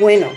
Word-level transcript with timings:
Bueno, 0.00 0.30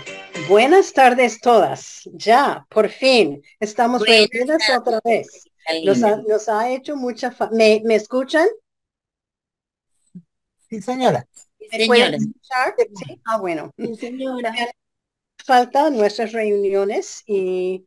buenas 0.48 0.92
tardes 0.92 1.40
todas. 1.40 2.02
Ya, 2.12 2.66
por 2.68 2.88
fin, 2.88 3.42
estamos 3.60 4.04
reunidas 4.04 4.60
otra 4.76 5.00
vez. 5.04 5.44
Nos 5.84 6.48
ha, 6.48 6.70
hecho 6.70 6.96
mucha... 6.96 7.30
Fa 7.30 7.48
¿Me, 7.52 7.80
¿Me 7.84 7.94
escuchan? 7.94 8.48
Sí, 10.68 10.82
señora. 10.82 11.28
Sí. 12.94 13.20
Ah, 13.24 13.38
bueno. 13.40 13.70
Sí, 13.78 13.94
señora. 13.96 14.52
Nuestras 15.90 16.32
reuniones 16.32 17.22
y, 17.26 17.86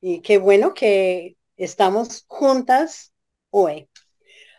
y 0.00 0.22
qué 0.22 0.38
bueno 0.38 0.74
que 0.74 1.36
estamos 1.56 2.24
juntas 2.28 3.12
hoy. 3.50 3.88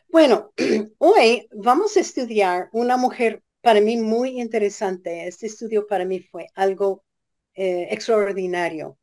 Bueno, 0.10 0.54
hoy 1.00 1.48
vamos 1.54 1.98
a 1.98 2.02
estudiar 2.02 2.70
una 2.74 2.98
mujer 2.98 3.44
para 3.62 3.82
mí 3.82 3.98
muy 3.98 4.40
interesante. 4.42 5.28
Este 5.28 5.48
estudio 5.48 5.88
para 5.88 6.06
mí 6.06 6.22
fue 6.22 6.48
algo 6.56 7.04
eh, 7.56 7.88
extraordinario. 7.92 8.98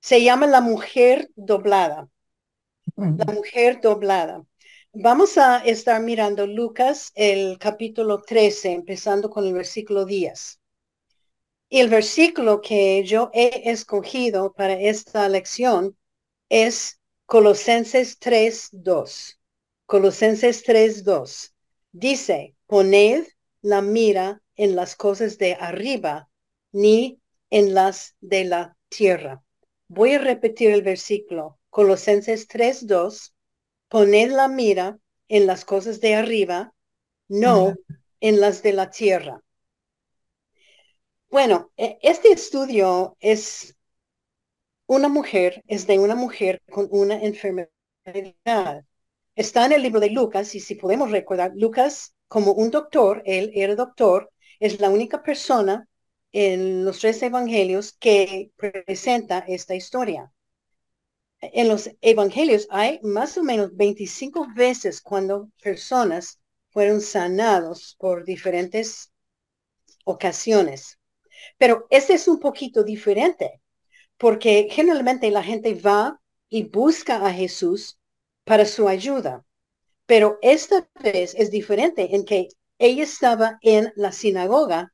Se 0.00 0.22
llama 0.22 0.46
La 0.46 0.60
mujer 0.62 1.30
doblada. 1.36 2.08
La 3.16 3.24
mujer 3.32 3.80
doblada. 3.80 4.44
Vamos 4.96 5.38
a 5.38 5.58
estar 5.58 6.00
mirando 6.00 6.46
Lucas, 6.46 7.10
el 7.16 7.58
capítulo 7.58 8.22
13, 8.22 8.70
empezando 8.70 9.28
con 9.28 9.44
el 9.44 9.52
versículo 9.52 10.04
10. 10.04 10.60
Y 11.68 11.80
el 11.80 11.88
versículo 11.88 12.60
que 12.60 13.02
yo 13.02 13.28
he 13.34 13.72
escogido 13.72 14.52
para 14.52 14.74
esta 14.74 15.28
lección 15.28 15.96
es 16.48 17.00
Colosenses 17.26 18.20
3.2. 18.20 19.40
Colosenses 19.86 20.64
3.2. 20.64 21.52
Dice, 21.90 22.54
poned 22.68 23.26
la 23.62 23.82
mira 23.82 24.42
en 24.54 24.76
las 24.76 24.94
cosas 24.94 25.38
de 25.38 25.54
arriba, 25.54 26.30
ni 26.70 27.20
en 27.50 27.74
las 27.74 28.14
de 28.20 28.44
la 28.44 28.76
tierra. 28.88 29.42
Voy 29.88 30.12
a 30.12 30.18
repetir 30.18 30.70
el 30.70 30.82
versículo. 30.82 31.58
Colosenses 31.70 32.46
3.2. 32.46 33.33
Poned 33.94 34.32
la 34.32 34.48
mira 34.48 34.98
en 35.28 35.46
las 35.46 35.64
cosas 35.64 36.00
de 36.00 36.16
arriba, 36.16 36.74
no 37.28 37.76
en 38.18 38.40
las 38.40 38.60
de 38.60 38.72
la 38.72 38.90
tierra. 38.90 39.40
Bueno, 41.30 41.70
e, 41.76 41.98
este 42.02 42.32
estudio 42.32 43.16
es 43.20 43.76
una 44.86 45.06
mujer, 45.06 45.62
es 45.68 45.86
de 45.86 46.00
una 46.00 46.16
mujer 46.16 46.60
con 46.68 46.88
una 46.90 47.22
enfermedad. 47.22 47.70
Está 49.36 49.66
en 49.66 49.72
el 49.74 49.82
libro 49.82 50.00
de 50.00 50.10
Lucas 50.10 50.56
y 50.56 50.58
si 50.58 50.74
podemos 50.74 51.12
recordar, 51.12 51.52
Lucas 51.54 52.16
como 52.26 52.50
un 52.50 52.72
doctor, 52.72 53.22
él 53.24 53.52
era 53.54 53.76
doctor, 53.76 54.32
es 54.58 54.80
la 54.80 54.90
única 54.90 55.22
persona 55.22 55.88
en 56.32 56.84
los 56.84 56.98
tres 56.98 57.22
evangelios 57.22 57.92
que 57.92 58.50
presenta 58.56 59.38
esta 59.46 59.76
historia. 59.76 60.33
En 61.52 61.68
los 61.68 61.90
evangelios 62.00 62.66
hay 62.70 63.00
más 63.02 63.36
o 63.36 63.42
menos 63.42 63.74
25 63.76 64.48
veces 64.54 65.00
cuando 65.00 65.50
personas 65.62 66.40
fueron 66.70 67.00
sanados 67.00 67.96
por 67.98 68.24
diferentes 68.24 69.12
ocasiones. 70.04 70.98
Pero 71.58 71.86
este 71.90 72.14
es 72.14 72.28
un 72.28 72.40
poquito 72.40 72.84
diferente, 72.84 73.60
porque 74.16 74.68
generalmente 74.70 75.30
la 75.30 75.42
gente 75.42 75.74
va 75.74 76.20
y 76.48 76.64
busca 76.64 77.24
a 77.26 77.32
Jesús 77.32 77.98
para 78.44 78.64
su 78.66 78.88
ayuda. 78.88 79.44
Pero 80.06 80.38
esta 80.42 80.88
vez 81.02 81.34
es 81.36 81.50
diferente 81.50 82.14
en 82.14 82.24
que 82.24 82.48
ella 82.78 83.04
estaba 83.04 83.58
en 83.62 83.92
la 83.96 84.12
sinagoga 84.12 84.92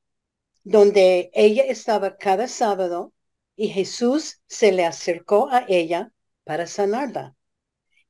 donde 0.65 1.31
ella 1.33 1.65
estaba 1.65 2.17
cada 2.17 2.47
sábado 2.49 3.13
y 3.57 3.69
Jesús 3.69 4.41
se 4.47 4.73
le 4.73 4.85
acercó 4.85 5.49
a 5.51 5.65
ella 5.69 6.13
para 6.51 6.67
sanarla. 6.67 7.37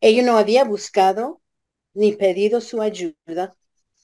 Ella 0.00 0.22
no 0.22 0.38
había 0.38 0.64
buscado 0.64 1.42
ni 1.92 2.12
pedido 2.12 2.62
su 2.62 2.80
ayuda. 2.80 3.54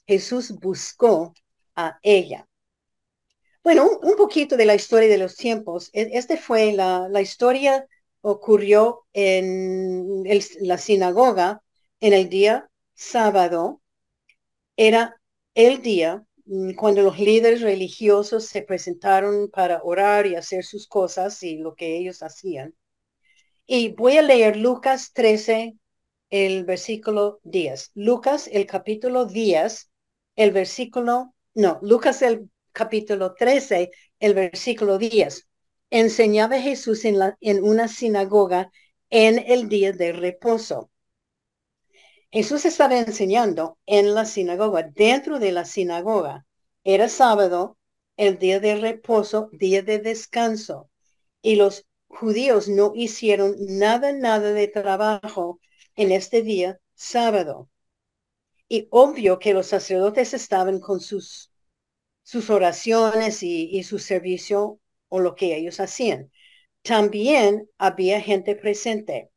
Jesús 0.05 0.51
buscó 0.59 1.33
a 1.75 1.97
ella. 2.03 2.47
Bueno, 3.63 3.89
un, 4.03 4.15
poquito 4.15 4.55
de 4.55 4.65
la 4.65 4.75
historia 4.75 5.09
de 5.09 5.17
los 5.17 5.35
tiempos. 5.37 5.89
E, 5.91 6.11
este 6.13 6.37
fue 6.37 6.71
la, 6.71 7.19
historia 7.19 7.87
ocurrió 8.21 9.07
en 9.11 10.23
la 10.61 10.77
sinagoga 10.77 11.63
en 11.99 12.13
el 12.13 12.29
día 12.29 12.69
sábado 12.93 13.81
era 14.75 15.19
el 15.55 15.81
día 15.81 16.23
mm, 16.45 16.75
cuando 16.75 17.01
los 17.01 17.17
líderes 17.17 17.61
religiosos 17.61 18.45
se 18.45 18.61
presentaron 18.61 19.49
para 19.49 19.81
orar 19.81 20.27
y 20.27 20.35
hacer 20.35 20.63
sus 20.63 20.87
cosas 20.87 21.41
y 21.41 21.57
lo 21.57 21.73
que 21.73 21.97
ellos 21.97 22.21
hacían. 22.21 22.75
Y 23.69 23.89
voy 23.89 24.17
a 24.17 24.21
leer 24.21 24.55
Lucas 24.55 25.11
13, 25.11 25.75
el 26.29 26.63
versículo 26.63 27.41
10. 27.43 27.91
Lucas, 27.95 28.49
el 28.51 28.65
capítulo 28.65 29.25
10, 29.25 29.89
el 30.37 30.51
versículo, 30.51 31.33
no, 31.53 31.77
Lucas 31.81 32.21
el 32.21 32.49
capítulo 32.71 33.33
13, 33.35 33.91
el 34.21 34.33
versículo 34.33 34.97
10. 34.97 35.47
Enseñaba 35.89 36.61
Jesús 36.61 37.03
en, 37.03 37.19
la, 37.19 37.37
en 37.41 37.61
una 37.61 37.89
sinagoga 37.89 38.71
en 39.09 39.37
el 39.37 39.67
día 39.67 39.91
de 39.91 40.13
reposo. 40.13 40.89
Jesús 42.31 42.63
estaba 42.63 42.97
enseñando 42.97 43.77
en 43.85 44.13
la 44.13 44.23
sinagoga, 44.23 44.83
dentro 44.83 45.39
de 45.39 45.51
la 45.51 45.65
sinagoga. 45.65 46.45
Era 46.85 47.09
sábado, 47.09 47.77
el 48.15 48.37
día 48.37 48.61
de 48.61 48.77
reposo, 48.77 49.49
día 49.51 49.81
de 49.81 49.99
descanso. 49.99 50.89
Y 51.41 51.57
los 51.57 51.85
judíos 52.07 52.67
no 52.67 52.93
hicieron 52.95 53.55
nada, 53.59 54.11
nada 54.11 54.53
de 54.53 54.67
trabajo 54.67 55.59
en 55.95 56.11
este 56.11 56.41
día 56.41 56.79
sábado. 56.95 57.69
Y 58.69 58.87
obvio 58.91 59.39
que 59.39 59.53
los 59.53 59.67
sacerdotes 59.67 60.33
estaban 60.33 60.79
con 60.79 60.99
sus, 60.99 61.51
sus 62.23 62.49
oraciones 62.49 63.43
y, 63.43 63.83
su 63.83 63.99
servicio 63.99 64.79
o 65.09 65.19
lo 65.19 65.35
que 65.35 65.55
ellos 65.55 65.79
hacían. 65.79 66.31
También 66.81 67.69
había 67.77 68.21
gente 68.21 68.55
presente, 68.55 69.31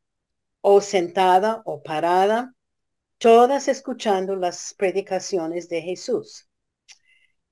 o 0.61 0.81
sentada 0.81 1.63
o 1.65 1.83
parada, 1.83 2.55
todas 3.19 3.69
escuchando 3.69 4.37
las 4.37 4.75
predicaciones 4.75 5.69
de 5.69 5.83
Jesús. 5.83 6.49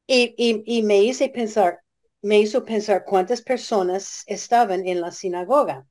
Y, 0.07 0.35
y, 0.67 0.83
me 0.83 1.03
hice 1.03 1.29
pensar, 1.29 1.81
me 2.23 2.39
hizo 2.39 2.65
pensar 2.65 3.05
cuántas 3.05 3.43
personas 3.43 4.25
estaban 4.27 4.87
en 4.87 5.01
la 5.01 5.11
sinagoga. 5.13 5.87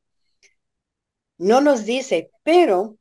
No 1.40 1.62
nos 1.62 1.86
dice, 1.86 2.32
pero 2.44 2.98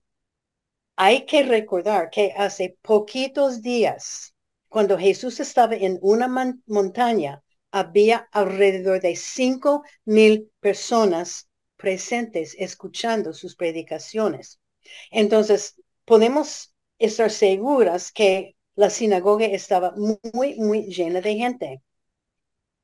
hay 0.97 1.27
que 1.27 1.43
recordar 1.43 2.11
que 2.11 2.33
hace 2.37 2.77
poquitos 2.83 3.63
días, 3.63 4.35
cuando 4.69 4.99
Jesús 4.99 5.41
estaba 5.41 5.75
en 5.75 5.99
una 6.03 6.29
montaña, 6.67 7.43
había 7.71 8.29
alrededor 8.33 9.01
de 9.01 9.17
cinco 9.17 9.83
mil 10.05 10.51
personas 10.61 11.49
presentes 11.77 12.55
escuchando 12.59 13.33
sus 13.33 13.57
predicaciones. 13.57 14.61
Entonces, 15.11 15.75
podemos 16.05 16.75
estar 16.99 17.31
seguras 17.31 18.13
que 18.13 18.57
la 18.77 18.91
sinagoga 18.91 19.47
estaba 19.47 19.95
muy, 20.33 20.57
muy 20.57 20.85
llena 20.85 21.21
de 21.21 21.35
gente. 21.35 21.83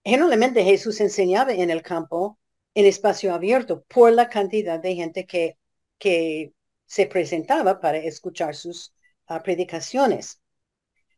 Generalmente 0.05 0.65
Jesús 0.65 1.00
enseñaba 1.00 1.53
en 1.53 1.71
el 1.71 1.82
campo, 1.82 2.38
en 2.75 2.87
espacio 2.87 3.35
abierto, 3.35 3.85
por 3.88 4.12
la 4.12 4.29
cantidad 4.29 4.81
de 4.81 4.94
gente 4.94 5.26
que, 5.26 5.59
que 5.99 6.53
se 6.87 7.06
presentaba 7.06 7.81
para 7.81 7.99
escuchar 7.99 8.55
sus 8.55 8.93
ah, 9.26 9.43
predicaciones. 9.43 10.41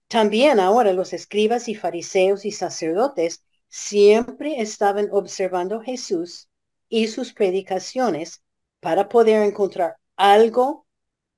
También 0.09 0.61
ahora 0.61 0.93
los 0.93 1.13
escribas 1.13 1.69
y 1.69 1.75
fariseos 1.75 2.45
y 2.45 2.53
sacerdotes 2.53 3.43
siempre 3.69 4.61
estaban 4.61 5.09
observando 5.11 5.81
Jesús 5.81 6.49
y 6.89 7.09
sus 7.09 7.33
predicaciones 7.33 8.43
para 8.81 9.09
poder 9.09 9.43
encontrar 9.43 9.97
algo 10.17 10.87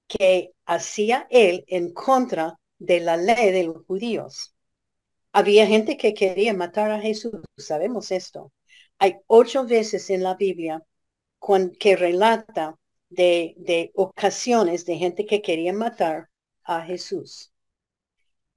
que 0.09 0.53
hacía 0.67 1.27
él 1.31 1.65
en 1.69 1.93
contra 1.93 2.59
de 2.79 3.01
la 3.01 3.17
ley 3.17 3.53
de 3.53 3.65
los 3.65 3.87
judíos. 3.87 4.56
Había 5.39 5.67
gente 5.67 5.99
que 5.99 6.15
quería 6.15 6.55
matar 6.55 6.91
a 6.91 6.99
Jesús, 6.99 7.35
sabemos 7.59 8.11
esto. 8.11 8.55
Hay 8.99 9.17
ocho 9.27 9.67
veces 9.67 10.09
en 10.09 10.23
la 10.23 10.35
Biblia 10.35 10.83
que 11.79 11.95
relata 11.95 12.79
de, 13.11 13.53
de 13.59 13.93
ocasiones 13.97 14.87
de 14.87 14.97
gente 14.97 15.27
que 15.27 15.43
quería 15.43 15.75
matar 15.75 16.31
a 16.65 16.81
Jesús. 16.81 17.53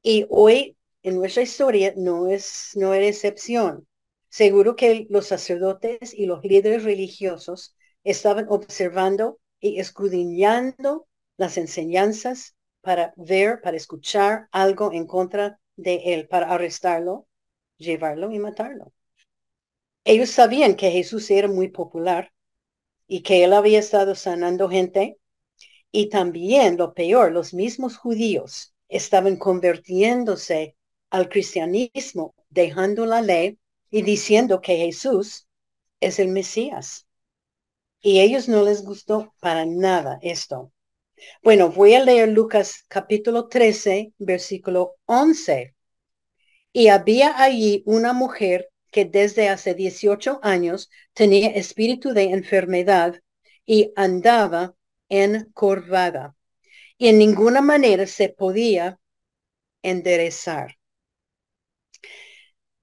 Y 0.01 0.25
hoy 0.29 0.77
en 1.03 1.17
nuestra 1.17 1.43
historia 1.43 1.93
no 1.97 2.29
es, 2.29 2.71
no 2.75 2.93
es 2.93 3.09
excepción. 3.25 3.85
Seguro 4.29 4.77
que 4.77 5.05
los 5.09 5.27
sacerdotes 5.27 6.13
y 6.13 6.27
los 6.27 6.45
líderes 6.45 6.85
religiosos 6.85 7.75
estaban 8.05 8.45
observando 8.47 9.37
y 9.59 9.81
escudriñando 9.81 11.07
las 11.35 11.57
enseñanzas 11.57 12.55
para 12.79 13.13
ver, 13.17 13.59
para 13.61 13.75
escuchar 13.75 14.47
algo 14.53 14.93
en 14.93 15.05
contra 15.05 15.59
de 15.81 16.13
él, 16.13 16.27
para 16.27 16.51
arrestarlo, 16.51 17.27
llevarlo 17.77 18.31
y 18.31 18.39
matarlo. 18.39 18.93
Ellos 20.03 20.29
sabían 20.29 20.75
que 20.75 20.91
Jesús 20.91 21.29
era 21.31 21.47
muy 21.47 21.69
popular 21.69 22.31
y 23.07 23.21
que 23.21 23.43
él 23.43 23.53
había 23.53 23.79
estado 23.79 24.15
sanando 24.15 24.69
gente. 24.69 25.17
Y 25.91 26.09
también, 26.09 26.77
lo 26.77 26.93
peor, 26.93 27.31
los 27.31 27.53
mismos 27.53 27.97
judíos 27.97 28.73
estaban 28.87 29.37
convirtiéndose 29.37 30.75
al 31.09 31.29
cristianismo, 31.29 32.35
dejando 32.49 33.05
la 33.05 33.21
ley 33.21 33.59
y 33.89 34.03
diciendo 34.03 34.61
que 34.61 34.77
Jesús 34.77 35.47
es 35.99 36.19
el 36.19 36.29
Mesías. 36.29 37.07
Y 38.01 38.21
ellos 38.21 38.47
no 38.47 38.63
les 38.63 38.83
gustó 38.83 39.33
para 39.39 39.65
nada 39.65 40.19
esto. 40.21 40.71
Bueno, 41.43 41.69
voy 41.71 41.93
a 41.95 42.03
leer 42.03 42.29
Lucas 42.29 42.85
capítulo 42.87 43.47
13, 43.47 44.13
versículo 44.19 44.95
11. 45.05 45.75
Y 46.73 46.89
había 46.89 47.41
allí 47.41 47.83
una 47.85 48.13
mujer 48.13 48.69
que 48.91 49.05
desde 49.05 49.49
hace 49.49 49.75
18 49.75 50.39
años 50.43 50.89
tenía 51.13 51.49
espíritu 51.49 52.13
de 52.13 52.31
enfermedad 52.31 53.21
y 53.65 53.93
andaba 53.95 54.75
encorvada 55.09 56.35
y 56.99 57.09
en 57.09 57.19
ninguna 57.19 57.61
manera 57.61 58.07
se 58.07 58.29
podía 58.29 58.99
enderezar. 59.83 60.77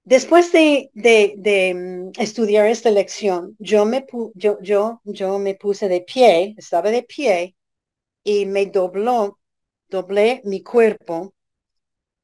Después 0.03 0.51
de, 0.53 0.89
de, 0.93 1.73
mm, 1.75 2.11
estudiar 2.21 2.67
esta 2.67 2.89
lección, 2.91 3.55
yo 3.59 3.85
me, 3.85 4.05
yo, 4.35 4.57
yo, 4.61 5.01
yo 5.03 5.39
me 5.39 5.55
puse 5.55 5.89
de 5.89 6.01
pie, 6.01 6.55
estaba 6.57 6.91
de 6.91 7.03
pie 7.03 7.56
y 8.27 8.45
me 8.45 8.65
dobló, 8.65 9.39
doblé 9.89 10.41
mi 10.43 10.61
cuerpo 10.61 11.33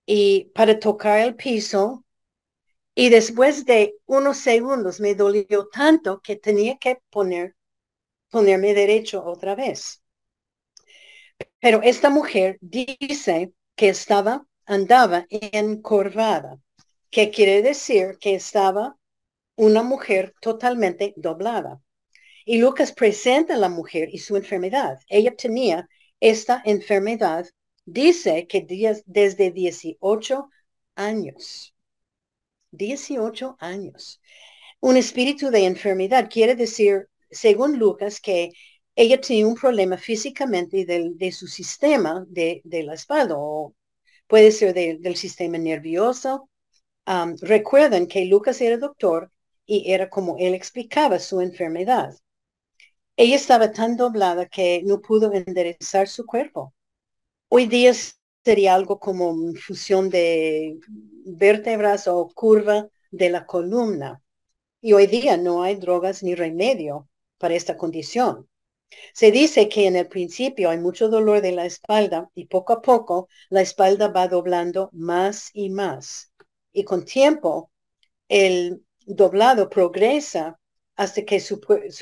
y 0.05 0.51
para 0.55 0.79
tocar 0.79 1.19
el 1.19 1.35
piso 1.35 2.05
y 2.95 3.09
después 3.09 3.65
de 3.65 3.95
unos 4.07 4.37
segundos 4.37 4.99
me 5.01 5.15
dolió 5.15 5.69
tanto 5.69 6.21
que 6.21 6.37
tenía 6.37 6.77
que 6.79 6.99
poner, 7.11 7.55
ponerme 8.31 8.73
derecho 8.75 9.23
otra 9.25 9.55
vez. 9.55 10.03
Pero 11.59 11.81
esta 11.81 12.09
mujer 12.11 12.57
dice 12.61 13.53
que 13.75 13.89
estaba, 13.89 14.45
andaba 14.65 15.25
encorvada, 15.29 16.59
que 17.09 17.31
quiere 17.31 17.61
decir 17.63 18.17
que 18.19 18.35
estaba 18.35 18.97
una 19.57 19.83
mujer 19.83 20.35
totalmente 20.41 21.13
doblada. 21.17 21.82
Y 22.45 22.57
Lucas 22.57 22.91
presenta 22.91 23.53
a 23.55 23.57
la 23.57 23.69
mujer 23.69 24.09
y 24.11 24.19
su 24.19 24.35
enfermedad. 24.37 24.99
Ella 25.07 25.35
tenía 25.35 25.87
esta 26.19 26.61
enfermedad, 26.65 27.45
dice 27.85 28.47
que 28.47 28.65
desde 29.05 29.51
18 29.51 30.49
años. 30.95 31.73
18 32.71 33.57
años. 33.59 34.19
Un 34.79 34.97
espíritu 34.97 35.49
de 35.49 35.65
enfermedad 35.65 36.29
quiere 36.29 36.55
decir, 36.55 37.07
según 37.31 37.79
Lucas, 37.79 38.19
que 38.19 38.51
ella 38.95 39.19
tenía 39.21 39.47
un 39.47 39.55
problema 39.55 39.97
físicamente 39.97 40.85
de 40.85 41.31
su 41.31 41.47
sistema 41.47 42.25
de, 42.27 42.61
la 42.65 42.93
espalda 42.93 43.35
o 43.37 43.73
puede 44.27 44.51
ser 44.51 44.73
del 44.73 45.15
sistema 45.15 45.57
nervioso. 45.57 46.49
recuerden 47.41 48.07
que 48.07 48.25
Lucas 48.25 48.61
era 48.61 48.77
doctor 48.77 49.31
y 49.65 49.91
era 49.91 50.09
como 50.09 50.37
él 50.37 50.53
explicaba 50.53 51.19
su 51.19 51.41
enfermedad. 51.41 52.13
Ella 53.15 53.35
estaba 53.35 53.71
tan 53.71 53.95
doblada 53.97 54.47
que 54.47 54.81
no 54.83 54.99
pudo 55.01 55.31
enderezar 55.33 56.07
su 56.07 56.25
cuerpo. 56.25 56.73
Hoy 57.49 57.67
día 57.67 57.93
sería 58.43 58.73
algo 58.75 58.99
como 58.99 59.35
fusión 59.55 60.09
de 60.09 60.79
vértebras 61.25 62.07
o 62.07 62.27
curva 62.33 62.87
de 63.11 63.29
la 63.29 63.45
columna. 63.45 64.23
Y 64.81 64.93
hoy 64.93 65.07
día 65.07 65.37
no 65.37 65.63
hay 65.63 65.75
drogas 65.75 66.23
ni 66.23 66.35
remedio 66.35 67.07
para 67.37 67.55
esta 67.55 67.77
condición. 67.77 68.49
Se 69.13 69.31
dice 69.31 69.69
que 69.69 69.87
en 69.87 69.95
el 69.95 70.07
principio 70.07 70.69
hay 70.69 70.79
mucho 70.79 71.09
dolor 71.09 71.41
de 71.41 71.51
la 71.51 71.65
espalda 71.65 72.29
y 72.35 72.47
poco 72.47 72.73
a 72.73 72.81
poco 72.81 73.27
la 73.49 73.61
espalda 73.61 74.07
va 74.07 74.27
doblando 74.27 74.89
más 74.91 75.49
y 75.53 75.69
más. 75.69 76.31
Y 76.71 76.83
con 76.83 77.05
tiempo 77.05 77.71
el 78.27 78.83
doblado 79.05 79.69
progresa 79.69 80.59
hasta 80.95 81.23
que 81.25 81.39
su, 81.39 81.59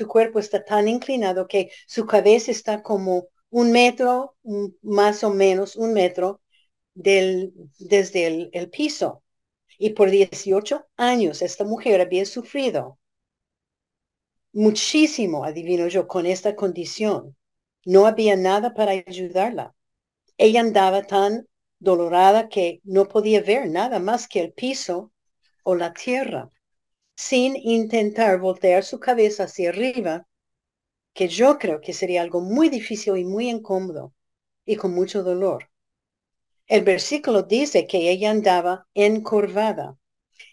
cuerpo 0.08 0.38
está 0.38 0.64
tan 0.64 0.88
inclinado 0.88 1.46
que 1.46 1.70
su 1.86 2.06
cabeza 2.06 2.50
está 2.50 2.82
como 2.82 3.28
un 3.50 3.72
metro, 3.72 4.36
más 4.82 5.24
o 5.24 5.30
menos 5.30 5.76
un 5.76 5.92
metro 5.92 6.40
del, 6.94 7.52
desde 7.78 8.26
el, 8.26 8.50
el 8.52 8.70
piso. 8.70 9.22
Y 9.78 9.90
por 9.90 10.10
18 10.10 10.86
años 10.96 11.42
esta 11.42 11.64
mujer 11.64 12.00
había 12.00 12.24
sufrido 12.26 12.98
muchísimo, 14.52 15.44
adivino 15.44 15.88
yo, 15.88 16.06
con 16.06 16.26
esta 16.26 16.54
condición. 16.56 17.36
No 17.84 18.06
había 18.06 18.36
nada 18.36 18.74
para 18.74 18.92
ayudarla. 18.92 19.74
Ella 20.38 20.60
andaba 20.60 21.02
tan 21.04 21.46
dolorada 21.78 22.48
que 22.48 22.80
no 22.84 23.08
podía 23.08 23.42
ver 23.42 23.68
nada 23.68 23.98
más 23.98 24.28
que 24.28 24.40
el 24.40 24.52
piso 24.52 25.12
o 25.64 25.74
la 25.74 25.92
tierra 25.92 26.50
sin 27.16 27.56
intentar 27.56 28.38
voltear 28.40 28.84
su 28.84 29.00
cabeza 29.00 29.44
hacia 29.44 29.70
arriba, 29.70 30.26
que 31.14 31.28
yo 31.28 31.58
creo 31.58 31.80
que 31.80 31.92
sería 31.94 32.22
algo 32.22 32.40
muy 32.42 32.68
difícil 32.70 33.16
y 33.18 33.24
muy 33.24 33.48
incómodo 33.50 34.14
y 34.66 34.76
con 34.76 34.94
mucho 34.94 35.22
dolor. 35.22 35.70
El 36.66 36.82
versículo 36.82 37.44
dice 37.44 37.86
que 37.86 38.10
ella 38.10 38.30
andaba 38.32 38.88
encorvada 38.94 39.96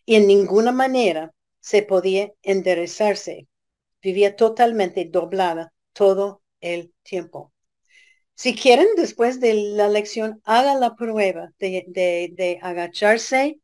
y 0.06 0.16
en 0.16 0.28
ninguna 0.28 0.72
manera 0.72 1.34
se 1.62 1.84
podía 1.84 2.32
enderezarse. 2.44 3.48
Vivía 4.02 4.36
totalmente 4.36 5.06
doblada 5.06 5.74
todo 5.94 6.44
el 6.62 6.94
tiempo. 7.04 7.54
Si 8.36 8.56
quieren, 8.56 8.88
después 8.98 9.40
de 9.40 9.54
la 9.56 9.90
lección, 9.90 10.42
haga 10.46 10.76
la 10.76 10.96
prueba 10.96 11.52
de, 11.60 11.86
de 12.34 12.60
agacharse 12.62 13.60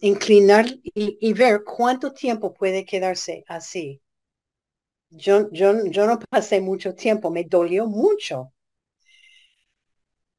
inclinar 0.00 0.66
y, 0.82 1.32
ver 1.32 1.62
cuánto 1.64 2.12
tiempo 2.12 2.52
puede 2.52 2.84
quedarse 2.84 3.44
así. 3.48 4.00
Yo, 5.10 5.50
yo, 5.52 5.84
yo 5.86 6.06
no 6.06 6.18
pasé 6.18 6.60
mucho 6.60 6.94
tiempo, 6.94 7.30
me 7.30 7.44
dolió 7.44 7.86
mucho. 7.86 8.52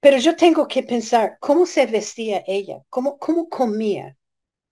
Pero 0.01 0.17
yo 0.17 0.35
tengo 0.35 0.67
que 0.67 0.83
pensar 0.83 1.37
cómo 1.39 1.65
se 1.65 1.85
vestía 1.85 2.43
ella, 2.47 2.83
cómo, 2.89 3.17
cómo 3.19 3.47
comía, 3.47 4.17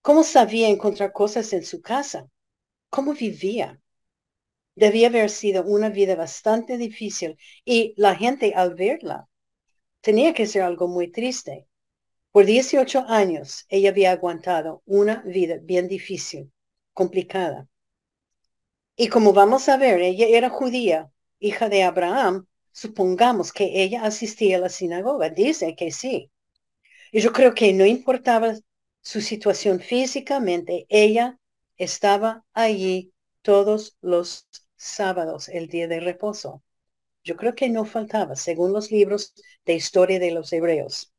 cómo 0.02 0.24
sabía 0.24 0.70
encontrar 0.70 1.14
cosas 1.14 1.54
en 1.54 1.64
su 1.64 1.82
casa, 1.82 2.28
cómo 2.90 3.14
vivía. 3.14 3.80
Debía 4.76 5.10
haber 5.10 5.30
sido 5.30 5.64
una 5.66 5.90
vida 5.90 6.16
bastante 6.16 6.78
difícil 6.78 7.38
y 7.66 7.94
la 7.98 8.16
gente 8.16 8.54
al 8.56 8.76
verla 8.76 9.30
tenía 10.02 10.34
que 10.34 10.48
ser 10.48 10.64
algo 10.64 10.90
muy 10.90 11.12
triste. 11.12 11.69
Por 12.32 12.46
18 12.46 13.06
años 13.08 13.66
ella 13.70 13.90
había 13.90 14.12
aguantado 14.12 14.84
una 14.86 15.24
vida 15.24 15.58
bien 15.62 15.88
difícil, 15.88 16.52
complicada. 16.94 17.68
Y 18.96 19.08
como 19.08 19.34
vamos 19.34 19.68
a 19.68 19.78
ver, 19.78 20.02
ella 20.02 20.28
era 20.28 20.50
judía, 20.50 21.12
hija 21.40 21.70
de 21.70 21.84
Abraham, 21.84 22.46
supongamos 22.72 23.52
que 23.52 23.82
ella 23.82 24.04
asistía 24.04 24.58
a 24.58 24.60
la 24.60 24.70
sinagoga. 24.70 25.30
Dice 25.30 25.76
que 25.76 25.92
sí. 25.92 26.32
Y 27.12 27.22
yo 27.22 27.34
creo 27.34 27.54
que 27.56 27.74
no 27.74 27.86
importaba 27.86 28.54
su 29.02 29.22
situación 29.22 29.80
físicamente, 29.80 30.86
ella 30.90 31.40
estaba 31.78 32.46
allí 32.54 33.14
todos 33.42 33.98
los 34.02 34.48
sábados, 34.76 35.50
el 35.50 35.68
día 35.68 35.88
de 35.88 36.00
reposo. 36.00 36.62
Yo 37.24 37.36
creo 37.38 37.56
que 37.56 37.70
no 37.70 37.86
faltaba, 37.86 38.36
según 38.36 38.74
los 38.74 38.92
libros 38.92 39.34
de 39.66 39.74
historia 39.76 40.20
de 40.20 40.32
los 40.32 40.54
hebreos. 40.54 41.12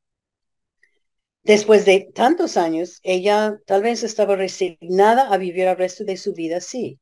Después 1.43 1.87
de 1.87 2.11
tantos 2.15 2.57
años, 2.57 3.01
ella 3.03 3.59
tal 3.67 3.83
vez 3.83 4.03
estaba 4.03 4.37
resignada 4.37 5.33
a 5.33 5.39
vivir 5.39 5.67
el 5.67 5.77
resto 5.77 6.05
de 6.05 6.17
su 6.17 6.35
vida 6.35 6.59
así. 6.59 7.01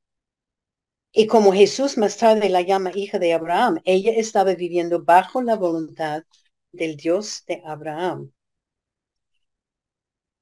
Y 1.12 1.26
como 1.26 1.52
Jesús 1.52 1.98
más 1.98 2.16
tarde 2.16 2.48
la 2.48 2.62
llama 2.62 2.92
hija 2.94 3.18
de 3.18 3.32
Abraham, 3.32 3.80
ella 3.84 4.12
estaba 4.12 4.54
viviendo 4.54 5.02
bajo 5.02 5.42
la 5.42 5.56
voluntad 5.56 6.22
del 6.70 6.96
Dios 6.96 7.44
de 7.46 7.62
Abraham. 7.64 8.32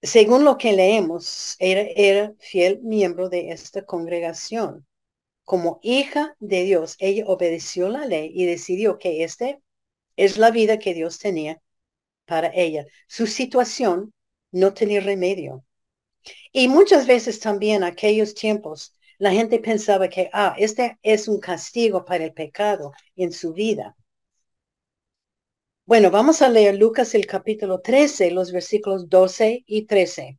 Según 0.03 0.45
lo 0.45 0.59
que 0.59 0.73
leemos, 0.73 1.57
era, 1.59 1.81
era 1.81 2.35
fiel 2.39 2.81
miembro 2.83 3.29
de 3.31 3.51
esta 3.51 3.85
congregación. 3.85 4.87
Como 5.45 5.81
hija 5.83 6.37
de 6.39 6.65
Dios, 6.65 6.97
ella 6.99 7.25
obedeció 7.27 7.89
la 7.89 8.05
ley 8.05 8.31
y 8.35 8.45
decidió 8.45 8.99
que 8.99 9.25
este 9.25 9.63
es 10.17 10.37
la 10.37 10.51
vida 10.51 10.79
que 10.79 10.93
Dios 10.93 11.19
tenía 11.19 11.63
para 12.27 12.51
ella. 12.55 12.87
Su 13.09 13.27
situación 13.27 14.13
no 14.53 14.75
tenía 14.75 15.01
remedio. 15.01 15.65
Y 16.53 16.69
muchas 16.69 17.07
veces 17.07 17.41
también 17.41 17.85
aquellos 17.85 18.35
tiempos 18.35 18.93
la 19.19 19.33
gente 19.33 19.59
pensaba 19.61 20.09
que, 20.09 20.29
ah, 20.33 20.55
este 20.59 20.99
es 21.03 21.29
un 21.29 21.41
castigo 21.41 22.05
para 22.05 22.25
el 22.25 22.33
pecado 22.35 22.93
en 23.17 23.33
su 23.33 23.53
vida. 23.53 23.97
Bueno, 25.87 26.11
vamos 26.11 26.43
a 26.43 26.49
leer 26.49 26.77
Lucas 26.77 27.15
el 27.15 27.27
capítulo 27.27 27.81
13, 27.81 28.31
los 28.33 28.53
versículos 28.53 29.09
12 29.09 29.63
y 29.67 29.87
13. 29.87 30.39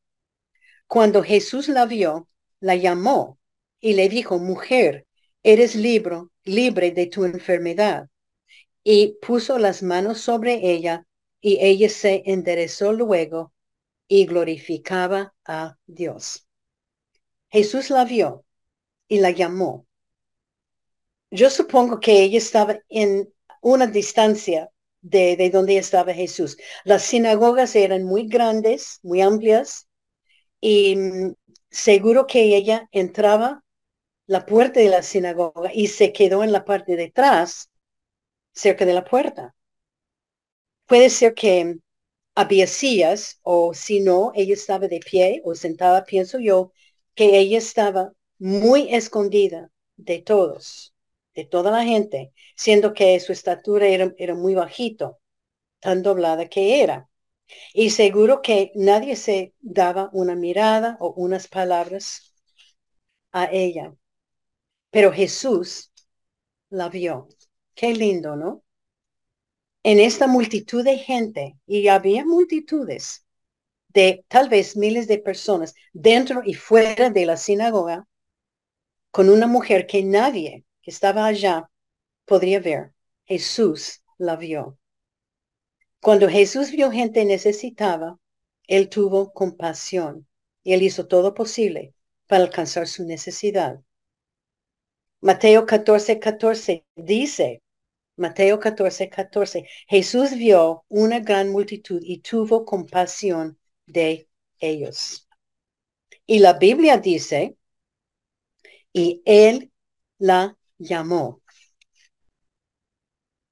Cuando 0.87 1.23
Jesús 1.23 1.69
la 1.69 1.85
vio, 1.85 2.27
la 2.59 2.75
llamó 2.75 3.39
y 3.79 3.93
le 3.93 4.09
dijo, 4.09 4.37
mujer, 4.39 5.07
eres 5.43 5.75
libre, 5.75 6.23
libre 6.43 6.91
de 6.91 7.07
tu 7.07 7.25
enfermedad. 7.25 8.09
Y 8.83 9.17
puso 9.21 9.57
las 9.57 9.81
manos 9.81 10.19
sobre 10.19 10.69
ella 10.71 11.06
y 11.47 11.59
ella 11.61 11.87
se 11.87 12.23
enderezó 12.25 12.91
luego 12.91 13.53
y 14.09 14.25
glorificaba 14.25 15.33
a 15.45 15.77
Dios. 15.85 16.45
Jesús 17.47 17.89
la 17.89 18.03
vio 18.03 18.43
y 19.07 19.19
la 19.19 19.31
llamó. 19.31 19.87
Yo 21.31 21.49
supongo 21.49 22.01
que 22.01 22.21
ella 22.21 22.37
estaba 22.37 22.79
en 22.89 23.33
una 23.61 23.87
distancia 23.87 24.69
de, 24.99 25.37
de 25.37 25.49
donde 25.49 25.77
estaba 25.77 26.13
Jesús. 26.13 26.57
Las 26.83 27.03
sinagogas 27.03 27.77
eran 27.77 28.03
muy 28.03 28.27
grandes, 28.27 28.99
muy 29.01 29.21
amplias, 29.21 29.87
y 30.61 30.97
mm, 30.97 31.33
seguro 31.71 32.27
que 32.27 32.57
ella 32.57 32.89
entraba 32.91 33.63
la 34.27 34.45
puerta 34.45 34.79
de 34.81 34.89
la 34.89 35.03
sinagoga 35.03 35.71
y 35.73 35.87
se 35.87 36.13
quedó 36.13 36.43
en 36.43 36.53
la 36.53 36.65
parte 36.65 36.95
de 36.97 37.05
atrás, 37.05 37.69
cerca 38.53 38.85
de 38.85 38.93
la 38.95 39.05
puerta. 39.05 39.56
Puede 40.87 41.09
ser 41.09 41.33
que 41.33 41.77
había 42.35 42.67
sillas 42.67 43.39
o 43.43 43.73
si 43.73 43.99
no, 44.01 44.31
ella 44.35 44.53
estaba 44.55 44.87
de 44.87 44.99
pie 44.99 45.41
o 45.45 45.55
sentada, 45.55 46.05
pienso 46.05 46.39
yo, 46.39 46.73
que 47.15 47.39
ella 47.39 47.57
estaba 47.59 48.13
muy 48.39 48.93
escondida 48.93 49.71
de 49.97 50.19
todos, 50.21 50.95
de 51.35 51.45
toda 51.45 51.71
la 51.71 51.83
gente, 51.85 52.33
siendo 52.55 52.93
que 52.93 53.19
su 53.19 53.33
estatura 53.33 53.87
era, 53.87 54.13
era 54.17 54.35
muy 54.35 54.55
bajito, 54.55 55.19
tan 55.81 56.03
doblada 56.03 56.49
que 56.49 56.81
era. 56.83 57.09
Y 57.73 57.91
seguro 57.91 58.41
que 58.41 58.71
nadie 58.75 59.15
se 59.17 59.53
daba 59.61 60.09
una 60.13 60.35
mirada 60.35 60.97
o 61.01 61.13
unas 61.17 61.47
palabras 61.47 62.33
a 63.31 63.45
ella. 63.51 63.95
Pero 64.91 65.11
Jesús 65.13 65.91
la 66.69 66.89
vio. 66.89 67.29
Qué 67.75 67.93
lindo, 67.95 68.35
¿no? 68.37 68.63
En 69.89 70.01
esta 70.01 70.27
multitud 70.27 70.83
de 70.83 70.97
gente, 70.97 71.55
y 71.65 71.87
había 71.87 72.25
multitudes 72.25 73.25
de 73.87 74.25
tal 74.27 74.49
vez 74.49 74.75
miles 74.75 75.07
de 75.07 75.17
personas 75.17 75.75
dentro 75.93 76.41
y 76.43 76.55
fuera 76.55 77.09
de 77.09 77.25
la 77.25 77.37
sinagoga, 77.37 78.05
con 79.11 79.29
una 79.29 79.47
mujer 79.47 79.87
que 79.87 80.03
nadie 80.03 80.65
que 80.81 80.91
estaba 80.91 81.25
allá 81.25 81.69
podría 82.25 82.59
ver. 82.59 82.91
Jesús 83.23 84.03
la 84.17 84.35
vio. 84.35 84.77
Cuando 86.01 86.27
Jesús 86.27 86.69
vio 86.71 86.91
gente 86.91 87.23
necesitada, 87.23 88.17
él 88.67 88.89
tuvo 88.89 89.31
compasión 89.31 90.27
y 90.63 90.73
él 90.73 90.81
hizo 90.83 91.07
todo 91.07 91.33
posible 91.33 91.93
para 92.27 92.43
alcanzar 92.43 92.89
su 92.89 93.05
necesidad. 93.05 93.79
Mateo 95.21 95.65
14, 95.65 96.19
14 96.19 96.85
dice, 96.97 97.61
Mateo 98.17 98.59
14, 98.59 99.09
14, 99.09 99.67
Jesús 99.87 100.31
vio 100.31 100.85
una 100.89 101.19
gran 101.19 101.49
multitud 101.49 102.01
y 102.03 102.19
tuvo 102.19 102.65
compasión 102.65 103.57
de 103.85 104.27
ellos. 104.59 105.27
Y 106.25 106.39
la 106.39 106.53
Biblia 106.53 106.97
dice 106.97 107.57
y 108.91 109.21
él 109.25 109.71
la 110.17 110.57
llamó. 110.79 111.41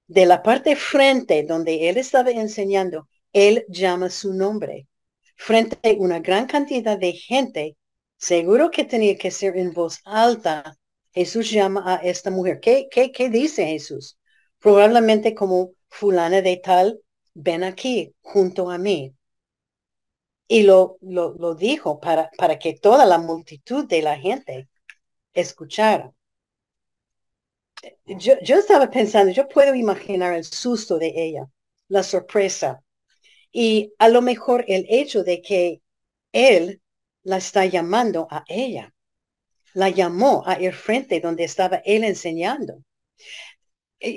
De 0.07 0.25
la 0.25 0.41
parte 0.41 0.75
frente 0.75 1.43
donde 1.43 1.87
él 1.89 1.97
estaba 1.97 2.31
enseñando, 2.31 3.07
él 3.33 3.65
llama 3.69 4.09
su 4.09 4.33
nombre. 4.33 4.87
Frente 5.35 5.77
a 5.83 5.93
una 6.01 6.19
gran 6.19 6.47
cantidad 6.47 6.97
de 6.97 7.13
gente, 7.13 7.77
seguro 8.17 8.71
que 8.71 8.85
tenía 8.85 9.15
que 9.17 9.29
ser 9.29 9.57
en 9.57 9.73
voz 9.73 9.99
alta, 10.05 10.77
Jesús 11.13 11.51
llama 11.51 11.83
a 11.85 11.95
esta 11.97 12.31
mujer. 12.31 12.59
¿Qué, 12.59 12.87
qué, 12.89 13.11
qué 13.11 13.29
dice 13.29 13.65
Jesús? 13.67 14.17
Probablemente 14.65 15.35
como 15.35 15.73
fulana 15.89 16.41
de 16.41 16.57
tal, 16.57 16.99
ven 17.35 17.63
aquí 17.63 18.15
junto 18.21 18.71
a 18.71 18.79
mí. 18.79 19.13
Y 20.47 20.63
lo, 20.63 20.97
lo, 21.01 21.53
dijo 21.53 21.99
para, 21.99 22.31
para 22.35 22.57
que 22.57 22.73
toda 22.73 23.05
la 23.05 23.19
multitud 23.19 23.85
de 23.85 24.01
la 24.01 24.17
gente 24.17 24.67
escuchar. 25.35 26.13
Yo, 28.07 28.33
yo 28.41 28.55
estaba 28.55 28.89
pensando, 28.89 29.31
yo 29.31 29.47
puedo 29.47 29.75
imaginar 29.75 30.33
el 30.33 30.43
susto 30.43 30.97
de 30.97 31.13
ella, 31.15 31.47
la 31.87 32.01
sorpresa 32.01 32.81
y 33.51 33.93
a 33.99 34.09
lo 34.09 34.23
mejor 34.23 34.65
el 34.67 34.87
hecho 34.89 35.23
de 35.23 35.43
que 35.43 35.83
él 36.31 36.81
la 37.21 37.37
está 37.37 37.67
llamando 37.67 38.27
a 38.31 38.43
ella. 38.47 38.95
La 39.75 39.89
llamó 39.89 40.41
a 40.47 40.59
ir 40.59 40.73
frente 40.73 41.19
donde 41.19 41.43
estaba 41.43 41.83
él 41.85 42.03
enseñando. 42.03 42.83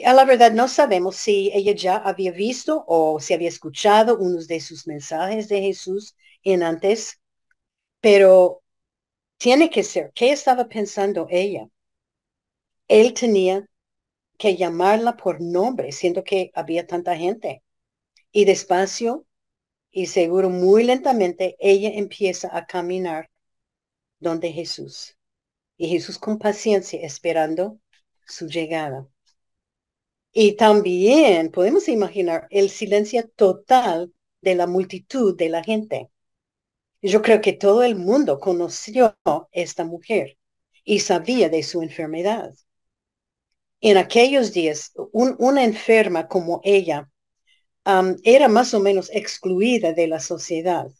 A 0.04 0.12
la 0.12 0.24
verdad 0.24 0.52
no 0.52 0.68
sabemos 0.68 1.16
si 1.16 1.50
ella 1.54 1.72
ya 1.74 1.96
había 1.96 2.32
visto 2.32 2.84
o 2.86 3.20
si 3.20 3.34
había 3.34 3.48
escuchado 3.48 4.18
unos 4.18 4.46
de 4.48 4.60
sus 4.60 4.86
mensajes 4.86 5.48
de 5.48 5.62
Jesús 5.62 6.16
en 6.42 6.62
antes, 6.62 7.20
pero 8.00 8.62
tiene 9.38 9.70
que 9.70 9.84
ser. 9.84 10.12
¿Qué 10.14 10.32
estaba 10.32 10.68
pensando 10.68 11.26
ella? 11.30 11.68
Él 12.88 13.14
tenía 13.14 13.68
que 14.38 14.56
llamarla 14.56 15.16
por 15.16 15.40
nombre, 15.40 15.92
siendo 15.92 16.24
que 16.24 16.50
había 16.54 16.86
tanta 16.86 17.16
gente. 17.16 17.62
Y 18.32 18.44
despacio 18.44 19.26
y 19.90 20.06
seguro 20.06 20.50
muy 20.50 20.84
lentamente, 20.84 21.56
ella 21.58 21.90
empieza 21.94 22.56
a 22.56 22.66
caminar 22.66 23.30
donde 24.20 24.52
Jesús. 24.52 25.16
Y 25.76 25.88
Jesús 25.88 26.18
con 26.18 26.38
paciencia 26.38 27.00
esperando 27.02 27.80
su 28.26 28.48
llegada. 28.48 29.08
Y 30.32 30.56
también 30.56 31.50
podemos 31.50 31.88
imaginar 31.88 32.46
el 32.50 32.70
silencio 32.70 33.28
total 33.28 34.12
de 34.40 34.54
la 34.54 34.66
multitud 34.66 35.36
de 35.36 35.48
la 35.48 35.62
gente. 35.62 36.10
Yo 37.02 37.22
creo 37.22 37.40
que 37.40 37.52
todo 37.52 37.82
el 37.82 37.96
mundo 37.96 38.40
conoció 38.40 39.16
a 39.24 39.48
esta 39.52 39.84
mujer 39.84 40.38
y 40.84 41.00
sabía 41.00 41.48
de 41.48 41.62
su 41.62 41.82
enfermedad. 41.82 42.54
En 43.80 43.96
aquellos 43.96 44.52
días, 44.52 44.92
una 45.12 45.64
enferma 45.64 46.28
como 46.28 46.60
ella 46.64 47.10
era 48.22 48.48
más 48.48 48.74
o 48.74 48.80
menos 48.80 49.10
excluida 49.12 49.92
de 49.92 50.08
la 50.08 50.20
sociedad. 50.20 50.90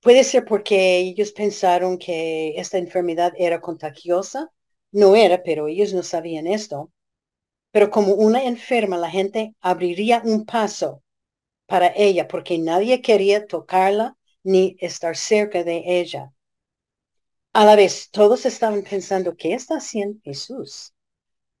Puede 0.00 0.24
ser 0.24 0.44
porque 0.44 0.98
ellos 0.98 1.32
pensaron 1.32 1.98
que 1.98 2.54
esta 2.56 2.78
enfermedad 2.78 3.32
era 3.36 3.60
contagiosa. 3.60 4.50
No 4.92 5.16
era, 5.16 5.42
pero 5.42 5.68
ellos 5.68 5.92
no 5.92 6.02
sabían 6.02 6.46
esto. 6.46 6.92
Pero 7.78 7.92
como 7.92 8.14
una 8.14 8.42
enferma, 8.42 8.98
la 8.98 9.08
gente 9.08 9.54
abriría 9.60 10.20
un 10.24 10.44
paso 10.44 11.04
para 11.64 11.92
ella 11.94 12.26
porque 12.26 12.58
nadie 12.58 13.00
quería 13.00 13.46
tocarla 13.46 14.16
ni 14.42 14.76
estar 14.80 15.16
cerca 15.16 15.62
de 15.62 15.84
ella. 15.86 16.32
A 17.52 17.64
la 17.64 17.76
vez, 17.76 18.10
todos 18.10 18.46
estaban 18.46 18.82
pensando, 18.82 19.36
¿qué 19.36 19.54
está 19.54 19.76
haciendo 19.76 20.18
Jesús? 20.24 20.92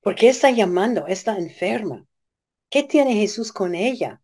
¿Por 0.00 0.16
qué 0.16 0.28
está 0.28 0.50
llamando 0.50 1.06
esta 1.06 1.38
enferma? 1.38 2.04
¿Qué 2.68 2.82
tiene 2.82 3.14
Jesús 3.14 3.52
con 3.52 3.76
ella? 3.76 4.20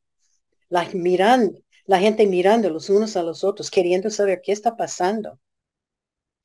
La, 0.69 0.89
mirando, 0.95 1.61
la 1.85 2.01
gente 2.01 2.27
mirando 2.27 2.71
los 2.71 2.91
unos 2.91 3.17
a 3.17 3.23
los 3.23 3.45
otros, 3.45 3.71
queriendo 3.71 4.11
saber 4.11 4.41
qué 4.43 4.51
está 4.51 4.77
pasando. 4.77 5.39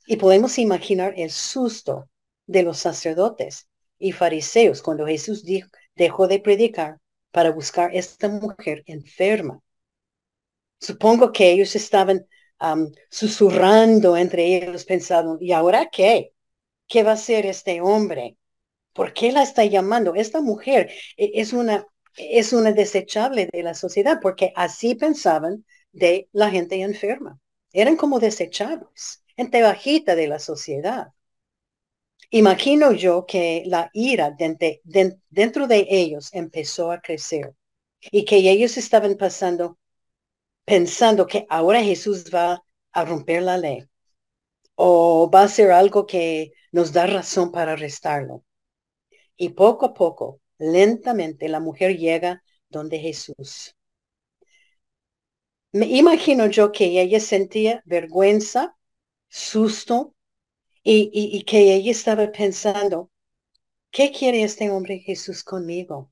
Y 0.06 0.18
podemos 0.18 0.60
imaginar 0.60 1.16
el 1.18 1.32
susto 1.32 2.08
de 2.46 2.62
los 2.62 2.78
sacerdotes 2.78 3.69
y 4.00 4.12
fariseos 4.14 4.82
cuando 4.82 5.06
Jesús 5.06 5.44
dijo, 5.44 5.70
dejó 5.96 6.28
de 6.28 6.40
predicar 6.40 6.98
para 7.32 7.52
buscar 7.52 7.96
esta 7.96 8.30
mujer 8.30 8.84
enferma. 8.88 9.62
Supongo 10.80 11.32
que 11.32 11.52
ellos 11.52 11.76
estaban 11.76 12.26
susurrando 13.10 14.18
entre 14.18 14.58
ellos 14.58 14.86
pensando, 14.86 15.38
¿y 15.40 15.52
ahora 15.52 15.90
qué? 15.92 16.34
¿Qué 16.88 17.04
va 17.04 17.12
a 17.12 17.14
hacer 17.14 17.46
este 17.46 17.82
hombre? 17.82 18.38
¿Por 18.94 19.14
qué 19.14 19.32
la 19.32 19.44
está 19.44 19.66
llamando? 19.66 20.16
Esta 20.16 20.42
mujer 20.42 20.92
e, 21.18 21.32
es 21.36 21.54
una, 21.54 21.86
es 22.18 22.54
una 22.54 22.72
desechable 22.72 23.48
de 23.52 23.64
la 23.64 23.74
sociedad 23.74 24.20
porque 24.22 24.52
así 24.56 24.96
pensaban 24.96 25.66
de 25.92 26.30
la 26.32 26.50
gente 26.50 26.82
enferma. 26.82 27.40
Eran 27.72 27.96
como 27.98 28.20
desechables, 28.20 29.24
gente 29.38 29.62
bajita 29.62 30.16
de 30.16 30.28
la 30.28 30.40
sociedad. 30.40 31.10
Imagino 32.32 32.92
yo 32.94 33.26
que 33.26 33.64
la 33.66 33.90
ira 33.94 34.36
dentro 34.36 35.68
de 35.68 35.88
ellos 35.90 36.30
empezó 36.34 36.92
a 36.92 37.02
crecer 37.02 37.56
y 38.12 38.26
que 38.26 38.38
ellos 38.38 38.78
estaban 38.78 39.16
pasando 39.18 39.78
pensando 40.66 41.26
que 41.26 41.48
ahora 41.50 41.84
Jesús 41.84 42.26
va 42.34 42.64
a 42.92 43.06
romper 43.06 43.42
la 43.42 43.58
ley 43.58 43.90
o 44.76 45.30
va 45.34 45.44
a 45.44 45.48
ser 45.48 45.72
algo 45.72 46.06
que 46.06 46.54
nos 46.72 46.94
da 46.94 47.08
razón 47.08 47.52
para 47.52 47.74
arrestarlo. 47.74 48.44
Y 49.38 49.50
poco 49.50 49.88
a 49.88 49.94
poco, 49.94 50.42
lentamente, 50.60 51.50
la 51.50 51.60
mujer 51.60 51.98
llega 51.98 52.44
donde 52.70 53.00
Jesús. 53.00 53.76
Me 55.72 55.88
imagino 55.88 56.46
yo 56.48 56.72
que 56.72 57.02
ella 57.02 57.20
sentía 57.20 57.82
vergüenza, 57.86 58.76
susto, 59.28 60.14
y, 60.84 61.44
que 61.44 61.74
ella 61.76 61.92
estaba 61.92 62.32
pensando, 62.32 63.10
¿qué 63.92 64.12
quiere 64.12 64.44
este 64.44 64.70
hombre 64.72 65.00
Jesús 65.00 65.44
conmigo? 65.44 66.12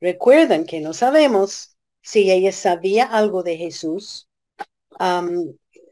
Recuerden 0.00 0.66
que 0.66 0.80
no 0.80 0.92
sabemos 0.92 1.76
si 2.02 2.30
ella 2.30 2.52
sabía 2.52 3.04
algo 3.04 3.42
de 3.42 3.56
Jesús, 3.56 4.28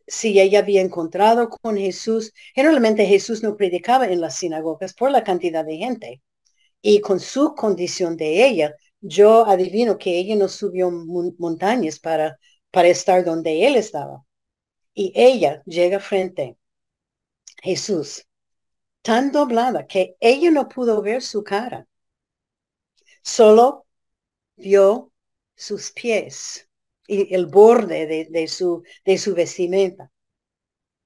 si 0.07 0.41
ella 0.41 0.61
había 0.61 0.83
encontrado 0.83 1.49
con 1.49 1.77
Jesús. 1.77 2.33
Generalmente 2.55 3.07
Jesús 3.07 3.43
no 3.43 3.57
predicaba 3.57 4.07
en 4.07 4.21
las 4.21 4.37
sinagogas 4.37 4.95
por 4.95 5.11
la 5.11 5.25
cantidad 5.25 5.65
de 5.65 5.77
gente. 5.79 6.23
Y 6.83 7.01
con 7.01 7.21
su 7.21 7.55
condición 7.55 8.17
de 8.17 8.47
ella, 8.47 8.75
yo 9.01 9.47
adivino 9.47 9.99
que 9.99 10.19
ella 10.19 10.37
no 10.37 10.49
subió 10.49 10.91
montañas 10.91 11.99
para, 12.01 12.39
para 12.71 12.89
estar 12.89 13.25
donde 13.25 13.67
él 13.67 13.77
estaba. 13.77 14.25
Y 14.95 15.12
ella 15.17 15.62
llega 15.67 16.01
frente 16.01 16.59
Jesús, 17.62 18.26
tan 19.02 19.33
doblada 19.33 19.87
que 19.87 20.16
ella 20.21 20.50
no 20.50 20.69
pudo 20.69 21.02
ver 21.02 21.23
su 21.23 21.45
cara. 21.45 21.87
Solo 23.23 23.87
vio 24.57 25.12
sus 25.57 25.92
pies 25.92 26.69
y 27.07 27.35
el 27.35 27.47
borde 27.47 28.07
de, 28.07 28.26
de, 28.31 28.49
su, 28.49 28.83
de 29.04 29.19
su 29.19 29.35
vestimenta. 29.35 30.11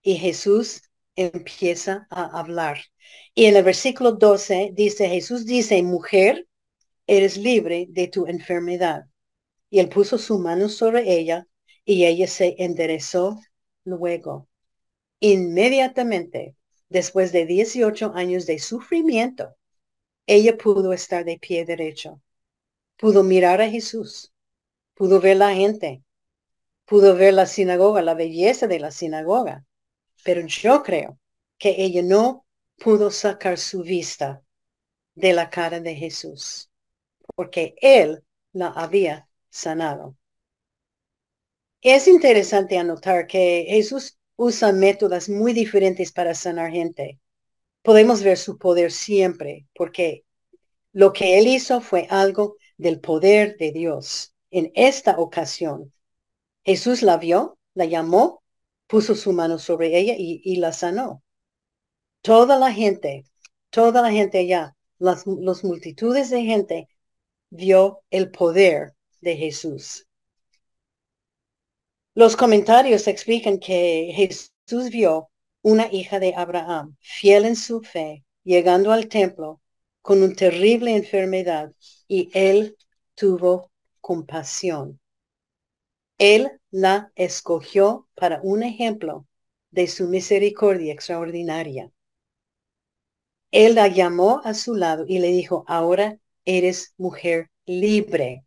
Y 0.02 0.16
Jesús 0.16 0.82
empieza 1.16 2.06
a 2.10 2.38
hablar. 2.38 2.78
Y 3.34 3.46
en 3.46 3.56
el 3.56 3.64
versículo 3.64 4.12
12 4.12 4.70
dice, 4.75 5.08
Jesús 5.08 5.46
dice, 5.46 5.82
mujer, 5.82 6.46
eres 7.06 7.36
libre 7.36 7.86
de 7.90 8.08
tu 8.08 8.26
enfermedad. 8.26 9.06
Y 9.70 9.80
él 9.80 9.88
puso 9.88 10.18
su 10.18 10.38
mano 10.38 10.68
sobre 10.68 11.12
ella 11.18 11.46
y 11.84 12.06
ella 12.06 12.28
se 12.28 12.56
enderezó 12.58 13.40
luego. 13.84 14.48
Inmediatamente, 15.20 16.56
después 16.88 17.32
de 17.32 17.46
18 17.46 18.12
años 18.14 18.46
de 18.46 18.58
sufrimiento, 18.58 19.56
ella 20.26 20.56
pudo 20.56 20.92
estar 20.92 21.25
de 21.25 21.38
pie 21.38 21.64
derecho. 21.64 22.20
Pudo 22.96 23.23
mirar 23.23 23.61
a 23.61 23.70
Jesús 23.70 24.32
pudo 24.96 25.20
ver 25.20 25.37
la 25.37 25.54
gente, 25.54 26.02
pudo 26.87 27.14
ver 27.14 27.35
la 27.35 27.46
sinagoga, 27.46 28.02
la 28.02 28.14
belleza 28.14 28.66
de 28.66 28.80
la 28.80 28.90
sinagoga, 28.90 29.64
pero 30.25 30.40
yo 30.46 30.82
creo 30.82 31.18
que 31.58 31.76
ella 31.78 32.02
no 32.02 32.46
pudo 32.78 33.11
sacar 33.11 33.58
su 33.58 33.82
vista 33.82 34.42
de 35.14 35.35
la 35.35 35.50
cara 35.50 35.80
de 35.80 35.94
Jesús, 35.94 36.70
porque 37.35 37.75
él 37.80 38.25
la 38.52 38.68
había 38.68 39.28
sanado. 39.50 40.16
Es 41.82 42.08
interesante 42.08 42.78
anotar 42.78 43.26
que 43.26 43.66
Jesús 43.68 44.18
usa 44.37 44.73
métodos 44.73 45.28
muy 45.28 45.52
diferentes 45.52 46.12
para 46.12 46.35
sanar 46.35 46.71
gente. 46.71 47.19
Podemos 47.83 48.23
ver 48.23 48.37
su 48.38 48.59
poder 48.59 48.93
siempre, 48.93 49.66
porque 49.75 50.25
lo 50.93 51.12
que 51.12 51.38
él 51.38 51.47
hizo 51.47 51.81
fue 51.81 52.07
algo 52.11 52.57
del 52.76 53.00
poder 53.00 53.57
de 53.57 53.73
Dios 53.73 54.35
en 54.50 54.71
esta 54.75 55.19
ocasión. 55.19 55.93
Jesús 56.64 57.02
la 57.02 57.16
vio, 57.16 57.59
la 57.75 57.85
llamó, 57.85 58.43
puso 58.87 59.14
su 59.14 59.33
mano 59.33 59.59
sobre 59.59 59.97
ella 59.99 60.14
y, 60.16 60.57
la 60.57 60.73
sanó. 60.73 61.23
Toda 62.23 62.59
la 62.59 62.73
gente, 62.73 63.25
toda 63.71 64.02
la 64.02 64.11
gente 64.11 64.38
allá, 64.38 64.76
las 64.99 65.26
multitudes 65.65 66.30
de 66.30 66.43
gente 66.43 66.89
vio 67.50 68.00
el 68.10 68.30
poder 68.30 68.95
de 69.21 69.37
Jesús. 69.37 70.05
Los 72.17 72.35
comentarios 72.35 73.09
explican 73.09 73.59
que 73.59 74.11
Jesús 74.15 74.89
vio 74.89 75.29
una 75.61 75.93
hija 75.93 76.19
de 76.19 76.33
Abraham, 76.35 76.97
fiel 76.99 77.45
en 77.45 77.57
su 77.57 77.83
fe, 77.83 78.25
llegando 78.43 78.91
al 78.91 79.09
templo 79.09 79.61
con 80.00 80.23
una 80.23 80.35
terrible 80.35 80.97
enfermedad 80.97 81.73
y 82.09 82.31
él 82.33 82.79
tuvo 83.15 83.71
compasión. 84.00 84.99
Él 86.17 86.59
la 86.71 87.13
escogió 87.17 88.09
para 88.15 88.41
un 88.43 88.63
ejemplo 88.63 89.26
de 89.71 89.87
su 89.87 90.09
misericordia 90.09 90.95
extraordinaria. 90.95 91.93
Él 93.50 93.75
la 93.75 93.89
llamó 93.89 94.41
a 94.43 94.55
su 94.55 94.75
lado 94.75 95.05
y 95.07 95.19
le 95.19 95.29
dijo, 95.29 95.67
ahora 95.69 96.19
eres 96.47 96.95
mujer 96.97 97.50
libre. 97.67 98.46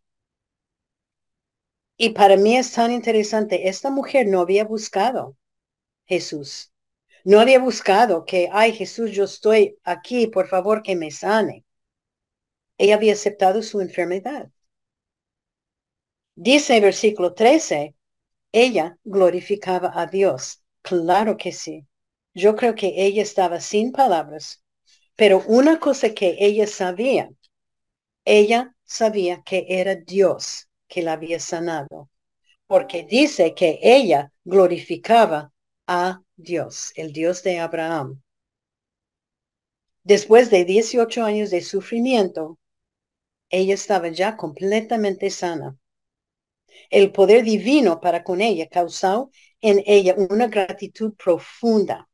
Y 2.02 2.14
para 2.14 2.38
mí 2.38 2.56
es 2.56 2.72
tan 2.72 2.92
interesante, 2.92 3.68
esta 3.68 3.90
mujer 3.90 4.26
no 4.26 4.40
había 4.40 4.64
buscado 4.64 5.36
Jesús. 6.06 6.72
No 7.24 7.40
había 7.40 7.58
buscado 7.58 8.24
que, 8.24 8.48
ay 8.50 8.72
Jesús, 8.72 9.10
yo 9.10 9.24
estoy 9.24 9.78
aquí, 9.84 10.26
por 10.26 10.48
favor 10.48 10.82
que 10.82 10.96
me 10.96 11.10
sane. 11.10 11.62
Ella 12.78 12.94
había 12.94 13.12
aceptado 13.12 13.62
su 13.62 13.82
enfermedad. 13.82 14.50
Dice 16.36 16.76
el 16.78 16.84
versículo 16.84 17.34
13, 17.34 17.94
ella 18.50 18.96
glorificaba 19.04 19.92
a 19.94 20.06
Dios. 20.06 20.62
Claro 20.80 21.36
que 21.36 21.52
sí. 21.52 21.86
Yo 22.32 22.56
creo 22.56 22.74
que 22.74 22.94
ella 22.96 23.22
estaba 23.22 23.60
sin 23.60 23.92
palabras, 23.92 24.64
pero 25.16 25.44
una 25.48 25.78
cosa 25.78 26.14
que 26.14 26.38
ella 26.40 26.66
sabía, 26.66 27.30
ella 28.24 28.74
sabía 28.84 29.42
que 29.42 29.66
era 29.68 29.96
Dios 29.96 30.69
que 30.90 31.02
la 31.02 31.14
había 31.14 31.40
sanado, 31.40 32.10
porque 32.66 33.04
dice 33.04 33.54
que 33.54 33.78
ella 33.82 34.32
glorificaba 34.44 35.52
a 35.86 36.22
Dios, 36.36 36.92
el 36.96 37.12
Dios 37.12 37.42
de 37.42 37.60
Abraham. 37.60 38.20
Después 40.02 40.50
de 40.50 40.64
18 40.64 41.24
años 41.24 41.50
de 41.50 41.62
sufrimiento, 41.62 42.58
ella 43.48 43.74
estaba 43.74 44.08
ya 44.08 44.36
completamente 44.36 45.30
sana. 45.30 45.76
El 46.90 47.12
poder 47.12 47.44
divino 47.44 48.00
para 48.00 48.24
con 48.24 48.40
ella 48.40 48.68
causó 48.68 49.30
en 49.60 49.82
ella 49.86 50.14
una 50.16 50.48
gratitud 50.48 51.14
profunda. 51.14 52.08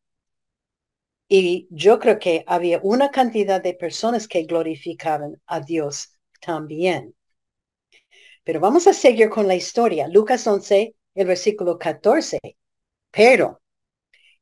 Y 1.29 1.67
yo 1.71 1.99
creo 1.99 2.19
que 2.19 2.45
había 2.47 2.81
una 2.83 3.11
cantidad 3.11 3.63
de 3.63 3.75
personas 3.75 4.29
que 4.29 4.45
glorificaban 4.45 5.41
a 5.47 5.61
Dios 5.61 6.13
también. 6.41 7.15
Pero 8.47 8.61
vamos 8.61 8.87
a 8.87 8.93
seguir 8.93 9.29
con 9.29 9.49
la 9.49 9.57
historia. 9.57 10.07
Lucas 10.07 10.47
11, 10.47 10.95
el 11.17 11.27
versículo 11.27 11.79
14. 11.79 12.39
Pero 13.11 13.61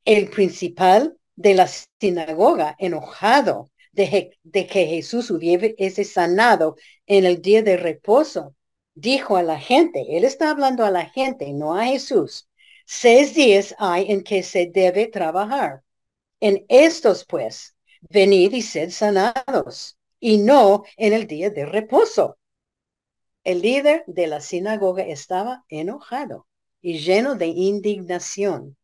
el 0.04 0.28
principal 0.28 1.16
de 1.34 1.54
la 1.54 1.66
sinagoga, 1.66 2.76
enojado 2.78 3.70
de, 3.92 4.36
que 4.52 4.86
Jesús 4.86 5.30
hubiese 5.30 6.04
sanado 6.04 6.76
en 7.06 7.24
el 7.24 7.40
día 7.40 7.62
de 7.62 7.78
reposo, 7.78 8.54
dijo 8.94 9.38
a 9.38 9.42
la 9.42 9.58
gente, 9.58 10.04
él 10.10 10.24
está 10.24 10.50
hablando 10.50 10.84
a 10.84 10.90
la 10.90 11.06
gente, 11.06 11.50
no 11.54 11.74
a 11.74 11.86
Jesús, 11.86 12.46
seis 12.84 13.34
días 13.34 13.74
hay 13.78 14.12
en 14.12 14.22
que 14.22 14.42
se 14.42 14.66
debe 14.66 15.06
trabajar. 15.06 15.82
En 16.40 16.66
estos, 16.68 17.24
pues, 17.24 17.74
venid 18.02 18.52
y 18.52 18.60
sed 18.60 18.90
sanados, 18.90 19.96
y 20.20 20.36
no 20.36 20.84
en 20.98 21.14
el 21.14 21.26
día 21.26 21.48
de 21.48 21.64
reposo. 21.64 22.36
El 23.44 23.62
líder 23.62 24.04
de 24.06 24.26
la 24.26 24.40
sinagoga 24.40 25.04
estaba 25.04 25.64
enojado 25.68 26.46
y 26.80 26.98
lleno 26.98 27.34
de 27.34 27.46
indignación. 27.46 28.76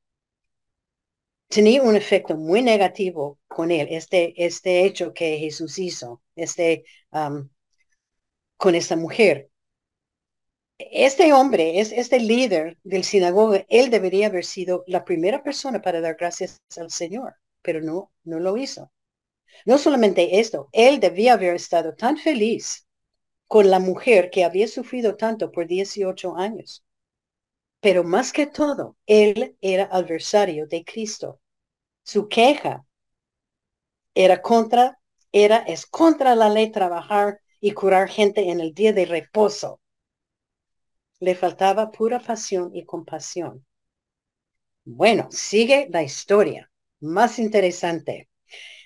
Tenía 1.49 1.83
un 1.83 1.96
efecto 1.96 2.37
muy 2.37 2.62
negativo 2.62 3.38
con 3.49 3.70
él, 3.73 3.88
este, 3.90 4.33
este 4.44 4.85
hecho 4.85 5.12
que 5.12 5.38
Jesús 5.38 5.79
hizo, 5.79 6.23
este, 6.37 6.85
um, 7.12 7.49
con 8.57 8.75
esta 8.75 8.96
mujer 8.96 9.51
este 10.90 11.33
hombre, 11.33 11.81
es 11.81 11.92
este 11.92 12.18
líder 12.20 12.79
del 12.85 13.05
sinagoga, 13.05 13.64
él 13.68 13.90
debería 13.90 14.27
haber 14.27 14.44
sido 14.44 14.85
la 14.87 15.05
primera 15.05 15.42
persona 15.42 15.83
para 15.83 16.01
dar 16.01 16.16
gracias 16.18 16.61
al 16.77 16.90
Señor, 16.90 17.35
pero 17.62 17.81
no, 17.83 18.12
no 18.25 18.40
lo 18.40 18.57
hizo. 18.57 18.90
No 19.66 19.79
solamente 19.79 20.40
esto, 20.40 20.68
él 20.73 21.01
debía 21.01 21.35
haber 21.35 21.57
estado 21.57 21.94
tan 21.94 22.16
feliz 22.16 22.87
con 23.50 23.68
la 23.68 23.80
mujer 23.80 24.30
que 24.30 24.44
había 24.44 24.68
sufrido 24.68 25.16
tanto 25.16 25.50
por 25.50 25.66
18 25.66 26.36
años. 26.36 26.84
Pero 27.80 28.04
más 28.04 28.32
que 28.32 28.46
todo, 28.46 28.96
él 29.06 29.56
era 29.60 29.88
adversario 29.90 30.68
de 30.68 30.84
Cristo. 30.84 31.40
Su 32.04 32.28
queja 32.28 32.86
era 34.14 34.40
contra, 34.40 35.00
era, 35.32 35.56
es 35.66 35.84
contra 35.84 36.36
la 36.36 36.48
ley 36.48 36.70
trabajar 36.70 37.40
y 37.60 37.72
curar 37.72 38.08
gente 38.08 38.50
en 38.50 38.60
el 38.60 38.72
día 38.72 38.92
de 38.92 39.04
reposo. 39.04 39.80
Le 41.18 41.34
faltaba 41.34 41.90
pura 41.90 42.20
pasión 42.20 42.70
y 42.72 42.84
compasión. 42.84 43.66
Bueno, 44.84 45.26
sigue 45.32 45.88
la 45.90 46.04
historia. 46.04 46.70
Más 47.00 47.40
interesante. 47.40 48.28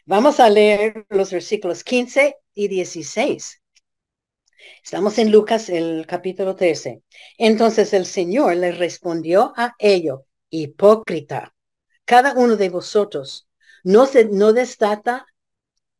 Vamos 0.06 0.40
a 0.40 0.48
leer 0.48 1.04
los 1.10 1.30
versículos 1.30 1.84
15 1.84 2.38
y 2.54 2.68
16. 2.68 3.60
Estamos 4.82 5.18
en 5.18 5.30
Lucas, 5.30 5.68
el 5.68 6.06
capítulo 6.06 6.54
13. 6.54 7.02
Entonces 7.38 7.92
el 7.92 8.06
Señor 8.06 8.56
le 8.56 8.72
respondió 8.72 9.52
a 9.56 9.74
ello, 9.78 10.26
hipócrita, 10.50 11.54
cada 12.04 12.34
uno 12.34 12.56
de 12.56 12.68
vosotros 12.68 13.48
no, 13.82 14.06
se, 14.06 14.26
no 14.26 14.52
destata 14.52 15.26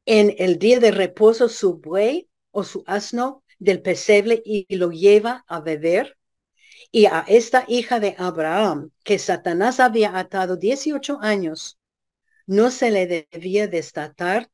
en 0.07 0.35
el 0.39 0.59
día 0.59 0.81
de 0.81 0.91
reposo 0.91 1.49
su 1.49 1.79
buey 1.79 2.29
o 2.51 2.65
su 2.65 2.85
asno 2.87 3.43
del 3.59 3.81
pesebre 3.81 4.43
y 4.45 4.67
lo 4.77 4.91
lleva 4.91 5.45
a 5.49 5.61
beber. 5.61 6.19
Y 6.91 7.07
a 7.07 7.25
esta 7.27 7.65
hija 7.69 7.99
de 8.01 8.15
Abraham, 8.19 8.91
que 9.03 9.19
Satanás 9.19 9.81
había 9.81 10.17
atado 10.19 10.57
18 10.57 11.19
años, 11.21 11.79
no 12.47 12.71
se 12.71 12.91
le 12.91 13.07
debía 13.07 13.67
destatar 13.67 14.51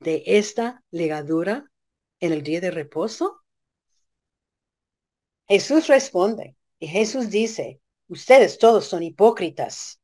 de 0.00 0.22
esta 0.26 0.82
legadura 0.90 1.70
en 2.24 2.32
el 2.32 2.42
día 2.42 2.60
de 2.60 2.70
reposo? 2.70 3.42
Jesús 5.46 5.88
responde 5.88 6.56
y 6.78 6.86
Jesús 6.88 7.30
dice, 7.30 7.80
ustedes 8.08 8.58
todos 8.58 8.86
son 8.86 9.02
hipócritas. 9.02 10.00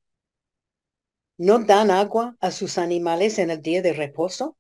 ¿No 1.39 1.59
dan 1.61 1.91
agua 1.91 2.37
a 2.41 2.51
sus 2.51 2.77
animales 2.77 3.39
en 3.39 3.51
el 3.51 3.63
día 3.63 3.81
de 3.81 3.95
reposo? 3.95 4.59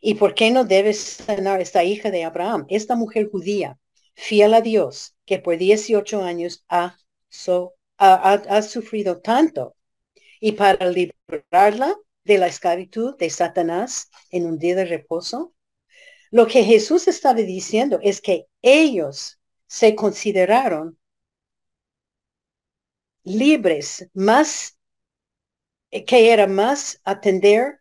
¿Y 0.00 0.14
por 0.14 0.34
qué 0.34 0.50
no 0.50 0.64
debe 0.64 0.92
sanar 0.92 1.60
esta 1.60 1.84
hija 1.84 2.10
de 2.10 2.24
Abraham, 2.24 2.66
esta 2.68 2.96
mujer 2.96 3.30
judía, 3.30 3.78
fiel 4.14 4.54
a 4.54 4.60
Dios, 4.60 5.14
que 5.24 5.38
por 5.38 5.56
18 5.56 6.22
años 6.22 6.64
ha, 6.68 6.98
ha 7.98 8.62
sufrido 8.62 9.20
tanto? 9.20 9.76
Y 10.40 10.52
para 10.52 10.90
librarla 10.90 11.94
de 12.24 12.38
la 12.38 12.48
esclavitud 12.48 13.16
de 13.16 13.30
Satanás 13.30 14.10
en 14.30 14.46
un 14.46 14.58
día 14.58 14.74
de 14.74 14.86
reposo, 14.86 15.54
lo 16.32 16.46
que 16.46 16.64
Jesús 16.64 17.06
estaba 17.08 17.34
diciendo 17.40 18.00
es 18.02 18.20
que 18.22 18.48
ellos 18.62 19.38
se 19.66 19.94
consideraron 19.94 20.98
libres, 23.22 24.08
más 24.14 24.78
que 25.90 26.32
era 26.32 26.46
más 26.46 27.00
atender 27.04 27.80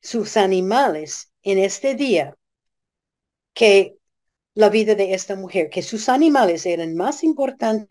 sus 0.00 0.38
animales 0.38 1.30
en 1.42 1.58
este 1.58 1.94
día 1.94 2.34
que 3.52 3.98
la 4.54 4.70
vida 4.70 4.94
de 4.94 5.12
esta 5.12 5.36
mujer, 5.36 5.68
que 5.68 5.82
sus 5.82 6.08
animales 6.08 6.64
eran 6.64 6.96
más 6.96 7.22
importantes 7.22 7.86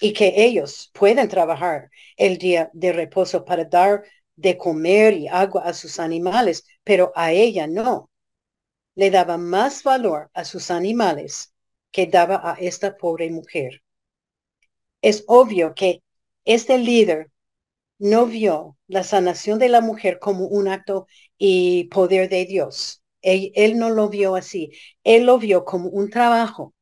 y 0.00 0.12
que 0.12 0.44
ellos 0.44 0.92
pueden 0.94 1.28
trabajar 1.28 1.90
el 2.16 2.38
día 2.38 2.70
de 2.72 2.92
reposo 2.92 3.44
para 3.44 3.64
dar 3.64 4.04
de 4.36 4.56
comer 4.58 5.14
y 5.14 5.28
agua 5.28 5.62
a 5.64 5.72
sus 5.74 5.98
animales, 5.98 6.64
pero 6.84 7.12
a 7.16 7.32
ella 7.32 7.66
no. 7.66 8.10
Le 8.94 9.10
daba 9.10 9.38
más 9.38 9.82
valor 9.82 10.30
a 10.34 10.44
sus 10.44 10.70
animales 10.70 11.52
que 11.90 12.06
daba 12.06 12.40
a 12.44 12.54
esta 12.60 12.96
pobre 12.96 13.30
mujer. 13.30 13.82
Es 15.02 15.24
obvio 15.26 15.74
que 15.74 16.02
este 16.44 16.78
líder 16.78 17.30
no 17.98 18.26
vio 18.26 18.76
la 18.88 19.04
sanación 19.04 19.58
de 19.58 19.68
la 19.68 19.80
mujer 19.80 20.18
como 20.18 20.46
un 20.46 20.68
acto 20.68 21.06
y 21.38 21.84
poder 21.84 22.28
de 22.28 22.44
Dios. 22.46 23.02
Él, 23.22 23.78
no 23.78 23.90
lo 23.90 24.08
vio 24.08 24.36
así. 24.36 24.70
Él 25.04 25.26
lo 25.26 25.38
vio 25.38 25.64
como 25.64 25.88
un 25.88 26.10
trabajo, 26.10 26.74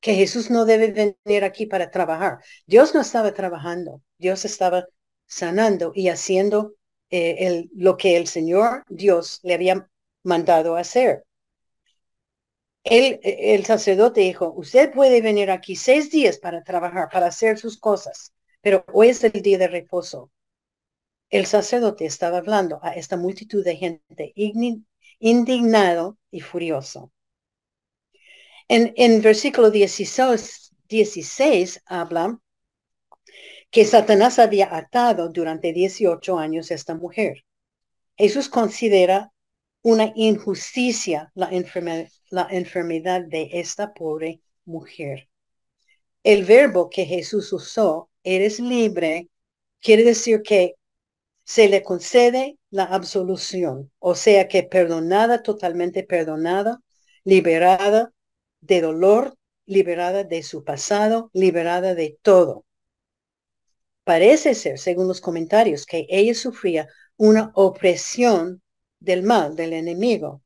que 0.00 0.14
Jesús 0.14 0.50
no 0.50 0.64
debe 0.64 1.14
venir 1.24 1.44
aquí 1.44 1.66
para 1.66 1.90
trabajar. 1.90 2.38
Dios 2.66 2.94
no 2.94 3.00
estaba 3.00 3.32
trabajando, 3.34 4.02
Dios 4.18 4.44
estaba 4.44 4.86
sanando 5.26 5.92
y 5.94 6.08
haciendo 6.08 6.74
eh, 7.10 7.36
el, 7.40 7.70
lo 7.74 7.96
que 7.96 8.16
el 8.16 8.26
Señor 8.26 8.84
Dios 8.88 9.40
le 9.42 9.54
había 9.54 9.88
mandado 10.24 10.76
hacer. 10.76 11.24
El, 12.84 13.20
el 13.22 13.64
sacerdote 13.66 14.20
dijo, 14.22 14.52
usted 14.56 14.92
puede 14.92 15.20
venir 15.20 15.50
aquí 15.50 15.76
seis 15.76 16.10
días 16.10 16.38
para 16.38 16.64
trabajar, 16.64 17.08
para 17.12 17.26
hacer 17.26 17.58
sus 17.58 17.78
cosas, 17.78 18.32
pero 18.60 18.84
hoy 18.92 19.08
es 19.10 19.22
el 19.24 19.32
día 19.42 19.58
de 19.58 19.68
reposo. 19.68 20.30
El 21.30 21.46
sacerdote 21.46 22.04
estaba 22.06 22.38
hablando 22.38 22.80
a 22.82 22.92
esta 22.92 23.16
multitud 23.16 23.64
de 23.64 23.76
gente 23.76 24.32
indignado 25.20 26.18
y 26.30 26.40
furioso. 26.40 27.12
En, 28.68 28.92
en 28.96 29.22
versículo 29.22 29.70
16, 29.70 30.72
16 30.88 31.82
habla 31.86 32.38
que 33.70 33.84
Satanás 33.84 34.38
había 34.38 34.74
atado 34.74 35.28
durante 35.28 35.72
18 35.72 36.38
años 36.38 36.70
a 36.70 36.74
esta 36.74 36.94
mujer. 36.94 37.44
Jesús 38.16 38.48
considera 38.48 39.32
una 39.82 40.12
injusticia 40.16 41.30
la, 41.34 41.50
la 42.30 42.48
enfermedad 42.50 43.22
de 43.22 43.50
esta 43.52 43.94
pobre 43.94 44.40
mujer. 44.64 45.28
El 46.22 46.44
verbo 46.44 46.90
que 46.90 47.04
Jesús 47.04 47.52
usó, 47.52 48.10
eres 48.22 48.60
libre, 48.60 49.28
quiere 49.80 50.04
decir 50.04 50.42
que 50.42 50.74
se 51.44 51.68
le 51.68 51.82
concede 51.82 52.58
la 52.70 52.84
absolución, 52.84 53.90
o 53.98 54.14
sea 54.14 54.48
que 54.48 54.64
perdonada, 54.64 55.42
totalmente 55.42 56.02
perdonada, 56.02 56.80
liberada 57.24 58.12
de 58.60 58.82
dolor, 58.82 59.34
liberada 59.64 60.24
de 60.24 60.42
su 60.42 60.64
pasado, 60.64 61.30
liberada 61.32 61.94
de 61.94 62.18
todo. 62.20 62.66
Parece 64.08 64.54
ser, 64.54 64.78
según 64.78 65.06
los 65.06 65.20
comentarios, 65.20 65.84
que 65.84 66.06
ella 66.08 66.34
sufría 66.34 66.88
una 67.18 67.52
opresión 67.54 68.62
del 68.98 69.22
mal, 69.22 69.54
del 69.54 69.74
enemigo. 69.74 70.42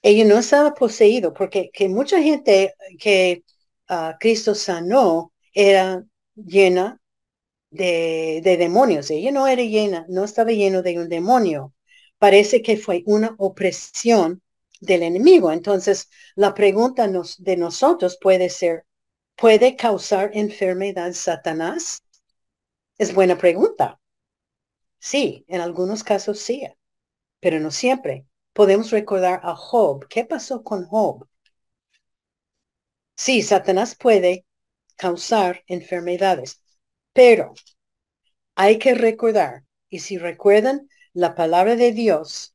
Ella 0.00 0.24
no 0.24 0.38
estaba 0.38 0.72
poseído 0.72 1.34
porque 1.34 1.70
que 1.70 1.90
mucha 1.90 2.22
gente 2.22 2.72
que 2.98 3.44
uh, 3.90 4.16
Cristo 4.18 4.54
sanó 4.54 5.34
era 5.52 6.02
llena 6.34 6.98
de, 7.68 8.40
de, 8.42 8.56
demonios. 8.56 9.10
Ella 9.10 9.32
no 9.32 9.46
era 9.46 9.62
llena, 9.62 10.06
no 10.08 10.24
estaba 10.24 10.50
lleno 10.50 10.80
de 10.80 10.98
un 10.98 11.10
demonio. 11.10 11.74
Parece 12.16 12.62
que 12.62 12.78
fue 12.78 13.02
una 13.04 13.34
opresión 13.36 14.40
del 14.80 15.02
enemigo. 15.02 15.52
Entonces, 15.52 16.08
la 16.36 16.54
pregunta 16.54 17.06
de 17.06 17.56
nosotros 17.58 18.16
puede 18.18 18.48
ser, 18.48 18.86
¿puede 19.36 19.76
causar 19.76 20.30
enfermedad 20.32 21.12
Satanás? 21.12 22.02
Es 23.00 23.12
buena 23.14 23.36
pregunta. 23.36 23.98
Sí, 25.00 25.44
en 25.48 25.60
algunos 25.60 26.04
casos 26.04 26.38
sí, 26.38 26.62
pero 27.40 27.60
no 27.60 27.70
siempre. 27.70 28.26
Podemos 28.54 28.90
recordar 28.90 29.40
a 29.44 29.56
Job. 29.56 30.06
¿Qué 30.08 30.24
pasó 30.24 30.64
con 30.64 30.86
Job? 30.86 31.28
Sí, 33.16 33.42
Satanás 33.42 33.94
puede 33.94 34.44
causar 34.96 35.62
enfermedades, 35.68 36.60
pero 37.12 37.54
hay 38.54 38.78
que 38.78 38.94
recordar, 38.94 39.64
y 39.88 39.98
si 39.98 40.16
recuerdan 40.16 40.88
la 41.12 41.34
palabra 41.34 41.74
de 41.74 41.90
Dios, 41.90 42.54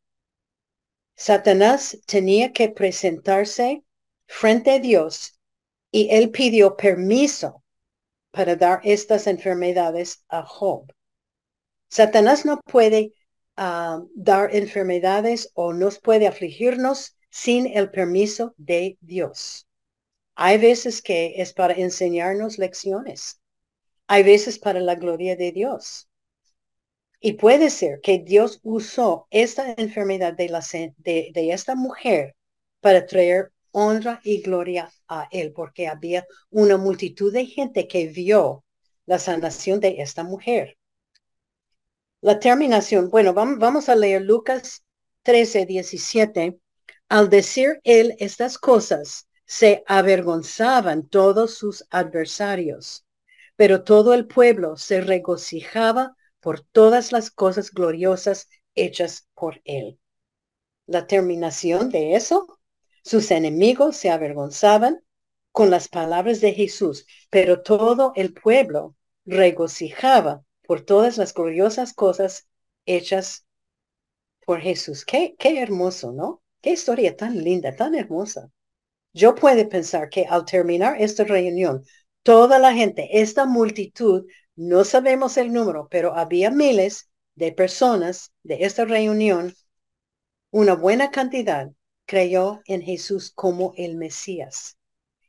Satanás 1.18 2.00
tenía 2.06 2.54
que 2.54 2.70
presentarse 2.70 3.84
frente 4.28 4.72
a 4.72 4.80
Dios 4.80 5.38
y 5.92 6.08
él 6.12 6.32
pidió 6.32 6.78
permiso 6.78 7.65
para 8.36 8.58
dar 8.58 8.82
estas 8.84 9.28
enfermedades 9.28 10.26
a 10.28 10.44
Job. 10.44 10.92
Satanás 11.88 12.46
no 12.46 12.60
puede 12.60 13.14
ah, 13.56 14.02
dar 14.14 14.54
enfermedades 14.54 15.52
o 15.54 15.72
nos 15.72 16.00
puede 16.00 16.28
afligirnos 16.28 17.16
sin 17.30 17.66
el 17.66 17.90
permiso 17.92 18.54
de 18.58 18.98
Dios. 19.00 19.68
Hay 20.36 20.58
veces 20.58 21.02
que 21.02 21.36
es 21.38 21.54
para 21.54 21.76
enseñarnos 21.76 22.58
lecciones. 22.58 23.40
Hay 24.08 24.24
veces 24.24 24.60
para 24.60 24.82
la 24.82 24.96
gloria 24.96 25.38
de 25.38 25.54
Dios. 25.54 26.10
Y 27.22 27.34
puede 27.34 27.70
ser 27.70 28.02
que 28.02 28.20
Dios 28.20 28.60
usó 28.64 29.28
esta 29.32 29.74
enfermedad 29.78 30.34
de, 30.34 31.34
esta 31.34 31.76
mujer 31.76 32.36
para 32.82 33.06
traer 33.06 33.54
honra 33.76 34.22
y 34.24 34.42
gloria 34.42 34.90
a 35.10 35.28
él, 35.32 35.52
porque 35.52 35.88
había 35.88 36.26
una 36.50 36.78
multitud 36.78 37.34
de 37.34 37.46
gente 37.46 37.90
que 37.90 38.08
vio 38.08 38.64
la 39.06 39.20
sanación 39.20 39.82
de 39.82 39.98
esta 40.00 40.24
mujer. 40.24 40.78
La 42.22 42.40
terminación, 42.40 43.10
bueno, 43.10 43.34
vamos 43.34 43.90
a 43.90 43.96
leer 43.96 44.22
Lucas 44.22 44.86
13, 45.24 45.66
17. 45.66 46.58
Al 47.10 47.30
decir 47.30 47.82
él 47.84 48.16
estas 48.20 48.58
cosas, 48.58 49.28
se 49.46 49.84
avergonzaban 49.88 51.08
todos 51.10 51.56
sus 51.56 51.86
adversarios, 51.90 53.06
pero 53.58 53.84
todo 53.84 54.14
el 54.14 54.26
pueblo 54.26 54.78
se 54.78 55.02
regocijaba 55.02 56.16
por 56.40 56.62
todas 56.62 57.12
las 57.12 57.30
cosas 57.30 57.72
gloriosas 57.72 58.48
hechas 58.74 59.28
por 59.34 59.62
él. 59.66 60.00
La 60.88 61.08
terminación 61.08 61.90
de 61.90 62.16
eso 62.16 62.58
sus 63.06 63.30
enemigos 63.30 63.98
se 63.98 64.10
avergonzaban 64.10 65.00
con 65.52 65.70
las 65.70 65.88
palabras 65.88 66.42
de 66.42 66.54
Jesús, 66.54 67.06
pero 67.30 67.62
todo 67.62 68.14
el 68.16 68.34
pueblo 68.34 68.96
regocijaba 69.26 70.44
por 70.64 70.82
todas 70.82 71.18
las 71.20 71.32
gloriosas 71.32 71.94
cosas 71.94 72.48
hechas 72.88 73.46
por 74.44 74.60
Jesús. 74.60 75.06
Qué, 75.06 75.36
qué 75.38 75.62
hermoso, 75.62 76.14
¿no? 76.14 76.42
Qué 76.62 76.72
historia 76.72 77.16
tan 77.16 77.44
linda, 77.44 77.76
tan 77.76 77.94
hermosa. 77.94 78.50
Yo 79.14 79.36
puedo 79.36 79.70
pensar 79.70 80.10
que 80.10 80.26
al 80.26 80.44
terminar 80.44 81.00
esta 81.00 81.24
reunión, 81.26 81.86
toda 82.24 82.58
la 82.58 82.74
gente, 82.74 83.22
esta 83.22 83.46
multitud, 83.46 84.26
no 84.56 84.84
sabemos 84.84 85.38
el 85.38 85.54
número, 85.54 85.88
pero 85.92 86.16
había 86.16 86.50
miles 86.50 87.10
de 87.36 87.52
personas 87.52 88.34
de 88.42 88.64
esta 88.66 88.84
reunión, 88.84 89.54
una 90.50 90.74
buena 90.74 91.12
cantidad 91.12 91.70
creyó 92.06 92.62
en 92.66 92.82
Jesús 92.82 93.32
como 93.32 93.74
el 93.78 93.96
Mesías. 93.96 94.78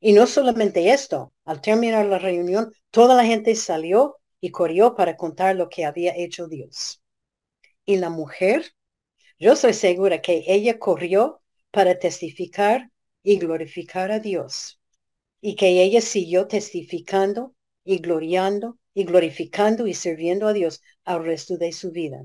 Y 0.01 0.13
no 0.13 0.27
solamente 0.27 0.91
esto, 0.91 1.33
al 1.45 1.61
terminar 1.61 2.07
la 2.07 2.19
reunión, 2.19 2.73
toda 2.91 3.15
la 3.15 3.25
gente 3.25 3.55
salió 3.55 4.17
y 4.41 4.51
corrió 4.51 4.95
para 4.95 5.17
contar 5.17 5.57
lo 5.57 5.69
que 5.69 5.85
había 5.85 6.15
hecho 6.17 6.49
Dios. 6.49 7.03
Y 7.85 7.97
la 7.97 8.11
mujer, 8.11 8.75
yo 9.39 9.57
soy 9.57 9.73
segura 9.73 10.21
que 10.21 10.45
ella 10.47 10.79
corrió 10.79 11.43
para 11.71 11.99
testificar 11.99 12.91
y 13.23 13.39
glorificar 13.39 14.13
a 14.13 14.21
Dios. 14.21 14.81
Y 15.41 15.57
que 15.57 15.83
ella 15.83 16.01
siguió 16.01 16.47
testificando 16.47 17.55
y 17.85 17.99
gloriando 17.99 18.79
y 18.95 19.05
glorificando 19.05 19.87
y 19.87 19.95
sirviendo 19.95 20.49
a 20.49 20.53
Dios 20.53 20.83
al 21.05 21.25
resto 21.25 21.57
de 21.57 21.73
su 21.73 21.91
vida. 21.91 22.25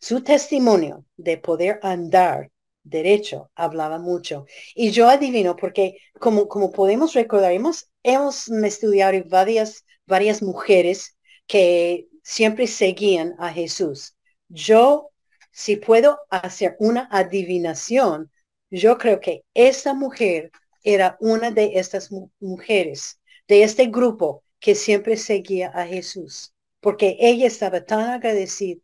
Su 0.00 0.22
testimonio 0.22 1.04
de 1.16 1.38
poder 1.38 1.80
andar 1.82 2.50
derecho 2.88 3.50
hablaba 3.54 3.98
mucho. 3.98 4.46
Y 4.74 4.90
yo 4.90 5.08
adivino 5.08 5.56
porque 5.56 5.98
como, 6.18 6.48
como 6.48 6.72
podemos 6.72 7.14
recordar, 7.14 7.52
hemos, 7.52 7.90
hemos 8.02 8.48
estudiado 8.48 9.22
varias, 9.28 9.84
varias 10.06 10.42
mujeres 10.42 11.16
que 11.46 12.08
siempre 12.22 12.66
seguían 12.66 13.34
a 13.38 13.52
Jesús. 13.52 14.14
Yo, 14.48 15.10
si 15.50 15.76
puedo 15.76 16.18
hacer 16.30 16.76
una 16.78 17.08
adivinación, 17.10 18.30
yo 18.70 18.98
creo 18.98 19.20
que 19.20 19.44
esa 19.54 19.94
mujer 19.94 20.50
era 20.82 21.16
una 21.20 21.50
de 21.50 21.72
estas 21.74 22.10
mujeres, 22.40 23.20
de 23.46 23.62
este 23.62 23.86
grupo 23.86 24.42
que 24.60 24.74
siempre 24.74 25.16
seguía 25.16 25.68
a 25.68 25.86
Jesús, 25.86 26.54
porque 26.80 27.16
ella 27.20 27.46
estaba 27.46 27.84
tan 27.84 28.10
agradecida 28.10 28.80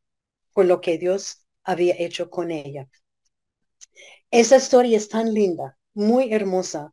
por 0.52 0.66
lo 0.66 0.80
que 0.80 0.98
Dios 0.98 1.44
había 1.64 1.94
hecho 1.98 2.30
con 2.30 2.50
ella. 2.50 2.88
Esa 4.30 4.56
historia 4.56 4.96
es 4.96 5.08
tan 5.08 5.32
linda, 5.32 5.78
muy 5.94 6.32
hermosa. 6.32 6.92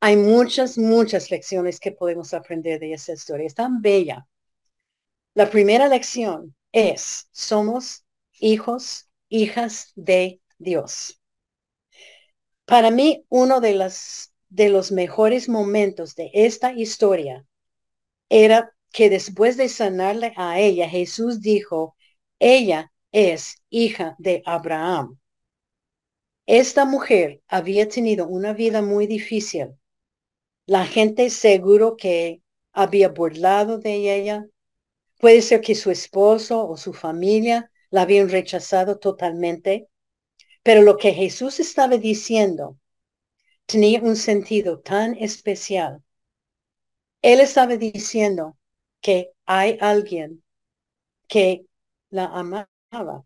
Hay 0.00 0.16
muchas, 0.16 0.78
muchas 0.78 1.30
lecciones 1.30 1.80
que 1.80 1.92
podemos 1.92 2.34
aprender 2.34 2.80
de 2.80 2.92
esa 2.94 3.12
historia. 3.12 3.46
Es 3.46 3.54
tan 3.54 3.82
bella. 3.82 4.26
La 5.34 5.48
primera 5.50 5.88
lección 5.88 6.54
es, 6.72 7.28
somos 7.32 8.04
hijos, 8.40 9.08
hijas 9.28 9.92
de 9.94 10.40
Dios. 10.58 11.20
Para 12.66 12.90
mí, 12.90 13.24
uno 13.28 13.60
de, 13.60 13.74
las, 13.74 14.32
de 14.48 14.68
los 14.68 14.92
mejores 14.92 15.48
momentos 15.48 16.14
de 16.14 16.30
esta 16.34 16.72
historia 16.72 17.46
era 18.28 18.74
que 18.92 19.10
después 19.10 19.56
de 19.56 19.68
sanarle 19.68 20.34
a 20.36 20.60
ella, 20.60 20.88
Jesús 20.88 21.40
dijo, 21.40 21.96
ella 22.38 22.92
es 23.12 23.56
hija 23.70 24.16
de 24.18 24.42
Abraham. 24.46 25.18
Esta 26.48 26.84
mujer 26.84 27.40
había 27.46 27.88
tenido 27.88 28.26
una 28.26 28.52
vida 28.52 28.82
muy 28.82 29.06
difícil. 29.06 29.78
La 30.66 30.84
gente 30.84 31.30
seguro 31.30 31.96
que 31.96 32.42
había 32.72 33.08
burlado 33.10 33.78
de 33.78 34.16
ella. 34.16 34.48
Puede 35.20 35.42
ser 35.42 35.60
que 35.60 35.76
su 35.76 35.92
esposo 35.92 36.68
o 36.68 36.76
su 36.76 36.92
familia 36.92 37.70
la 37.90 38.02
habían 38.02 38.28
rechazado 38.28 38.98
totalmente. 38.98 39.88
Pero 40.64 40.82
lo 40.82 40.96
que 40.96 41.12
Jesús 41.12 41.60
estaba 41.60 41.96
diciendo 41.98 42.78
tenía 43.66 44.00
un 44.00 44.16
sentido 44.16 44.80
tan 44.80 45.14
especial 45.14 46.02
él 47.22 47.40
estaba 47.40 47.76
diciendo 47.76 48.56
que 49.00 49.32
hay 49.44 49.76
alguien 49.80 50.42
que 51.26 51.66
la 52.10 52.26
amaba. 52.26 53.24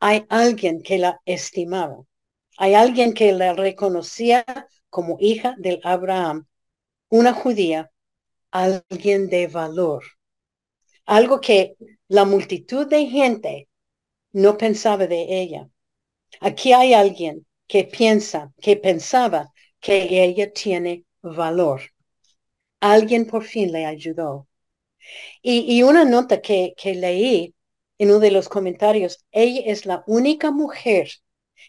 Hay 0.00 0.26
alguien 0.28 0.82
que 0.82 0.98
la 0.98 1.20
estimaba. 1.24 2.04
Hay 2.58 2.74
alguien 2.74 3.12
que 3.14 3.32
la 3.32 3.52
reconocía 3.54 4.44
como 4.90 5.16
hija 5.20 5.54
del 5.58 5.80
Abraham, 5.84 6.46
una 7.08 7.32
judía, 7.32 7.90
alguien 8.50 9.28
de 9.28 9.46
valor. 9.48 10.04
Algo 11.04 11.40
que 11.40 11.76
la 12.08 12.24
multitud 12.24 12.86
de 12.86 13.06
gente 13.06 13.68
no 14.32 14.56
pensaba 14.56 15.06
de 15.06 15.40
ella. 15.40 15.68
Aquí 16.40 16.72
hay 16.72 16.94
alguien 16.94 17.46
que 17.66 17.84
piensa, 17.84 18.52
que 18.60 18.76
pensaba 18.76 19.52
que 19.80 20.24
ella 20.24 20.52
tiene 20.52 21.04
valor 21.22 21.82
alguien 22.80 23.26
por 23.26 23.44
fin 23.44 23.72
le 23.72 23.86
ayudó. 23.86 24.48
Y, 25.42 25.82
una 25.82 26.04
nota 26.04 26.40
que, 26.40 26.74
que 26.76 26.94
leí 26.94 27.54
en 27.98 28.10
uno 28.10 28.20
de 28.20 28.30
los 28.32 28.48
comentarios, 28.48 29.24
ella 29.30 29.62
es 29.66 29.86
la 29.86 30.02
única 30.06 30.50
mujer 30.50 31.10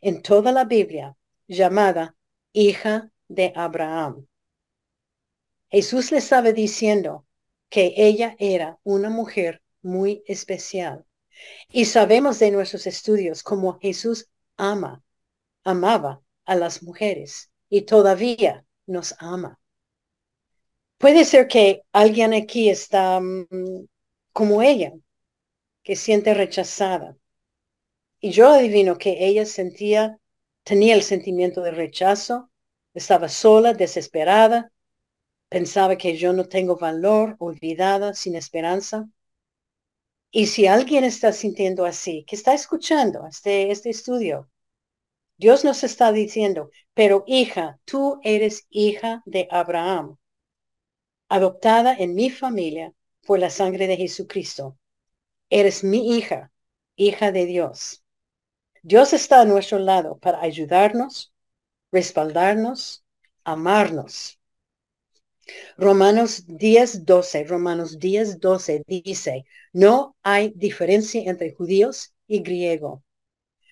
en 0.02 0.22
toda 0.22 0.52
la 0.52 0.66
Biblia 0.66 1.16
llamada 1.48 2.16
hija 2.54 3.12
de 3.28 3.54
Abraham. 3.56 4.28
Jesús 5.70 6.12
le 6.12 6.20
estaba 6.20 6.52
diciendo 6.52 7.26
que 7.70 7.94
ella 7.98 8.36
era 8.40 8.80
una 8.84 9.10
mujer 9.10 9.62
muy 9.82 10.24
especial. 10.28 11.06
Y 11.72 11.86
sabemos 11.86 12.40
de 12.40 12.52
nuestros 12.52 12.88
estudios 12.88 13.44
cómo 13.44 13.80
Jesús 13.80 14.30
ama, 14.56 15.04
amaba 15.64 16.22
a 16.46 16.56
las 16.56 16.82
mujeres 16.82 17.52
y 17.70 17.82
todavía 17.82 18.66
nos 18.86 19.16
ama. 19.20 19.60
Puede 20.98 21.26
ser 21.26 21.48
que 21.48 21.84
alguien 21.92 22.34
aquí 22.34 22.70
está 22.70 23.20
mm, 23.20 23.86
como 24.34 24.62
ella, 24.62 24.94
que 25.84 25.96
siente 25.96 26.34
rechazada. 26.34 27.16
Y 28.20 28.32
yo 28.32 28.50
adivino 28.50 28.98
que 28.98 29.26
ella 29.26 29.46
sentía, 29.46 30.20
tenía 30.64 30.96
el 30.96 31.04
sentimiento 31.04 31.62
de 31.62 31.72
rechazo, 31.72 32.50
estaba 32.94 33.30
sola, 33.30 33.74
desesperada, 33.74 34.72
pensaba 35.50 35.98
que 35.98 36.18
yo 36.18 36.34
no 36.34 36.46
tengo 36.46 36.78
valor, 36.78 37.36
olvidada, 37.40 38.14
sin 38.14 38.36
esperanza. 38.36 39.08
Y 40.32 40.48
si 40.48 40.68
alguien 40.68 41.04
está 41.04 41.32
sintiendo 41.32 41.86
así, 41.86 42.24
que 42.26 42.36
está 42.36 42.54
escuchando 42.54 43.26
este, 43.28 43.72
este 43.72 43.90
estudio, 43.90 44.50
Dios 45.38 45.64
nos 45.64 45.84
está 45.84 46.12
diciendo, 46.12 46.72
pero 46.94 47.24
hija, 47.28 47.80
tú 47.86 48.20
eres 48.24 48.66
hija 48.70 49.22
de 49.26 49.48
Abraham 49.52 50.18
adoptada 51.30 51.94
en 51.94 52.16
mi 52.16 52.30
familia 52.30 52.94
por 53.26 53.40
la 53.40 53.50
sangre 53.50 53.88
de 53.88 53.98
Jesucristo. 53.98 54.78
Eres 55.50 55.84
mi 55.84 56.18
hija, 56.18 56.52
hija 56.96 57.32
de 57.32 57.46
Dios. 57.46 58.04
Dios 58.90 59.12
está 59.12 59.42
a 59.42 59.46
nuestro 59.46 59.80
lado 59.80 60.18
para 60.18 60.42
ayudarnos, 60.42 61.34
respaldarnos, 61.92 63.04
amarnos. 63.44 64.40
Romanos 65.78 66.46
10, 66.48 67.04
12, 67.04 67.44
Romanos 67.44 68.00
10, 68.00 68.40
12 68.40 68.84
dice, 68.88 69.44
no 69.74 70.16
hay 70.24 70.54
diferencia 70.56 71.22
entre 71.26 71.52
judíos 71.52 72.14
y 72.28 72.40
griego, 72.40 73.04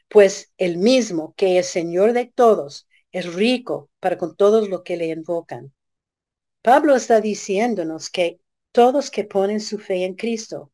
pues 0.10 0.52
el 0.58 0.80
mismo 0.80 1.34
que 1.38 1.60
es 1.60 1.68
Señor 1.68 2.12
de 2.12 2.26
todos 2.26 2.86
es 3.14 3.34
rico 3.34 3.90
para 4.02 4.18
con 4.18 4.36
todos 4.36 4.68
los 4.68 4.82
que 4.82 4.98
le 4.98 5.08
invocan. 5.08 5.74
Pablo 6.62 6.94
está 6.94 7.22
diciéndonos 7.22 8.10
que 8.10 8.42
todos 8.74 9.10
que 9.12 9.24
ponen 9.24 9.62
su 9.62 9.80
fe 9.80 10.04
en 10.04 10.16
Cristo 10.16 10.74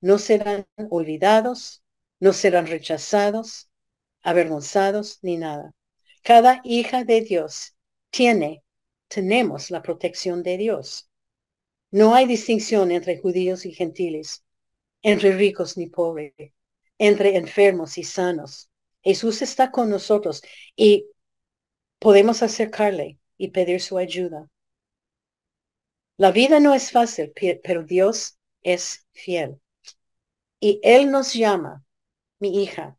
no 0.00 0.18
serán 0.18 0.66
olvidados, 0.90 1.84
no 2.18 2.32
serán 2.32 2.66
rechazados, 2.66 3.70
avergonzados 4.26 5.20
ni 5.22 5.36
nada. 5.36 5.72
Cada 6.22 6.60
hija 6.64 7.04
de 7.04 7.20
Dios 7.20 7.76
tiene, 8.10 8.64
tenemos 9.06 9.70
la 9.70 9.82
protección 9.82 10.42
de 10.42 10.58
Dios. 10.58 11.08
No 11.92 12.14
hay 12.16 12.26
distinción 12.26 12.90
entre 12.90 13.18
judíos 13.18 13.64
y 13.64 13.72
gentiles, 13.72 14.44
entre 15.02 15.36
ricos 15.36 15.76
ni 15.76 15.86
pobres, 15.86 16.34
entre 16.98 17.36
enfermos 17.36 17.98
y 17.98 18.02
sanos. 18.02 18.68
Jesús 19.00 19.42
está 19.42 19.70
con 19.70 19.88
nosotros 19.90 20.42
y 20.74 21.06
podemos 22.00 22.42
acercarle 22.42 23.20
y 23.38 23.52
pedir 23.52 23.80
su 23.80 23.96
ayuda. 23.96 24.50
La 26.16 26.32
vida 26.32 26.58
no 26.58 26.74
es 26.74 26.90
fácil, 26.90 27.32
pero 27.62 27.84
Dios 27.84 28.38
es 28.64 29.06
fiel. 29.12 29.60
Y 30.58 30.80
Él 30.82 31.12
nos 31.12 31.32
llama, 31.32 31.84
mi 32.40 32.64
hija. 32.64 32.98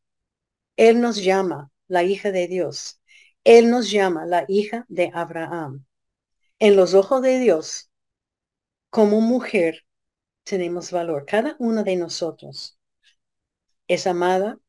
Él 0.77 1.01
nos 1.01 1.17
llama, 1.17 1.71
la 1.87 2.03
hija 2.03 2.31
de 2.31 2.47
Dios. 2.47 3.01
Él 3.43 3.69
nos 3.69 3.91
llama, 3.91 4.25
la 4.25 4.45
hija 4.47 4.85
de 4.87 5.11
Abraham. 5.13 5.85
En 6.59 6.75
los 6.75 6.93
ojos 6.93 7.21
de 7.21 7.39
Dios, 7.39 7.91
como 8.89 9.19
mujer, 9.19 9.85
tenemos 10.43 10.91
valor. 10.91 11.25
Cada 11.25 11.55
una 11.59 11.83
de 11.83 11.97
nosotros 11.97 12.79
es 13.87 14.07
amada 14.07 14.59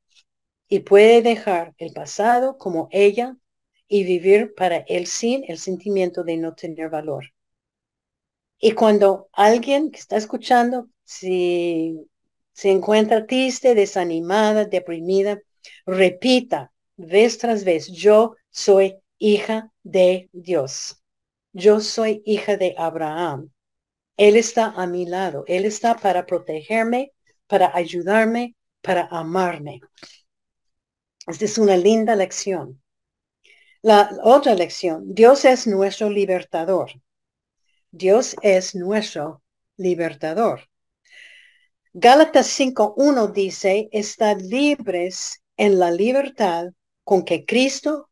y 0.68 0.80
puede 0.80 1.22
dejar 1.22 1.74
el 1.78 1.92
pasado 1.92 2.58
como 2.58 2.88
ella 2.90 3.36
y 3.86 4.04
vivir 4.04 4.54
para 4.54 4.78
él 4.88 5.06
sin 5.06 5.44
el 5.48 5.58
sentimiento 5.58 6.24
de 6.24 6.36
no 6.36 6.54
tener 6.54 6.90
valor. 6.90 7.32
Y 8.58 8.72
cuando 8.72 9.28
alguien 9.32 9.90
que 9.90 9.98
está 9.98 10.16
escuchando, 10.16 10.88
si 11.04 12.08
se 12.52 12.70
encuentra 12.70 13.26
triste, 13.26 13.74
desanimada, 13.74 14.64
deprimida, 14.64 15.40
repita 15.86 16.72
vez 16.96 17.38
tras 17.38 17.64
vez, 17.64 17.88
yo 17.88 18.36
soy 18.50 18.96
hija 19.18 19.72
de 19.82 20.28
Dios. 20.32 21.02
Yo 21.52 21.80
soy 21.80 22.22
hija 22.24 22.56
de 22.56 22.74
Abraham. 22.78 23.50
Él 24.16 24.36
está 24.36 24.66
a 24.76 24.86
mi 24.86 25.06
lado. 25.06 25.44
Él 25.46 25.64
está 25.64 25.96
para 25.96 26.26
protegerme, 26.26 27.12
para 27.46 27.74
ayudarme, 27.74 28.54
para 28.82 29.06
amarme. 29.10 29.80
Esta 31.26 31.44
es 31.44 31.58
una 31.58 31.76
linda 31.76 32.16
lección. 32.16 32.82
La 33.82 34.10
otra 34.24 34.54
lección, 34.54 35.14
Dios 35.14 35.44
es 35.44 35.66
nuestro 35.66 36.10
libertador. 36.10 36.90
Dios 37.90 38.36
es 38.42 38.74
nuestro 38.74 39.42
libertador. 39.76 40.68
Gálatas 41.92 42.48
5.1 42.58 43.32
dice, 43.32 43.88
estad 43.92 44.40
libres 44.40 45.42
en 45.58 45.78
la 45.78 45.90
libertad 45.90 46.68
con 47.04 47.24
que 47.24 47.44
Cristo 47.44 48.08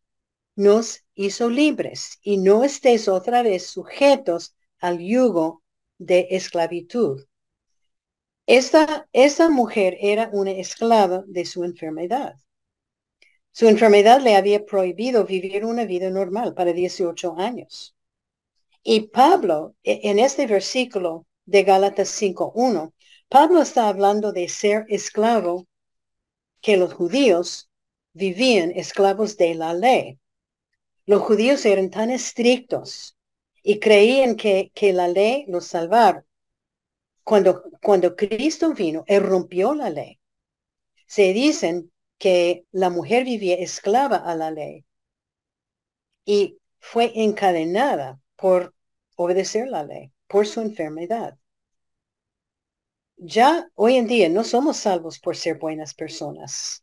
nos 0.54 1.04
hizo 1.14 1.48
libres 1.48 2.18
y 2.20 2.36
no 2.36 2.64
estéis 2.64 3.08
otra 3.08 3.42
vez 3.42 3.66
sujetos 3.66 4.54
al 4.78 4.98
yugo 4.98 5.62
de 5.98 6.28
esclavitud. 6.30 7.24
Esta, 8.46 9.08
esta 9.12 9.48
mujer 9.48 9.96
era 10.00 10.28
una 10.32 10.50
esclava 10.50 11.24
de 11.26 11.44
su 11.46 11.64
enfermedad. 11.64 12.36
Su 13.52 13.68
enfermedad 13.68 14.20
le 14.20 14.36
había 14.36 14.66
prohibido 14.66 15.24
vivir 15.24 15.64
una 15.64 15.84
vida 15.84 16.10
normal 16.10 16.54
para 16.54 16.72
18 16.72 17.36
años. 17.38 17.96
Y 18.82 19.08
Pablo, 19.08 19.74
e, 19.82 20.00
en 20.10 20.18
este 20.18 20.46
versículo 20.46 21.26
de 21.44 21.64
Gálatas 21.64 22.08
5.1, 22.10 22.92
Pablo 23.28 23.62
está 23.62 23.88
hablando 23.88 24.32
de 24.32 24.48
ser 24.48 24.84
esclavo, 24.88 25.66
que 26.60 26.76
los 26.76 26.94
judíos 26.94 27.70
vivían 28.12 28.70
esclavos 28.72 29.36
de 29.36 29.54
la 29.54 29.74
ley. 29.74 30.18
Los 31.04 31.22
judíos 31.22 31.64
eran 31.64 31.90
tan 31.90 32.10
estrictos 32.10 33.16
y 33.62 33.78
creían 33.78 34.36
que, 34.36 34.70
que 34.74 34.92
la 34.92 35.08
ley 35.08 35.44
los 35.48 35.66
salvaba. 35.66 36.24
Cuando, 37.24 37.64
cuando 37.82 38.16
Cristo 38.16 38.72
vino, 38.72 39.04
él 39.06 39.22
rompió 39.22 39.74
la 39.74 39.90
ley. 39.90 40.20
Se 41.06 41.32
dicen 41.32 41.92
que 42.18 42.64
la 42.72 42.90
mujer 42.90 43.24
vivía 43.24 43.56
esclava 43.56 44.16
a 44.16 44.34
la 44.34 44.50
ley 44.50 44.84
y 46.24 46.58
fue 46.78 47.12
encadenada 47.14 48.20
por 48.36 48.74
obedecer 49.16 49.68
la 49.68 49.84
ley, 49.84 50.12
por 50.26 50.46
su 50.46 50.60
enfermedad. 50.60 51.38
Ya 53.18 53.70
hoy 53.74 53.96
en 53.96 54.06
día 54.06 54.28
no 54.28 54.44
somos 54.44 54.78
salvos 54.78 55.18
por 55.18 55.36
ser 55.36 55.58
buenas 55.58 55.94
personas, 55.94 56.82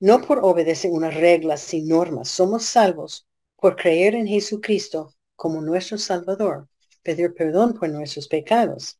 no 0.00 0.22
por 0.22 0.40
obedecer 0.44 0.90
unas 0.92 1.14
reglas 1.14 1.74
y 1.74 1.82
normas. 1.82 2.28
Somos 2.28 2.64
salvos 2.66 3.26
por 3.56 3.76
creer 3.76 4.14
en 4.14 4.26
Jesucristo 4.26 5.14
como 5.36 5.60
nuestro 5.62 5.98
Salvador, 5.98 6.68
pedir 7.02 7.34
perdón 7.34 7.74
por 7.74 7.88
nuestros 7.90 8.28
pecados. 8.28 8.98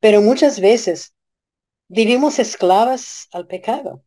Pero 0.00 0.22
muchas 0.22 0.60
veces 0.60 1.14
vivimos 1.88 2.38
esclavas 2.38 3.28
al 3.32 3.46
pecado. 3.46 4.04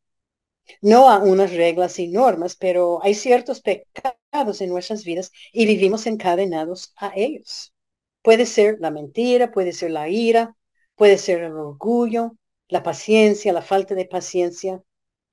No 0.81 1.09
a 1.09 1.19
unas 1.19 1.53
reglas 1.53 1.99
y 1.99 2.07
normas, 2.07 2.55
pero 2.55 3.03
hay 3.03 3.15
ciertos 3.15 3.61
pecados 3.61 4.61
en 4.61 4.69
nuestras 4.69 5.03
vidas 5.03 5.31
y 5.53 5.65
vivimos 5.65 6.07
encadenados 6.07 6.93
a 6.97 7.13
ellos. 7.15 7.73
Puede 8.21 8.45
ser 8.45 8.77
la 8.79 8.91
mentira, 8.91 9.51
puede 9.51 9.73
ser 9.73 9.91
la 9.91 10.09
ira, 10.09 10.55
Puede 10.95 11.17
ser 11.17 11.43
el 11.43 11.53
orgullo, 11.53 12.37
la 12.69 12.83
paciencia, 12.83 13.53
la 13.53 13.61
falta 13.61 13.95
de 13.95 14.05
paciencia, 14.05 14.81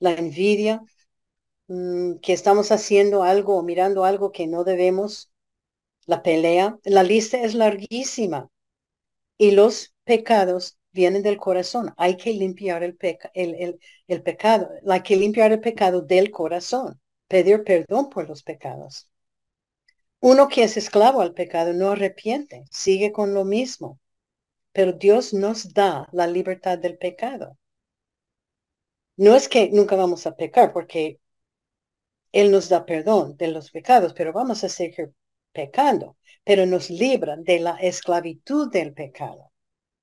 la 0.00 0.12
envidia, 0.14 0.82
mm, 1.68 2.16
que 2.22 2.32
estamos 2.34 2.72
haciendo 2.72 3.22
algo 3.24 3.56
o 3.58 3.62
mirando 3.62 4.04
algo 4.04 4.32
que 4.32 4.46
no 4.46 4.64
debemos, 4.64 5.32
la 6.06 6.22
pelea. 6.22 6.78
La 6.84 7.02
lista 7.04 7.38
es 7.42 7.54
larguísima 7.54 8.50
y 9.38 9.52
los 9.52 9.94
pecados 10.04 10.78
vienen 10.92 11.22
del 11.22 11.38
corazón. 11.38 11.94
Hay 11.98 12.16
que 12.16 12.32
limpiar 12.32 12.82
el, 12.84 12.98
el, 13.34 13.80
el 14.08 14.22
pecado, 14.22 14.70
hay 14.88 15.02
que 15.02 15.16
limpiar 15.16 15.52
el 15.52 15.60
pecado 15.60 16.02
del 16.02 16.30
corazón, 16.30 17.00
pedir 17.28 17.64
perdón 17.64 18.10
por 18.10 18.28
los 18.28 18.42
pecados. 18.42 19.08
Uno 20.20 20.48
que 20.48 20.62
es 20.64 20.78
esclavo 20.78 21.20
al 21.20 21.34
pecado 21.34 21.74
no 21.74 21.90
arrepiente, 21.90 22.64
sigue 22.70 23.12
con 23.12 23.34
lo 23.34 23.44
mismo 23.44 23.98
pero 24.72 24.92
Dios 24.92 25.34
nos 25.34 25.72
da 25.72 26.08
la 26.12 26.26
libertad 26.26 26.78
del 26.78 26.98
pecado. 26.98 27.58
No 29.16 29.36
es 29.36 29.48
que 29.48 29.70
nunca 29.70 29.96
vamos 29.96 30.26
a 30.26 30.36
pecar, 30.36 30.72
porque 30.72 31.20
Él 32.32 32.50
nos 32.50 32.68
da 32.68 32.84
perdón 32.86 33.36
de 33.36 33.48
los 33.48 33.70
pecados, 33.70 34.14
pero 34.14 34.32
vamos 34.32 34.64
a 34.64 34.68
seguir 34.68 35.12
pecando, 35.52 36.16
pero 36.44 36.66
nos 36.66 36.90
libra 36.90 37.36
de 37.36 37.60
la 37.60 37.76
esclavitud 37.76 38.70
del 38.70 38.94
pecado, 38.94 39.52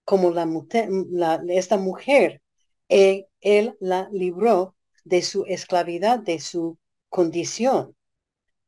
como 0.06 0.32
la, 0.32 1.42
esta 1.50 1.78
mujer, 1.78 2.42
eh, 2.88 3.28
Él 3.42 3.76
la 3.80 4.10
libró 4.12 4.76
de 5.04 5.22
su 5.24 5.46
esclavidad, 5.46 6.20
de 6.20 6.40
su 6.40 6.78
condición. 7.10 7.96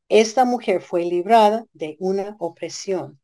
Esta 0.08 0.44
mujer 0.44 0.82
fue 0.82 1.04
librada 1.04 1.66
de 1.72 1.96
una 2.00 2.36
opresión. 2.38 3.20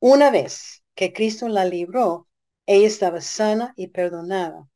Una 0.00 0.30
vez 0.30 0.82
que 0.98 1.12
Cristo 1.12 1.48
la 1.48 1.64
libró, 1.64 2.26
ella 2.66 2.88
estaba 2.88 3.20
sana 3.20 3.72
y 3.76 3.86
perdonada. 3.86 4.68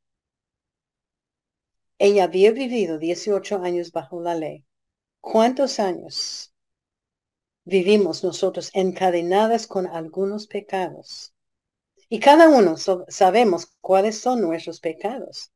Ella 1.99 2.23
había 2.23 2.53
vivido 2.53 2.97
18 2.97 3.61
años 3.65 3.91
bajo 3.91 4.23
la 4.23 4.37
ley. 4.37 4.65
¿Cuántos 5.21 5.81
años 5.81 6.55
vivimos 7.65 8.23
nosotros 8.23 8.71
encadenadas 8.73 9.67
con 9.67 9.89
algunos 9.89 10.47
pecados? 10.47 11.35
Y 12.09 12.21
cada 12.21 12.49
uno 12.49 12.77
sabemos 13.09 13.73
cuáles 13.81 14.21
son 14.21 14.43
nuestros 14.43 14.79
pecados. 14.79 15.51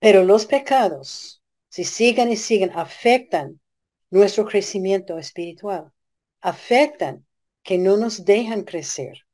Pero 0.00 0.22
los 0.22 0.44
pecados, 0.44 1.42
si 1.70 1.84
siguen 1.84 2.30
y 2.30 2.36
siguen, 2.36 2.72
afectan 2.74 3.58
nuestro 4.10 4.44
crecimiento 4.44 5.16
espiritual. 5.16 5.94
Afectan 6.42 7.26
que 7.62 7.78
no 7.78 7.96
nos 7.96 8.26
dejan 8.26 8.62
crecer 8.62 9.25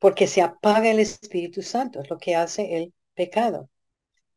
porque 0.00 0.26
se 0.26 0.42
apaga 0.42 0.90
el 0.90 0.98
Espíritu 0.98 1.62
Santo, 1.62 2.00
es 2.00 2.10
lo 2.10 2.18
que 2.18 2.34
hace 2.34 2.76
el 2.76 2.94
pecado. 3.14 3.70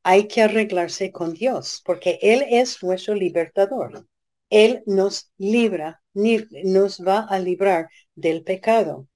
Hay 0.04 0.28
que 0.28 0.44
arreglarse 0.44 1.12
con 1.12 1.34
Dios, 1.34 1.82
porque 1.86 2.20
Él 2.22 2.46
es 2.50 2.84
nuestro 2.84 3.16
libertador. 3.16 4.08
Él 4.50 4.84
nos 4.86 5.32
libra, 5.38 6.04
nos 6.14 7.00
va 7.00 7.22
a 7.30 7.40
librar 7.40 7.90
del 8.14 8.44
pecado. 8.44 9.08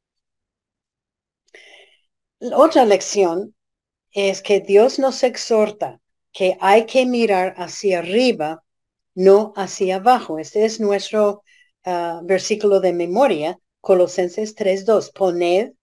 otra 2.39 2.85
lección 2.85 3.55
es 4.11 4.41
que 4.41 4.61
Dios 4.61 4.99
nos 4.99 5.23
exhorta 5.23 5.99
que 6.31 6.57
hay 6.61 6.85
que 6.85 7.05
mirar 7.05 7.55
hacia 7.57 7.99
arriba, 7.99 8.63
no 9.15 9.53
hacia 9.55 9.97
abajo. 9.97 10.39
Este 10.39 10.65
es 10.65 10.79
nuestro 10.79 11.43
ah, 11.83 12.21
versículo 12.23 12.79
de 12.79 12.93
memoria, 12.93 13.59
Colosenses 13.81 14.55
3.2. 14.55 15.11
Poned 15.13 15.73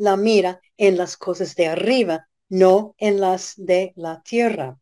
la 0.00 0.16
mira 0.16 0.62
en 0.78 0.96
las 0.96 1.18
cosas 1.18 1.54
de 1.56 1.66
arriba, 1.66 2.26
no 2.48 2.94
en 2.96 3.20
las 3.20 3.52
de 3.56 3.92
la 3.96 4.22
tierra. 4.22 4.78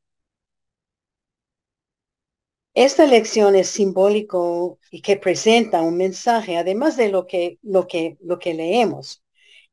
Esta 2.72 3.04
lección 3.04 3.56
es 3.56 3.68
simbólico 3.68 4.78
y 4.92 5.02
que 5.02 5.16
presenta 5.16 5.82
un 5.82 5.96
mensaje, 5.96 6.56
además 6.56 6.96
de 6.96 7.08
lo 7.08 7.26
que, 7.26 7.58
lo 7.62 7.88
que, 7.88 8.16
lo 8.20 8.38
que 8.38 8.54
leemos. 8.54 9.24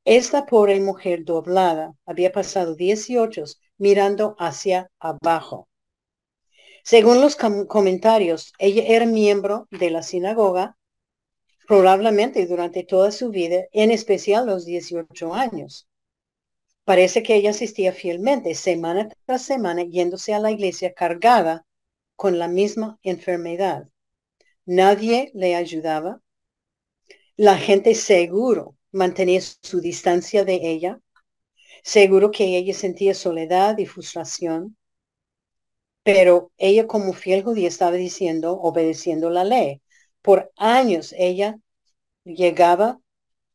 Esta 0.04 0.48
pobre 0.48 0.80
mujer 0.80 1.24
doblada 1.24 1.94
había 2.08 2.32
pasado 2.32 2.74
18 2.74 3.44
mirando 3.78 4.36
hacia 4.40 4.90
abajo. 5.00 5.70
Según 6.84 7.22
los 7.22 7.36
comentarios, 7.36 8.52
ella 8.58 8.84
era 8.88 9.06
miembro 9.06 9.68
de 9.70 9.92
la 9.92 10.02
sinagoga 10.02 10.76
probablemente 11.68 12.46
durante 12.46 12.84
toda 12.84 13.12
su 13.12 13.30
vida, 13.30 13.66
en 13.72 13.92
especial 13.92 14.46
los 14.46 14.66
18 14.66 15.34
años. 15.34 15.88
Parece 16.84 17.24
que 17.24 17.36
ella 17.36 17.50
asistía 17.50 17.92
fielmente, 17.94 18.54
semana 18.54 19.10
tras 19.26 19.42
semana, 19.42 19.84
yéndose 19.84 20.34
a 20.34 20.40
la 20.40 20.52
iglesia 20.52 20.94
cargada 20.94 21.66
con 22.16 22.38
la 22.38 22.48
misma 22.48 23.00
enfermedad. 23.02 23.90
Nadie 24.66 25.32
le 25.34 25.56
ayudaba. 25.56 26.22
La 27.36 27.58
gente 27.58 27.96
seguro 27.96 28.76
mantenía 28.92 29.42
su 29.42 29.82
distancia 29.82 30.46
de 30.46 30.60
ella, 30.62 31.02
seguro 31.84 32.32
que 32.32 32.58
ella 32.58 32.74
sentía 32.74 33.14
soledad 33.14 33.78
y 33.78 33.86
frustración, 33.86 34.78
pero 36.04 36.52
ella 36.58 36.88
como 36.88 37.14
fiel 37.14 37.44
judía 37.44 37.68
estaba 37.68 37.94
diciendo, 37.94 38.54
obedeciendo 38.62 39.30
la 39.32 39.44
ley. 39.44 39.82
Por 40.26 40.52
años 40.58 41.14
ella 41.20 41.60
llegaba 42.24 43.00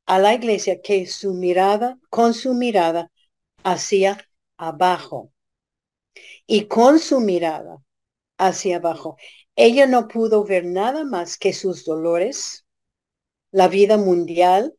a 0.06 0.20
la 0.20 0.34
iglesia 0.34 0.80
que 0.80 1.04
su 1.08 1.34
mirada, 1.34 1.98
con 2.10 2.32
su 2.32 2.54
mirada, 2.54 3.10
hacia 3.64 4.24
abajo. 4.56 5.32
Y 6.46 6.66
con 6.66 7.00
su 7.00 7.18
mirada 7.18 7.82
hacia 8.38 8.76
abajo, 8.76 9.16
ella 9.56 9.88
no 9.88 10.06
pudo 10.06 10.44
ver 10.44 10.64
nada 10.64 11.02
más 11.02 11.38
que 11.38 11.52
sus 11.52 11.84
dolores, 11.84 12.64
la 13.50 13.66
vida 13.66 13.96
mundial, 13.96 14.76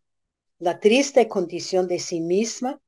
la 0.59 0.79
triste 0.79 1.27
condición 1.27 1.89
de 1.89 1.99
sí 1.99 2.21
misma. 2.21 2.79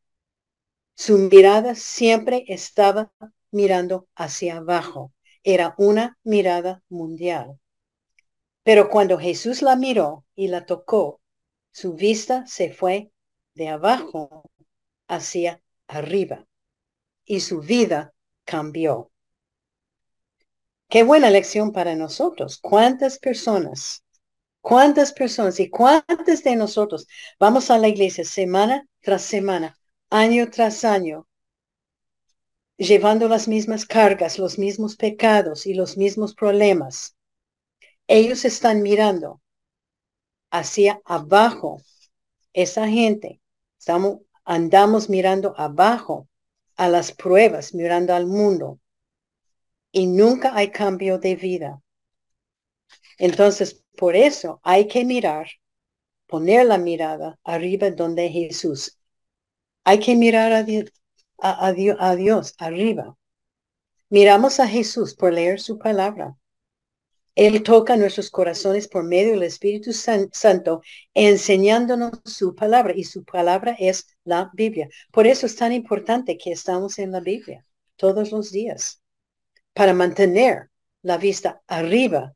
Su 0.95 1.18
mirada 1.18 1.76
siempre 1.76 2.45
estaba 2.47 3.12
mirando 3.51 4.08
hacia 4.16 4.60
abajo. 4.60 5.12
Era 5.43 5.76
una 5.78 6.18
mirada 6.24 6.82
mundial. 6.88 7.60
Pero 8.64 8.89
cuando 8.89 9.20
Jesús 9.20 9.61
la 9.61 9.76
miró 9.76 10.26
y 10.36 10.47
la 10.47 10.66
tocó, 10.66 11.22
su 11.72 11.93
vista 11.93 12.45
se 12.47 12.72
fue 12.72 13.11
de 13.55 13.68
abajo 13.68 14.49
hacia 15.07 15.61
arriba 15.88 16.47
y 17.26 17.41
su 17.41 17.59
vida 17.59 18.14
cambió. 18.45 19.11
Qué 20.89 21.03
buena 21.03 21.30
lección 21.30 21.72
para 21.72 21.95
nosotros. 21.95 22.57
¿Cuántas 22.59 23.18
personas, 23.18 24.03
cuántas 24.61 25.11
personas 25.11 25.59
y 25.59 25.70
cuántas 25.70 26.43
de 26.43 26.55
nosotros 26.55 27.07
vamos 27.39 27.70
a 27.70 27.78
la 27.78 27.88
iglesia 27.88 28.24
semana 28.24 28.88
tras 29.01 29.24
semana, 29.24 29.78
año 30.09 30.49
tras 30.49 30.86
año, 30.86 31.28
llevando 32.78 33.28
las 33.28 33.47
mismas 33.47 33.86
cargas, 33.86 34.38
los 34.39 34.57
mismos 34.57 34.95
pecados 34.95 35.66
y 35.66 35.74
los 35.74 35.97
mismos 35.97 36.34
problemas? 36.36 37.16
Ellos 38.16 38.45
están 38.45 38.84
mirando 38.84 39.41
hacia 40.51 41.01
abajo. 41.03 41.82
Esa 42.53 42.88
gente, 42.88 43.41
estamos, 43.80 44.20
andamos 44.45 45.09
mirando 45.09 45.55
abajo 45.57 46.30
a 46.76 46.89
las 46.89 47.11
pruebas, 47.11 47.74
mirando 47.74 48.14
al 48.14 48.28
mundo. 48.28 48.80
Y 49.91 50.05
nunca 50.05 50.55
hay 50.55 50.70
cambio 50.70 51.18
de 51.18 51.36
vida. 51.36 51.82
Entonces, 53.18 53.84
por 53.97 54.16
eso 54.16 54.59
hay 54.61 54.88
que 54.88 55.05
mirar, 55.05 55.47
poner 56.28 56.68
la 56.68 56.78
mirada 56.78 57.39
arriba 57.43 57.89
donde 57.89 58.30
Jesús. 58.30 58.99
Hay 59.86 59.99
que 59.99 60.16
mirar 60.16 60.51
a, 61.39 61.66
a 61.66 62.16
Dios 62.16 62.53
arriba. 62.59 63.18
Miramos 64.09 64.59
a 64.59 64.68
Jesús 64.68 65.16
por 65.16 65.34
leer 65.34 65.59
su 65.59 65.80
palabra. 65.80 66.38
Él 67.36 67.64
toca 67.64 67.98
nuestros 67.98 68.30
corazones 68.30 68.88
por 68.88 69.04
medio 69.04 69.32
del 69.32 69.44
Espíritu 69.44 69.92
Santo, 69.92 70.82
enseñándonos 71.14 72.20
su 72.26 72.54
palabra, 72.54 72.94
y 72.96 73.04
su 73.06 73.24
palabra 73.24 73.76
es 73.80 74.08
la 74.24 74.52
Biblia. 74.54 74.88
Por 75.12 75.26
eso 75.26 75.48
es 75.48 75.56
tan 75.56 75.72
importante 75.72 76.38
que 76.38 76.52
estamos 76.52 77.00
en 77.00 77.12
la 77.12 77.20
Biblia 77.22 77.66
todos 77.96 78.32
los 78.32 78.52
días, 78.52 79.02
para 79.74 79.94
mantener 79.94 80.70
la 81.02 81.18
vista 81.18 81.62
arriba, 81.68 82.36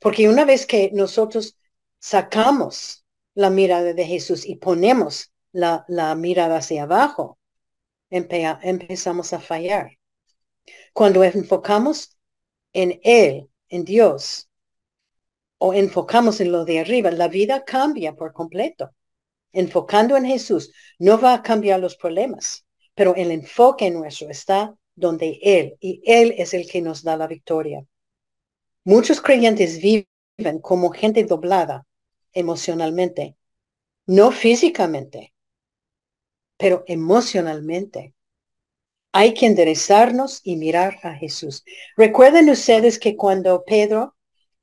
porque 0.00 0.28
una 0.28 0.44
vez 0.44 0.66
que 0.66 0.90
nosotros 0.92 1.56
sacamos 1.98 3.04
la 3.34 3.50
mirada 3.50 3.94
de 3.94 4.04
Jesús 4.06 4.46
y 4.46 4.56
ponemos 4.56 5.32
la, 5.52 5.84
la 5.88 6.14
mirada 6.14 6.58
hacia 6.58 6.82
abajo, 6.84 7.38
empezamos 8.10 9.32
a 9.32 9.40
fallar. 9.40 9.98
Cuando 10.92 11.24
enfocamos 11.24 12.16
en 12.72 13.00
Él, 13.02 13.48
en 13.68 13.84
Dios 13.84 14.48
o 15.58 15.72
enfocamos 15.72 16.40
en 16.40 16.52
lo 16.52 16.64
de 16.64 16.80
arriba, 16.80 17.10
la 17.10 17.28
vida 17.28 17.64
cambia 17.64 18.14
por 18.14 18.32
completo. 18.32 18.90
Enfocando 19.52 20.16
en 20.16 20.26
Jesús 20.26 20.72
no 20.98 21.20
va 21.20 21.34
a 21.34 21.42
cambiar 21.42 21.80
los 21.80 21.96
problemas, 21.96 22.66
pero 22.94 23.14
el 23.14 23.30
enfoque 23.30 23.90
nuestro 23.90 24.28
está 24.30 24.76
donde 24.94 25.38
Él 25.42 25.76
y 25.80 26.02
Él 26.04 26.34
es 26.36 26.54
el 26.54 26.68
que 26.68 26.82
nos 26.82 27.02
da 27.02 27.16
la 27.16 27.26
victoria. 27.26 27.86
Muchos 28.84 29.20
creyentes 29.20 29.80
viven 29.80 30.58
como 30.60 30.90
gente 30.90 31.24
doblada 31.24 31.86
emocionalmente, 32.32 33.36
no 34.06 34.30
físicamente, 34.30 35.32
pero 36.56 36.84
emocionalmente. 36.86 38.12
Hay 39.16 39.32
que 39.32 39.46
enderezarnos 39.46 40.40
y 40.44 40.56
mirar 40.56 40.98
a 41.04 41.14
Jesús. 41.14 41.64
Recuerden 41.96 42.50
ustedes 42.50 42.98
que 42.98 43.16
cuando 43.16 43.64
Pedro 43.64 44.16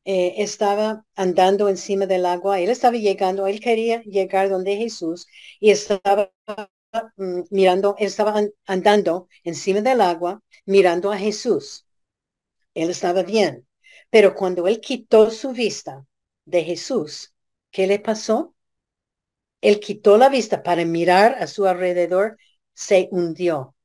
eh, 0.06 0.36
estaba 0.38 1.06
andando 1.16 1.70
encima 1.70 2.06
del 2.06 2.26
agua, 2.26 2.60
él 2.60 2.70
estaba 2.70 2.98
llegando, 2.98 3.48
él 3.48 3.62
quería 3.62 4.04
llegar 4.04 4.50
donde 4.50 4.76
Jesús 4.76 5.26
y 5.60 5.72
estaba 5.72 6.32
mm, 7.18 7.42
mirando, 7.50 7.96
estaba 7.98 8.42
andando 8.66 9.28
encima 9.44 9.82
del 9.82 10.02
agua, 10.02 10.42
mirando 10.66 11.12
a 11.12 11.18
Jesús. 11.18 11.86
Él 12.74 12.90
estaba 12.90 13.24
bien. 13.24 13.68
Pero 14.10 14.36
cuando 14.36 14.68
él 14.68 14.82
quitó 14.82 15.32
su 15.32 15.54
vista 15.54 16.06
de 16.46 16.64
Jesús, 16.66 17.34
¿qué 17.72 17.88
le 17.88 18.00
pasó? 18.00 18.54
Él 19.62 19.80
quitó 19.80 20.18
la 20.18 20.30
vista 20.30 20.62
para 20.62 20.86
mirar 20.86 21.36
a 21.40 21.48
su 21.48 21.66
alrededor, 21.68 22.38
se 22.74 23.08
hundió. 23.12 23.76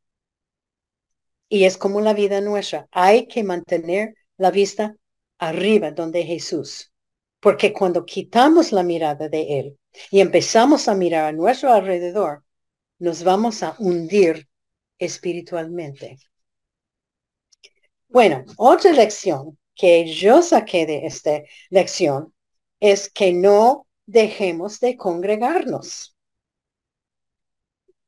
Y 1.49 1.65
es 1.65 1.77
como 1.77 2.01
la 2.01 2.15
vida 2.15 2.41
nuestra. 2.41 2.89
Hay 2.91 3.27
que 3.29 3.45
mantener 3.45 4.15
la 4.37 4.51
vista 4.51 4.97
arriba 5.39 5.91
donde 5.91 6.25
Jesús. 6.25 6.93
Porque 7.41 7.73
cuando 7.73 8.05
quitamos 8.05 8.73
la 8.73 8.83
mirada 8.83 9.29
de 9.29 9.61
Él 9.61 9.79
y 10.11 10.21
empezamos 10.21 10.89
a 10.89 10.95
mirar 10.95 11.25
a 11.27 11.33
nuestro 11.33 11.73
alrededor, 11.73 12.45
nos 12.99 13.23
vamos 13.23 13.63
a 13.63 13.77
hundir 13.79 14.49
espiritualmente. 14.99 16.19
Bueno, 18.09 18.45
otra 18.57 18.93
lección 18.93 19.59
que 19.75 20.07
yo 20.13 20.43
saqué 20.43 20.87
de 20.87 21.07
esta 21.07 21.43
lección 21.71 22.35
es 22.81 23.11
que 23.11 23.33
no 23.33 23.87
dejemos 24.07 24.81
de 24.81 24.97
congregarnos. 24.97 26.17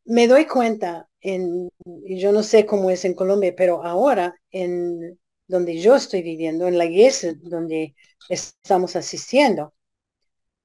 Me 0.05 0.27
doy 0.27 0.47
cuenta 0.47 1.08
en, 1.21 1.71
yo 1.85 2.33
no 2.33 2.43
sé 2.43 2.67
cómo 2.67 2.91
es 2.91 3.05
en 3.05 3.15
Colombia, 3.15 3.55
pero 3.57 3.85
ahora 3.85 4.35
en 4.51 5.19
donde 5.47 5.81
yo 5.81 5.97
estoy 5.97 6.23
viviendo, 6.23 6.69
en 6.69 6.79
la 6.79 6.85
iglesia 6.87 7.35
donde 7.41 7.95
estamos 8.29 8.97
asistiendo, 8.97 9.75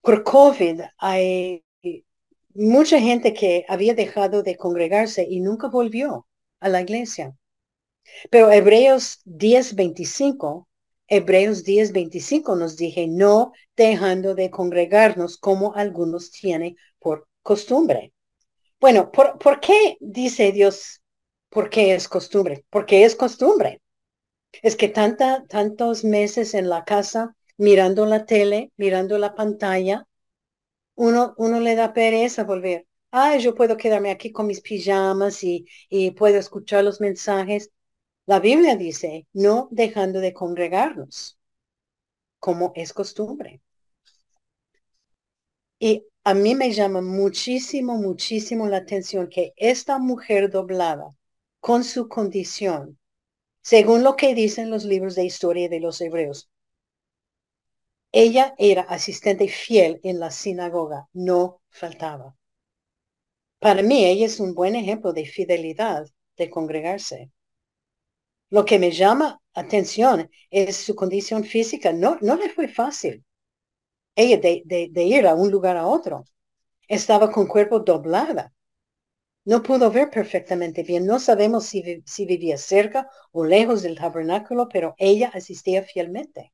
por 0.01 0.23
COVID 0.23 0.81
hay 0.97 1.63
mucha 2.53 2.99
gente 2.99 3.33
que 3.33 3.65
había 3.67 3.93
dejado 3.95 4.43
de 4.43 4.57
congregarse 4.57 5.25
y 5.29 5.39
nunca 5.39 5.69
volvió 5.69 6.27
a 6.59 6.69
la 6.69 6.81
iglesia. 6.81 7.35
Pero 8.29 8.51
Hebreos 8.51 9.21
10:25, 9.25 10.67
Hebreos 11.07 11.63
10:25 11.63 12.55
nos 12.55 12.75
dije, 12.75 13.07
no 13.07 13.53
dejando 13.75 14.35
de 14.35 14.49
congregarnos 14.49 15.37
como 15.37 15.73
algunos 15.75 16.31
tienen 16.31 16.75
por 16.99 17.27
costumbre. 17.41 18.13
Bueno, 18.83 19.13
¿por, 19.13 19.61
qué 19.61 19.95
dice 20.01 20.51
Dios? 20.51 21.01
¿Por 21.47 21.69
qué 21.69 21.95
es 21.95 22.09
costumbre? 22.09 22.65
Porque 22.69 23.05
es 23.05 23.15
costumbre. 23.15 23.81
Es 24.61 24.75
que 24.75 24.89
tanta, 24.89 25.45
tantos 25.47 26.03
meses 26.03 26.53
en 26.53 26.67
la 26.69 26.83
casa 26.83 27.33
mirando 27.57 28.05
la 28.05 28.25
tele, 28.25 28.73
mirando 28.75 29.17
la 29.19 29.35
pantalla, 29.35 30.05
uno, 30.95 31.33
uno 31.37 31.61
le 31.61 31.75
da 31.75 31.93
pereza 31.93 32.43
volver. 32.43 32.85
Ah, 33.11 33.37
yo 33.37 33.55
puedo 33.55 33.77
quedarme 33.77 34.11
aquí 34.11 34.33
con 34.33 34.47
mis 34.47 34.59
pijamas 34.61 35.45
y, 35.45 35.65
y 35.89 36.11
puedo 36.11 36.37
escuchar 36.37 36.83
los 36.83 36.99
mensajes. 36.99 37.71
La 38.25 38.41
Biblia 38.41 38.75
dice, 38.75 39.27
no 39.33 39.69
dejando 39.71 40.19
de 40.19 40.33
congregarnos, 40.33 41.39
como 42.39 42.73
es 42.75 42.93
costumbre. 42.93 43.61
Y 45.85 46.07
a 46.23 46.33
mí 46.33 46.55
me 46.55 46.71
llama 46.71 47.01
muchísimo, 47.01 47.97
muchísimo 47.97 48.69
la 48.69 48.77
atención 48.77 49.27
que 49.27 49.51
esta 49.57 49.99
mujer 49.99 50.49
doblada 50.49 51.13
con 51.59 51.83
su 51.83 52.07
condición, 52.07 52.97
según 53.61 54.01
lo 54.01 54.15
que 54.15 54.33
dicen 54.33 54.69
los 54.69 54.85
libros 54.85 55.15
de 55.15 55.25
historia 55.25 55.67
de 55.67 55.81
los 55.81 55.99
hebreos, 55.99 56.49
ella 58.13 58.55
era 58.57 58.83
asistente 58.83 59.49
fiel 59.49 59.99
en 60.03 60.21
la 60.21 60.31
sinagoga, 60.31 61.09
no 61.11 61.59
faltaba. 61.67 62.33
Para 63.59 63.83
mí, 63.83 64.05
ella 64.05 64.27
es 64.27 64.39
un 64.39 64.53
buen 64.53 64.77
ejemplo 64.77 65.11
de 65.11 65.25
fidelidad 65.25 66.05
de 66.37 66.49
congregarse. 66.49 67.29
Lo 68.49 68.63
que 68.63 68.79
me 68.79 68.91
llama 68.91 69.41
atención 69.53 70.31
es 70.49 70.77
su 70.77 70.95
condición 70.95 71.43
física. 71.43 71.91
No, 71.91 72.17
no 72.21 72.37
le 72.37 72.47
fue 72.47 72.69
fácil. 72.69 73.25
Ella 74.15 74.37
de, 74.37 74.63
de, 74.91 75.03
ir 75.03 75.27
a 75.27 75.35
un 75.35 75.51
lugar 75.51 75.77
a 75.77 75.87
otro. 75.87 76.25
Estaba 76.87 77.31
con 77.31 77.47
cuerpo 77.47 77.79
doblada. 77.79 78.53
No 79.45 79.63
pudo 79.63 79.91
ver 79.91 80.09
perfectamente 80.09 80.83
bien. 80.83 81.05
No 81.05 81.19
sabemos 81.19 81.65
si, 81.65 82.03
si 82.05 82.25
vivía 82.25 82.57
cerca 82.57 83.09
o 83.31 83.45
lejos 83.45 83.83
del 83.83 83.97
tabernáculo, 83.97 84.69
pero 84.69 84.95
ella 84.97 85.31
asistía 85.33 85.83
fielmente. 85.83 86.53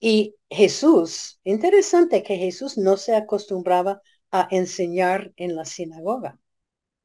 Y 0.00 0.34
Jesús, 0.50 1.40
interesante 1.44 2.22
que 2.22 2.36
Jesús 2.36 2.76
no 2.76 2.96
se 2.96 3.14
acostumbraba 3.14 4.02
a 4.30 4.48
enseñar 4.50 5.32
en 5.36 5.54
la 5.56 5.64
sinagoga 5.64 6.38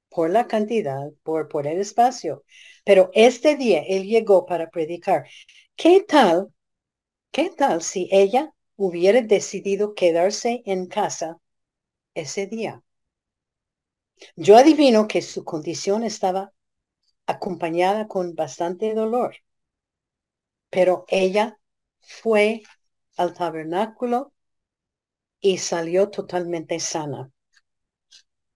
por 0.10 0.30
la 0.32 0.48
cantidad, 0.48 1.12
por, 1.24 1.48
por 1.50 1.68
el 1.68 1.80
espacio. 1.80 2.44
Pero 2.86 3.12
este 3.14 3.56
día 3.56 3.84
él 3.88 4.06
llegó 4.08 4.46
para 4.46 4.70
predicar. 4.70 5.28
¿Qué 5.76 6.02
tal 6.08 6.52
¿Qué 7.38 7.52
tal 7.52 7.84
si 7.84 8.10
ella 8.12 8.52
hubiera 8.78 9.22
decidido 9.22 9.94
quedarse 9.94 10.64
en 10.66 10.88
casa 10.88 11.38
ese 12.16 12.48
día? 12.48 12.82
Yo 14.36 14.58
adivino 14.58 15.08
que 15.08 15.22
su 15.22 15.44
condición 15.44 16.04
estaba 16.04 16.52
acompañada 17.28 18.08
con 18.08 18.34
bastante 18.34 18.96
dolor, 18.96 19.36
pero 20.72 21.06
ella 21.10 21.60
fue 22.00 22.64
al 23.18 23.36
tabernáculo 23.36 24.34
y 25.40 25.60
salió 25.60 26.10
totalmente 26.10 26.80
sana. 26.80 27.32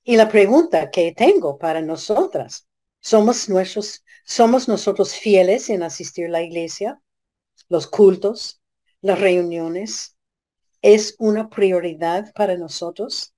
Y 0.04 0.16
la 0.18 0.28
pregunta 0.28 0.90
que 0.90 1.14
tengo 1.16 1.60
para 1.60 1.84
nosotras, 1.84 2.68
¿somos, 3.00 3.48
nuestros, 3.48 4.04
¿somos 4.26 4.68
nosotros 4.68 5.14
fieles 5.14 5.70
en 5.70 5.84
asistir 5.84 6.26
a 6.26 6.30
la 6.30 6.42
iglesia, 6.42 7.00
los 7.70 7.86
cultos, 7.86 8.61
las 9.02 9.20
reuniones 9.20 10.16
es 10.82 11.16
una 11.20 11.50
prioridad 11.50 12.34
para 12.34 12.58
nosotros? 12.58 13.34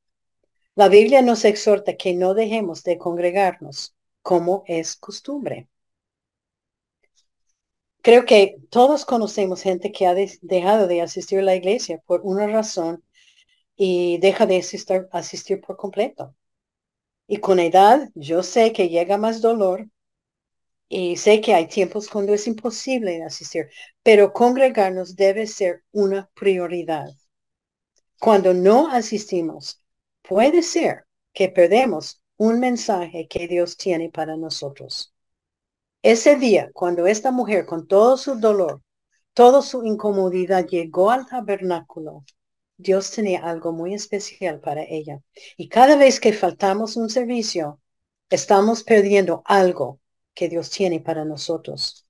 La 0.76 0.90
Biblia 0.90 1.22
nos 1.22 1.46
exhorta 1.46 1.96
que 1.98 2.14
no 2.14 2.34
dejemos 2.34 2.84
de 2.84 2.98
congregarnos 2.98 3.96
como 4.22 4.64
es 4.68 4.96
costumbre. 4.96 5.68
Creo 8.02 8.26
que 8.26 8.58
todos 8.70 9.06
conocemos 9.06 9.62
gente 9.62 9.92
que 9.92 10.06
ha 10.06 10.14
dejado 10.14 10.88
de 10.88 11.02
asistir 11.02 11.40
a 11.40 11.44
la 11.44 11.56
iglesia 11.56 12.02
por 12.06 12.22
una 12.24 12.48
razón 12.48 13.04
y 13.76 14.18
deja 14.20 14.46
de 14.46 14.58
asistir, 14.58 15.08
asistir 15.12 15.62
por 15.62 15.78
completo. 15.78 16.36
Y 17.28 17.38
con 17.38 17.60
edad, 17.60 18.10
yo 18.16 18.44
sé 18.44 18.74
que 18.74 18.90
llega 18.90 19.18
más 19.18 19.42
dolor, 19.42 19.88
y 20.90 21.18
sé 21.18 21.42
que 21.42 21.54
hay 21.54 21.68
tiempos 21.68 22.08
cuando 22.10 22.34
es 22.34 22.48
imposible 22.48 23.24
asistir, 23.24 23.70
pero 24.04 24.34
congregarnos 24.34 25.16
debe 25.16 25.48
ser 25.48 25.84
una 25.92 26.30
prioridad. 26.36 27.08
Cuando 28.20 28.54
no 28.54 28.90
asistimos, 28.90 29.82
puede 30.22 30.62
ser 30.62 31.06
que 31.34 31.50
perdemos 31.50 32.22
un 32.38 32.60
mensaje 32.60 33.28
que 33.28 33.48
Dios 33.48 33.78
tiene 33.78 34.10
para 34.10 34.38
nosotros. 34.38 35.14
Ese 36.04 36.36
día, 36.36 36.70
cuando 36.74 37.08
esta 37.08 37.32
mujer 37.32 37.66
con 37.66 37.88
todo 37.88 38.18
su 38.18 38.40
dolor, 38.40 38.82
toda 39.34 39.62
su 39.62 39.84
incomodidad 39.86 40.68
llegó 40.68 41.12
al 41.12 41.26
tabernáculo, 41.26 42.24
Dios 42.78 43.12
tenía 43.12 43.40
algo 43.40 43.72
muy 43.72 43.94
especial 43.94 44.60
para 44.60 44.84
ella. 44.84 45.22
Y 45.58 45.70
cada 45.70 45.96
vez 45.96 46.20
que 46.20 46.34
faltamos 46.34 46.98
un 46.98 47.10
servicio, 47.10 47.80
estamos 48.30 48.84
perdiendo 48.84 49.42
algo 49.46 50.00
que 50.34 50.50
Dios 50.50 50.70
tiene 50.70 51.00
para 51.00 51.26
nosotros. 51.26 52.06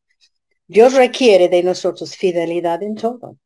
Dios 0.68 0.94
requiere 0.94 1.50
de 1.50 1.64
nosotros 1.64 2.16
fidelidad 2.16 2.82
en 2.84 2.96
todo. 2.96 3.38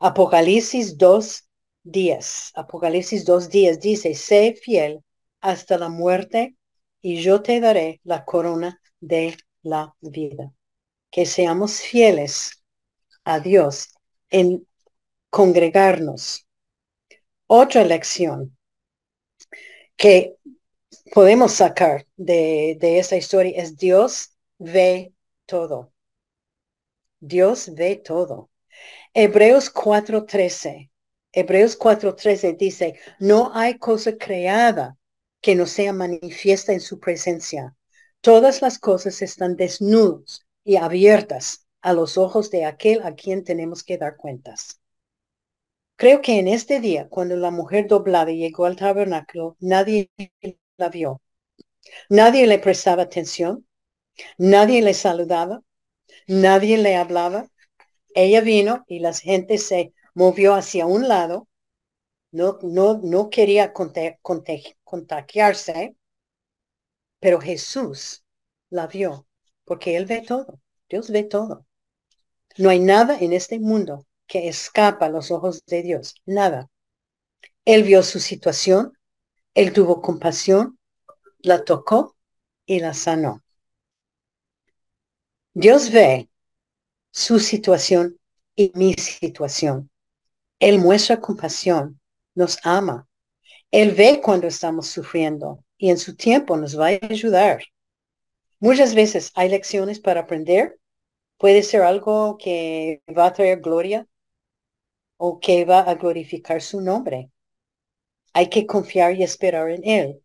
Apocalipsis 0.00 0.98
2, 0.98 1.48
días. 1.82 2.52
Apocalipsis 2.54 3.24
2, 3.24 3.48
días 3.48 3.80
dice, 3.80 4.14
sé 4.14 4.54
fiel 4.60 5.02
hasta 5.40 5.78
la 5.78 5.88
muerte 5.88 6.56
y 7.00 7.22
yo 7.22 7.42
te 7.42 7.60
daré 7.60 8.00
la 8.04 8.24
corona 8.24 8.80
de 9.00 9.36
la 9.62 9.94
vida. 10.00 10.52
Que 11.10 11.24
seamos 11.24 11.80
fieles 11.80 12.62
a 13.24 13.40
Dios 13.40 13.94
en 14.30 14.66
congregarnos. 15.30 16.46
Otra 17.46 17.84
lección 17.84 18.56
que 19.96 20.35
podemos 21.16 21.52
sacar 21.52 22.06
de, 22.18 22.76
de 22.78 22.98
esta 22.98 23.16
historia 23.16 23.54
es 23.56 23.78
Dios 23.78 24.34
ve 24.58 25.14
todo. 25.46 25.94
Dios 27.20 27.70
ve 27.74 27.96
todo. 27.96 28.50
Hebreos 29.14 29.72
4:13. 29.72 30.90
Hebreos 31.32 31.78
4:13 31.78 32.58
dice, 32.58 33.00
no 33.18 33.50
hay 33.54 33.78
cosa 33.78 34.18
creada 34.18 34.98
que 35.40 35.54
no 35.54 35.64
sea 35.64 35.94
manifiesta 35.94 36.74
en 36.74 36.80
su 36.80 37.00
presencia. 37.00 37.74
Todas 38.20 38.60
las 38.60 38.78
cosas 38.78 39.22
están 39.22 39.56
desnudas 39.56 40.46
y 40.64 40.76
abiertas 40.76 41.66
a 41.80 41.94
los 41.94 42.18
ojos 42.18 42.50
de 42.50 42.66
aquel 42.66 43.00
a 43.04 43.14
quien 43.14 43.42
tenemos 43.42 43.84
que 43.84 43.96
dar 43.96 44.16
cuentas. 44.16 44.82
Creo 45.96 46.20
que 46.20 46.38
en 46.38 46.46
este 46.46 46.78
día, 46.78 47.08
cuando 47.08 47.38
la 47.38 47.50
mujer 47.50 47.86
doblada 47.88 48.32
llegó 48.32 48.66
al 48.66 48.76
tabernáculo, 48.76 49.56
nadie 49.60 50.10
la 50.76 50.88
vio. 50.88 51.20
Nadie 52.08 52.46
le 52.46 52.58
prestaba 52.58 53.02
atención, 53.02 53.66
nadie 54.38 54.82
le 54.82 54.94
saludaba, 54.94 55.62
nadie 56.26 56.78
le 56.78 56.96
hablaba. 56.96 57.48
Ella 58.14 58.40
vino 58.40 58.84
y 58.88 59.00
la 59.00 59.12
gente 59.12 59.58
se 59.58 59.92
movió 60.14 60.54
hacia 60.54 60.86
un 60.86 61.08
lado. 61.08 61.48
No, 62.32 62.58
no, 62.62 63.00
no 63.02 63.30
quería 63.30 63.72
contagiarse, 63.72 65.96
pero 67.20 67.40
Jesús 67.40 68.24
la 68.70 68.86
vio 68.86 69.26
porque 69.64 69.96
Él 69.96 70.06
ve 70.06 70.22
todo. 70.22 70.60
Dios 70.88 71.10
ve 71.10 71.24
todo. 71.24 71.66
No 72.56 72.70
hay 72.70 72.80
nada 72.80 73.18
en 73.18 73.32
este 73.32 73.58
mundo 73.58 74.06
que 74.26 74.48
escapa 74.48 75.06
a 75.06 75.10
los 75.10 75.30
ojos 75.30 75.62
de 75.66 75.82
Dios. 75.82 76.14
Nada. 76.24 76.68
Él 77.64 77.82
vio 77.82 78.02
su 78.02 78.20
situación, 78.20 78.95
él 79.56 79.72
tuvo 79.72 80.02
compasión, 80.02 80.78
la 81.38 81.64
tocó 81.64 82.14
y 82.66 82.78
la 82.78 82.92
sanó. 82.92 83.42
Dios 85.54 85.90
ve 85.90 86.28
su 87.10 87.40
situación 87.40 88.18
y 88.54 88.70
mi 88.74 88.92
situación. 88.92 89.90
Él 90.58 90.78
muestra 90.78 91.22
compasión, 91.22 91.98
nos 92.34 92.58
ama. 92.64 93.08
Él 93.70 93.92
ve 93.92 94.20
cuando 94.22 94.46
estamos 94.46 94.88
sufriendo 94.88 95.64
y 95.78 95.88
en 95.88 95.96
su 95.96 96.14
tiempo 96.16 96.58
nos 96.58 96.78
va 96.78 96.88
a 96.88 96.98
ayudar. 97.08 97.64
Muchas 98.60 98.94
veces 98.94 99.32
hay 99.34 99.48
lecciones 99.48 100.00
para 100.00 100.20
aprender. 100.20 100.78
Puede 101.38 101.62
ser 101.62 101.80
algo 101.80 102.36
que 102.36 103.02
va 103.16 103.28
a 103.28 103.32
traer 103.32 103.60
gloria 103.62 104.06
o 105.16 105.40
que 105.40 105.64
va 105.64 105.80
a 105.80 105.94
glorificar 105.94 106.60
su 106.60 106.82
nombre. 106.82 107.30
Hay 108.32 108.48
que 108.50 108.66
confiar 108.66 109.14
y 109.14 109.22
esperar 109.22 109.70
en 109.70 109.84
Él. 109.84 110.22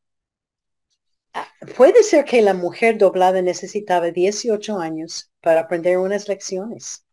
Ah, 1.33 1.47
puede 1.77 2.03
ser 2.03 2.25
que 2.25 2.41
la 2.41 2.53
mujer 2.53 2.97
doblada 2.97 3.41
necesitaba 3.41 4.11
18 4.11 4.79
años 4.79 5.31
para 5.41 5.61
aprender 5.61 5.97
unas 5.97 6.27
lecciones. 6.27 7.05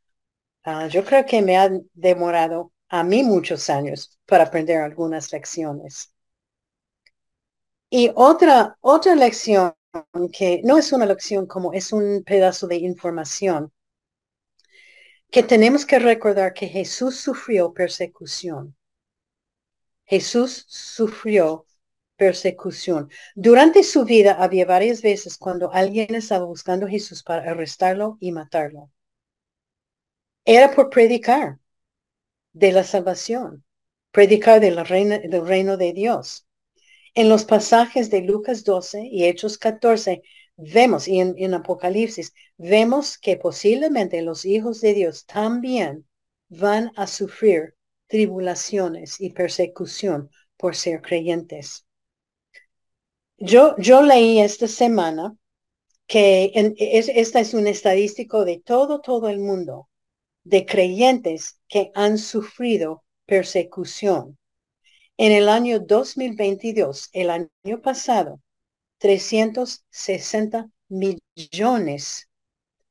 Ah, 0.64 0.88
yo 0.88 1.04
creo 1.04 1.26
que 1.26 1.42
me 1.42 1.56
ha 1.58 1.70
demorado 1.94 2.72
a 2.88 3.04
mí 3.04 3.22
muchos 3.24 3.70
años 3.70 4.18
para 4.26 4.44
aprender 4.44 4.78
algunas 4.80 5.32
lecciones. 5.32 6.12
Y 7.90 8.10
otra, 8.14 8.78
otra 8.80 9.14
lección 9.14 9.74
que 10.32 10.62
no 10.64 10.78
es 10.78 10.92
una 10.92 11.06
lección 11.06 11.46
como 11.46 11.72
es 11.72 11.92
un 11.92 12.22
pedazo 12.24 12.66
de 12.66 12.76
información, 12.76 13.72
que 15.30 15.42
tenemos 15.42 15.86
que 15.86 15.98
recordar 15.98 16.52
que 16.54 16.68
Jesús 16.68 17.16
sufrió 17.20 17.72
persecución. 17.72 18.77
Jesús 20.08 20.64
sufrió 20.68 21.66
persecución. 22.16 23.10
Durante 23.34 23.82
su 23.84 24.04
vida 24.06 24.42
había 24.42 24.64
varias 24.64 25.02
veces 25.02 25.36
cuando 25.36 25.70
alguien 25.72 26.14
estaba 26.14 26.46
buscando 26.46 26.86
a 26.86 26.88
Jesús 26.88 27.22
para 27.22 27.50
arrestarlo 27.50 28.16
y 28.18 28.32
matarlo. 28.32 28.90
Era 30.46 30.74
por 30.74 30.88
predicar 30.88 31.58
de 32.54 32.72
la 32.72 32.84
salvación, 32.84 33.64
predicar 34.10 34.60
del 34.60 34.84
reino, 34.86 35.18
del 35.18 35.46
reino 35.46 35.76
de 35.76 35.92
Dios. 35.92 36.46
En 37.14 37.28
los 37.28 37.44
pasajes 37.44 38.10
de 38.10 38.22
Lucas 38.22 38.64
12 38.64 39.08
y 39.12 39.26
Hechos 39.26 39.58
14 39.58 40.22
vemos, 40.56 41.06
y 41.06 41.20
en 41.20 41.54
Apocalipsis, 41.54 42.32
vemos 42.56 43.18
que 43.18 43.36
posiblemente 43.36 44.22
los 44.22 44.46
hijos 44.46 44.80
de 44.80 44.94
Dios 44.94 45.26
también 45.26 46.08
van 46.48 46.92
a 46.96 47.06
sufrir 47.06 47.77
tribulaciones 48.08 49.20
y 49.20 49.30
persecución 49.30 50.30
por 50.56 50.74
ser 50.74 51.00
creyentes. 51.00 51.86
Yo, 53.36 53.76
yo 53.78 54.02
leí 54.02 54.40
esta 54.40 54.66
semana 54.66 55.36
que 56.08 56.50
esta 56.78 57.40
es 57.40 57.54
un 57.54 57.66
estadístico 57.66 58.44
de 58.44 58.58
todo, 58.58 59.00
todo 59.00 59.28
el 59.28 59.38
mundo, 59.38 59.88
de 60.42 60.64
creyentes 60.64 61.60
que 61.68 61.92
han 61.94 62.18
sufrido 62.18 63.04
persecución. 63.26 64.38
En 65.18 65.32
el 65.32 65.48
año 65.48 65.80
2022, 65.80 67.10
el 67.12 67.30
año 67.30 67.82
pasado, 67.82 68.40
360 68.96 70.70
millones, 70.88 72.28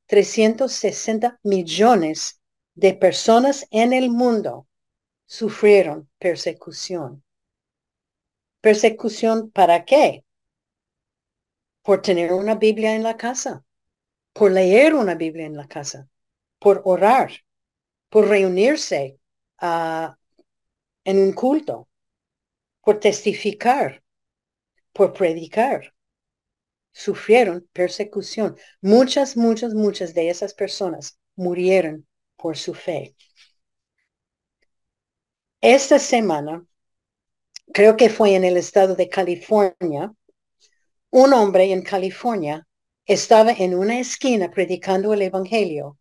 360 0.06 1.40
millones 1.42 2.40
de 2.74 2.94
personas 2.94 3.66
en 3.70 3.92
el 3.92 4.10
mundo 4.10 4.67
sufrieron 5.28 6.08
persecución. 6.18 7.22
¿Persecución 8.62 9.50
para 9.50 9.84
qué? 9.84 10.24
Por 11.82 12.00
tener 12.02 12.32
una 12.32 12.54
Biblia 12.54 12.96
en 12.96 13.02
la 13.02 13.16
casa, 13.16 13.64
por 14.32 14.50
leer 14.50 14.94
una 14.94 15.14
Biblia 15.14 15.44
en 15.44 15.56
la 15.56 15.68
casa, 15.68 16.08
por 16.58 16.80
orar, 16.84 17.30
por 18.08 18.26
reunirse 18.26 19.20
uh, 19.60 20.08
en 21.04 21.18
un 21.18 21.32
culto, 21.34 21.88
por 22.82 22.98
testificar, 22.98 24.02
por 24.94 25.12
predicar. 25.12 25.94
Sufrieron 26.90 27.68
persecución. 27.72 28.56
Muchas, 28.80 29.36
muchas, 29.36 29.74
muchas 29.74 30.14
de 30.14 30.30
esas 30.30 30.54
personas 30.54 31.18
murieron 31.36 32.08
por 32.36 32.56
su 32.56 32.72
fe. 32.72 33.14
Esta 35.60 35.98
semana, 35.98 36.64
creo 37.72 37.96
que 37.96 38.10
fue 38.10 38.34
en 38.34 38.44
el 38.44 38.56
estado 38.56 38.94
de 38.94 39.08
California, 39.08 40.12
un 41.10 41.32
hombre 41.32 41.72
en 41.72 41.82
California 41.82 42.66
estaba 43.06 43.52
en 43.52 43.74
una 43.74 43.98
esquina 43.98 44.50
predicando 44.50 45.14
el 45.14 45.22
Evangelio 45.22 45.98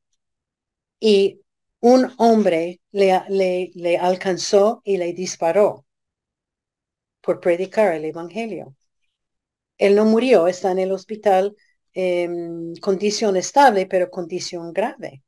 y 0.99 1.41
un 1.79 2.11
hombre 2.17 2.81
le, 2.91 3.71
le, 3.73 3.97
alcanzó 3.97 4.81
y 4.83 4.97
le 4.97 5.13
disparó 5.13 5.85
por 7.21 7.39
predicar 7.39 7.93
el 7.95 8.05
Evangelio. 8.05 8.75
Él 9.77 9.95
no 9.95 10.05
murió, 10.05 10.47
está 10.47 10.71
en 10.71 10.79
el 10.79 10.91
hospital, 10.91 11.55
en 11.93 12.75
condición 12.75 13.37
estable, 13.37 13.85
pero 13.87 14.11
condición 14.11 14.73
grave. 14.73 15.23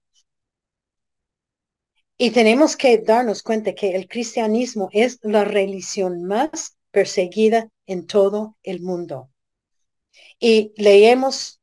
Y 2.22 2.32
tenemos 2.32 2.76
que 2.76 2.98
darnos 2.98 3.42
cuenta 3.42 3.74
que 3.74 3.96
el 3.96 4.10
cristianismo 4.10 4.90
es 4.92 5.20
la 5.22 5.46
religión 5.46 6.26
más 6.26 6.76
perseguida 6.92 7.70
en 7.86 8.08
todo 8.08 8.58
el 8.62 8.82
mundo. 8.82 9.32
Y 10.38 10.74
leemos 10.76 11.62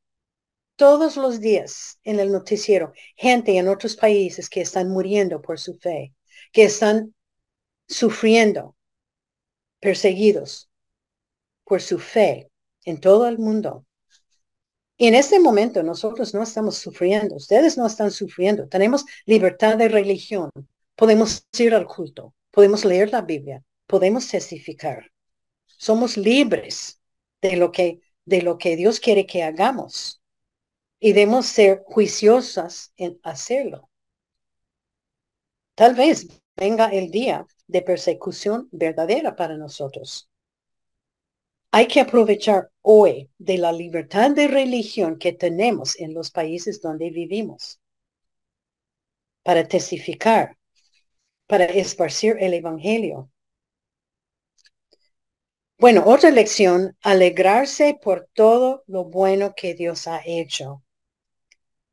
todos 0.75 1.15
los 1.15 1.41
días 1.41 1.99
en 2.03 2.19
el 2.19 2.31
noticiero 2.31 2.93
gente 3.15 3.55
en 3.55 3.67
otros 3.67 3.95
países 3.95 4.49
que 4.49 4.61
están 4.61 4.89
muriendo 4.89 5.43
por 5.43 5.59
su 5.59 5.75
fe, 5.77 6.15
que 6.51 6.63
están 6.63 7.13
sufriendo, 7.87 8.75
perseguidos 9.79 10.71
por 11.65 11.83
su 11.83 11.99
fe 11.99 12.49
en 12.83 12.99
todo 12.99 13.27
el 13.27 13.37
mundo. 13.37 13.85
En 14.99 15.13
este 15.13 15.39
momento 15.39 15.83
nosotros 15.83 16.33
no 16.33 16.41
estamos 16.41 16.77
sufriendo, 16.77 17.35
ustedes 17.35 17.77
no 17.77 17.85
están 17.85 18.09
sufriendo, 18.09 18.67
tenemos 18.67 19.05
libertad 19.25 19.77
de 19.77 19.89
religión, 19.89 20.49
podemos 20.95 21.45
ir 21.59 21.75
al 21.75 21.85
culto, 21.85 22.33
podemos 22.49 22.83
leer 22.83 23.11
la 23.11 23.21
Biblia, 23.21 23.63
podemos 23.85 24.27
testificar. 24.27 25.11
Somos 25.65 26.17
libres 26.17 26.99
de 27.41 27.57
lo 27.57 27.71
que, 27.71 28.01
de 28.25 28.41
lo 28.41 28.57
que 28.57 28.75
Dios 28.75 28.99
quiere 28.99 29.27
que 29.27 29.43
hagamos 29.43 30.19
y 30.99 31.13
debemos 31.13 31.45
ser 31.45 31.83
juiciosas 31.85 32.91
en 32.97 33.19
hacerlo. 33.21 33.91
Tal 35.75 35.93
vez 35.93 36.27
venga 36.55 36.87
el 36.87 37.11
día 37.11 37.45
de 37.67 37.83
persecución 37.83 38.67
verdadera 38.71 39.35
para 39.35 39.57
nosotros. 39.57 40.26
Hay 41.77 41.87
que 41.87 41.99
aprovechar 41.99 42.71
hoy 42.81 43.29
de 43.37 43.59
la 43.59 43.71
libertad 43.71 44.31
de 44.31 44.47
religión 44.47 45.19
que 45.19 45.31
tenemos 45.31 45.95
en 45.99 46.11
los 46.11 46.31
países 46.31 46.81
donde 46.81 47.11
vivimos 47.11 47.79
para 49.43 49.67
testificar, 49.67 50.57
para 51.45 51.65
esparcir 51.65 52.35
el 52.39 52.55
Evangelio. 52.55 53.29
Bueno, 55.77 56.01
otra 56.07 56.31
lección, 56.31 56.97
alegrarse 57.03 57.95
por 58.01 58.27
todo 58.33 58.83
lo 58.87 59.05
bueno 59.05 59.53
que 59.55 59.75
Dios 59.75 60.07
ha 60.07 60.23
hecho. 60.25 60.81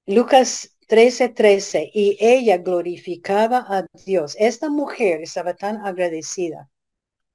Lucas 0.07 0.79
13:13, 0.89 1.35
13, 1.35 1.91
y 1.93 2.17
ella 2.21 2.57
glorificaba 2.57 3.67
a 3.69 3.87
Dios. 4.07 4.35
Esta 4.39 4.71
mujer 4.71 5.21
estaba 5.21 5.53
tan 5.53 5.85
agradecida 5.85 6.71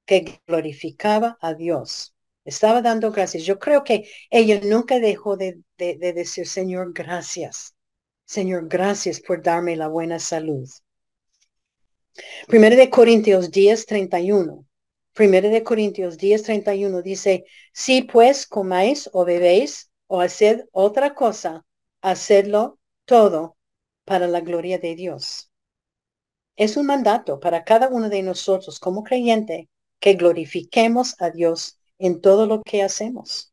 que 0.04 0.40
glorificaba 0.48 1.38
a 1.40 1.54
Dios. 1.54 2.12
Estaba 2.44 2.80
dando 2.82 3.12
gracias. 3.12 3.44
Yo 3.44 3.58
creo 3.58 3.84
que 3.84 4.08
ella 4.30 4.60
nunca 4.64 4.98
dejó 4.98 5.36
de, 5.36 5.62
decir, 5.76 6.46
Señor, 6.46 6.92
gracias. 6.92 7.74
Señor, 8.24 8.68
gracias 8.68 9.20
por 9.20 9.42
darme 9.42 9.76
la 9.76 9.88
buena 9.88 10.18
salud. 10.18 10.68
Primero 12.48 12.76
de 12.76 12.90
Corintios 12.90 13.50
10, 13.50 13.86
31. 13.86 14.66
Primero 15.12 15.48
de 15.48 15.62
Corintios 15.62 16.16
10, 16.16 16.42
31 16.44 17.02
dice, 17.02 17.44
si 17.72 18.02
pues 18.02 18.46
comáis 18.46 19.10
o 19.12 19.24
bebéis 19.24 19.90
o 20.06 20.20
haced 20.20 20.64
otra 20.72 21.14
cosa, 21.14 21.64
hacerlo 22.00 22.78
todo 23.04 23.56
para 24.04 24.28
la 24.28 24.40
gloria 24.40 24.78
de 24.78 24.94
Dios. 24.94 25.50
Es 26.56 26.76
un 26.76 26.86
mandato 26.86 27.40
para 27.40 27.64
cada 27.64 27.88
uno 27.88 28.08
de 28.08 28.22
nosotros 28.22 28.78
como 28.78 29.02
creyente 29.02 29.68
que 29.98 30.14
glorifiquemos 30.14 31.20
a 31.20 31.30
Dios 31.30 31.79
en 32.00 32.20
todo 32.20 32.46
lo 32.46 32.62
que 32.62 32.82
hacemos. 32.82 33.52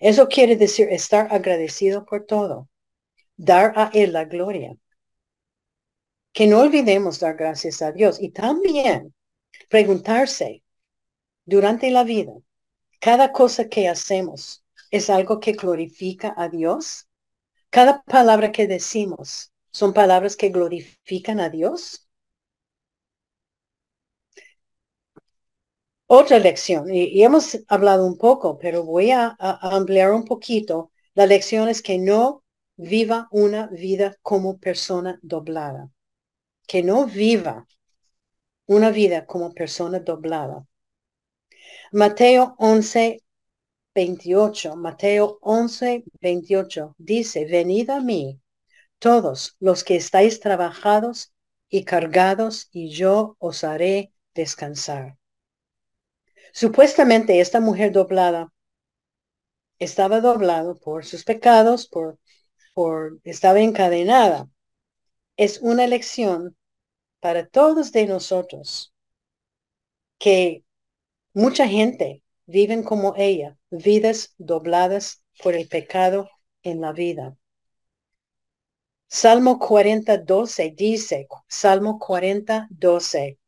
Eso 0.00 0.28
quiere 0.28 0.56
decir 0.56 0.88
estar 0.90 1.32
agradecido 1.32 2.04
por 2.04 2.26
todo, 2.26 2.68
dar 3.36 3.72
a 3.76 3.90
Él 3.94 4.12
la 4.12 4.24
gloria. 4.24 4.76
Que 6.32 6.46
no 6.46 6.60
olvidemos 6.60 7.20
dar 7.20 7.36
gracias 7.36 7.80
a 7.80 7.92
Dios 7.92 8.20
y 8.20 8.30
también 8.30 9.14
preguntarse 9.68 10.62
durante 11.44 11.90
la 11.90 12.04
vida, 12.04 12.32
cada 13.00 13.32
cosa 13.32 13.68
que 13.68 13.88
hacemos 13.88 14.64
es 14.90 15.10
algo 15.10 15.40
que 15.40 15.52
glorifica 15.52 16.34
a 16.36 16.48
Dios 16.48 17.08
cada 17.74 18.04
palabra 18.04 18.52
que 18.52 18.68
decimos 18.68 19.52
son 19.72 19.92
palabras 19.94 20.36
que 20.36 20.50
glorifican 20.50 21.40
a 21.40 21.48
Dios. 21.50 22.03
Otra 26.06 26.38
lección, 26.38 26.92
y, 26.92 27.22
hemos 27.22 27.58
hablado 27.68 28.06
un 28.06 28.18
poco, 28.18 28.58
pero 28.58 28.84
voy 28.84 29.10
a, 29.10 29.36
ampliar 29.38 30.12
un 30.12 30.24
poquito. 30.24 30.90
La 31.14 31.26
lección 31.26 31.68
es 31.68 31.82
que 31.82 31.98
no 31.98 32.42
viva 32.76 33.28
una 33.30 33.66
vida 33.68 34.16
como 34.22 34.58
persona 34.58 35.18
doblada. 35.22 35.90
Que 36.66 36.82
no 36.82 37.06
viva 37.06 37.66
una 38.66 38.90
vida 38.90 39.26
como 39.26 39.52
persona 39.54 40.00
doblada. 40.00 40.66
Mateo 41.92 42.54
11, 42.58 43.22
28, 43.94 44.76
Mateo 44.76 45.38
11, 45.40 46.04
28, 46.20 46.94
dice, 46.98 47.46
venid 47.46 47.90
a 47.90 48.00
mí, 48.00 48.40
todos 48.98 49.56
los 49.60 49.84
que 49.84 49.96
estáis 49.96 50.40
trabajados 50.40 51.32
y 51.68 51.84
cargados, 51.84 52.68
y 52.72 52.90
yo 52.90 53.36
os 53.38 53.64
haré 53.64 54.12
descansar. 54.34 55.16
Supuestamente 56.54 57.40
esta 57.40 57.58
mujer 57.58 57.90
doblada 57.90 58.52
estaba 59.80 60.20
doblado 60.20 60.78
por 60.78 61.04
sus 61.04 61.24
pecados, 61.24 61.88
por, 61.88 62.20
por, 62.74 63.18
estaba 63.24 63.60
encadenada. 63.60 64.48
Es 65.36 65.58
una 65.62 65.88
lección 65.88 66.56
para 67.18 67.48
todos 67.48 67.90
de 67.90 68.06
nosotros 68.06 68.94
que 70.18 70.62
mucha 71.32 71.66
gente 71.66 72.22
viven 72.46 72.84
como 72.84 73.14
ella, 73.16 73.58
vidas 73.70 74.34
dobladas 74.38 75.24
por 75.42 75.54
el 75.56 75.66
pecado 75.66 76.30
en 76.62 76.80
la 76.80 76.92
vida. 76.92 77.36
Salmo 79.08 79.58
40, 79.58 80.18
12 80.18 80.72
dice, 80.76 81.26
Salmo 81.48 81.98
40, 81.98 82.68
12, 82.70 83.38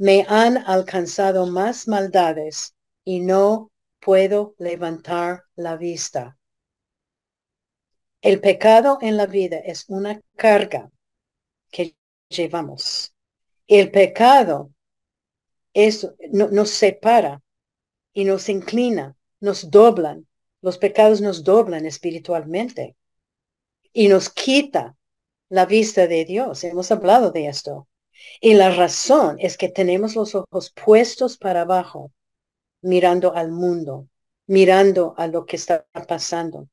me 0.00 0.24
han 0.30 0.56
alcanzado 0.56 1.46
más 1.46 1.86
maldades 1.86 2.74
y 3.04 3.20
no 3.20 3.70
puedo 4.00 4.54
levantar 4.56 5.44
la 5.56 5.76
vista. 5.76 6.38
El 8.22 8.40
pecado 8.40 8.96
en 9.02 9.18
la 9.18 9.26
vida 9.26 9.58
es 9.58 9.84
una 9.88 10.18
carga 10.36 10.90
que 11.70 11.94
llevamos. 12.30 13.12
El 13.66 13.90
pecado 13.90 14.70
es, 15.74 16.08
nos 16.30 16.70
separa 16.70 17.42
y 18.14 18.24
nos 18.24 18.48
inclina, 18.48 19.14
nos 19.38 19.70
doblan. 19.70 20.26
Los 20.62 20.78
pecados 20.78 21.20
nos 21.20 21.44
doblan 21.44 21.84
espiritualmente 21.84 22.96
y 23.92 24.08
nos 24.08 24.30
quita 24.30 24.96
la 25.50 25.66
vista 25.66 26.06
de 26.06 26.24
Dios. 26.24 26.64
Hemos 26.64 26.90
hablado 26.90 27.32
de 27.32 27.48
esto. 27.48 27.86
Y 28.40 28.54
la 28.54 28.70
razón 28.70 29.36
es 29.38 29.56
que 29.56 29.68
tenemos 29.68 30.14
los 30.16 30.34
ojos 30.34 30.72
puestos 30.72 31.36
para 31.36 31.62
abajo, 31.62 32.12
mirando 32.82 33.34
al 33.34 33.50
mundo, 33.52 34.08
mirando 34.46 35.14
a 35.16 35.26
lo 35.26 35.46
que 35.46 35.56
está 35.56 35.86
pasando. 36.08 36.68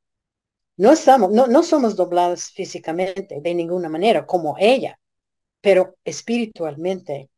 No 0.78 0.92
estamos, 0.92 1.32
no, 1.32 1.48
no 1.48 1.64
somos 1.64 1.96
doblados 1.96 2.52
físicamente 2.52 3.42
de 3.42 3.54
ninguna 3.56 3.90
manera 3.90 4.26
como 4.26 4.56
ella, 4.60 5.00
pero 5.62 5.96
espiritualmente. 6.04 7.30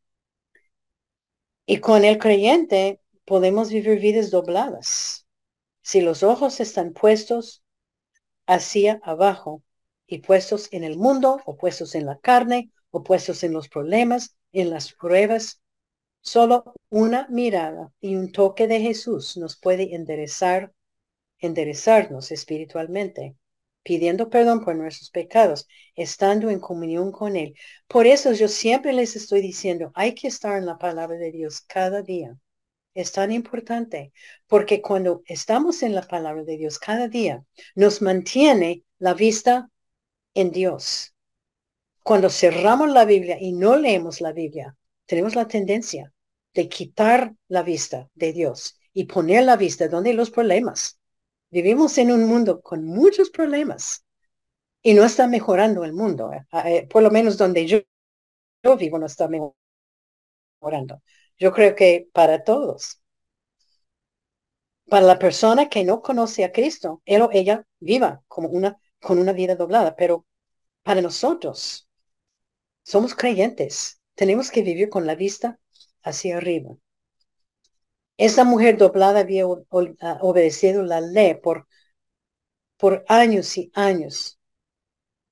Y 1.66 1.78
con 1.78 2.04
el 2.04 2.18
creyente 2.18 3.00
podemos 3.24 3.70
vivir 3.70 3.98
vidas 4.00 4.30
dobladas. 4.30 5.26
Si 5.82 6.00
los 6.00 6.22
ojos 6.22 6.60
están 6.60 6.92
puestos 6.92 7.62
hacia 8.46 9.00
abajo 9.02 9.62
y 10.06 10.18
puestos 10.18 10.68
en 10.72 10.84
el 10.84 10.98
mundo 10.98 11.40
o 11.46 11.56
puestos 11.56 11.94
en 11.94 12.06
la 12.06 12.18
carne 12.18 12.70
o 12.90 13.02
puestos 13.02 13.42
en 13.44 13.52
los 13.52 13.68
problemas, 13.68 14.36
en 14.52 14.70
las 14.70 14.92
pruebas, 14.92 15.60
solo 16.20 16.74
una 16.90 17.26
mirada 17.28 17.92
y 18.00 18.16
un 18.16 18.32
toque 18.32 18.66
de 18.66 18.80
Jesús 18.80 19.36
nos 19.36 19.58
puede 19.58 19.94
enderezar, 19.94 20.72
enderezarnos 21.38 22.30
espiritualmente 22.32 23.36
pidiendo 23.82 24.30
perdón 24.30 24.64
por 24.64 24.76
nuestros 24.76 25.10
pecados, 25.10 25.66
estando 25.94 26.50
en 26.50 26.60
comunión 26.60 27.12
con 27.12 27.36
Él. 27.36 27.54
Por 27.86 28.06
eso 28.06 28.32
yo 28.32 28.48
siempre 28.48 28.92
les 28.92 29.16
estoy 29.16 29.40
diciendo, 29.40 29.90
hay 29.94 30.14
que 30.14 30.28
estar 30.28 30.56
en 30.58 30.66
la 30.66 30.78
palabra 30.78 31.16
de 31.16 31.32
Dios 31.32 31.62
cada 31.62 32.02
día. 32.02 32.36
Es 32.94 33.12
tan 33.12 33.32
importante 33.32 34.12
porque 34.46 34.82
cuando 34.82 35.22
estamos 35.26 35.82
en 35.82 35.94
la 35.94 36.02
palabra 36.02 36.44
de 36.44 36.56
Dios 36.56 36.78
cada 36.78 37.08
día, 37.08 37.44
nos 37.74 38.02
mantiene 38.02 38.84
la 38.98 39.14
vista 39.14 39.70
en 40.34 40.50
Dios. 40.50 41.14
Cuando 42.02 42.30
cerramos 42.30 42.90
la 42.90 43.04
Biblia 43.04 43.36
y 43.40 43.52
no 43.52 43.76
leemos 43.76 44.20
la 44.20 44.32
Biblia, 44.32 44.76
tenemos 45.06 45.34
la 45.34 45.46
tendencia 45.46 46.12
de 46.54 46.68
quitar 46.68 47.34
la 47.48 47.62
vista 47.62 48.08
de 48.14 48.32
Dios 48.32 48.78
y 48.92 49.04
poner 49.04 49.44
la 49.44 49.56
vista 49.56 49.88
donde 49.88 50.14
los 50.14 50.30
problemas. 50.30 50.98
Vivimos 51.50 51.98
en 51.98 52.12
un 52.12 52.26
mundo 52.26 52.60
con 52.60 52.84
muchos 52.84 53.30
problemas 53.30 54.04
y 54.82 54.94
no 54.94 55.04
está 55.04 55.26
mejorando 55.26 55.84
el 55.84 55.92
mundo. 55.92 56.32
Eh, 56.32 56.46
eh, 56.64 56.86
por 56.88 57.02
lo 57.02 57.10
menos 57.10 57.36
donde 57.36 57.66
yo, 57.66 57.78
yo 58.62 58.76
vivo 58.76 58.98
no 58.98 59.06
está 59.06 59.28
mejorando. 59.28 61.02
Yo 61.38 61.52
creo 61.52 61.74
que 61.74 62.08
para 62.12 62.44
todos. 62.44 63.00
Para 64.88 65.06
la 65.06 65.18
persona 65.18 65.68
que 65.68 65.84
no 65.84 66.02
conoce 66.02 66.44
a 66.44 66.52
Cristo, 66.52 67.00
él 67.04 67.22
o 67.22 67.30
ella 67.32 67.64
viva 67.78 68.22
como 68.28 68.48
una, 68.48 68.76
con 69.00 69.18
una 69.18 69.32
vida 69.32 69.54
doblada. 69.54 69.94
Pero 69.96 70.26
para 70.82 71.00
nosotros, 71.02 71.88
somos 72.82 73.14
creyentes. 73.14 74.00
Tenemos 74.14 74.50
que 74.50 74.62
vivir 74.62 74.88
con 74.88 75.06
la 75.06 75.14
vista 75.14 75.58
hacia 76.02 76.36
arriba. 76.36 76.76
Esa 78.16 78.44
mujer 78.44 78.76
doblada 78.76 79.20
había 79.20 79.44
ah, 80.00 80.18
obedecido 80.20 80.82
la 80.82 81.00
ley 81.00 81.34
por, 81.34 81.66
por 82.76 83.04
años 83.08 83.56
y 83.56 83.70
años. 83.74 84.38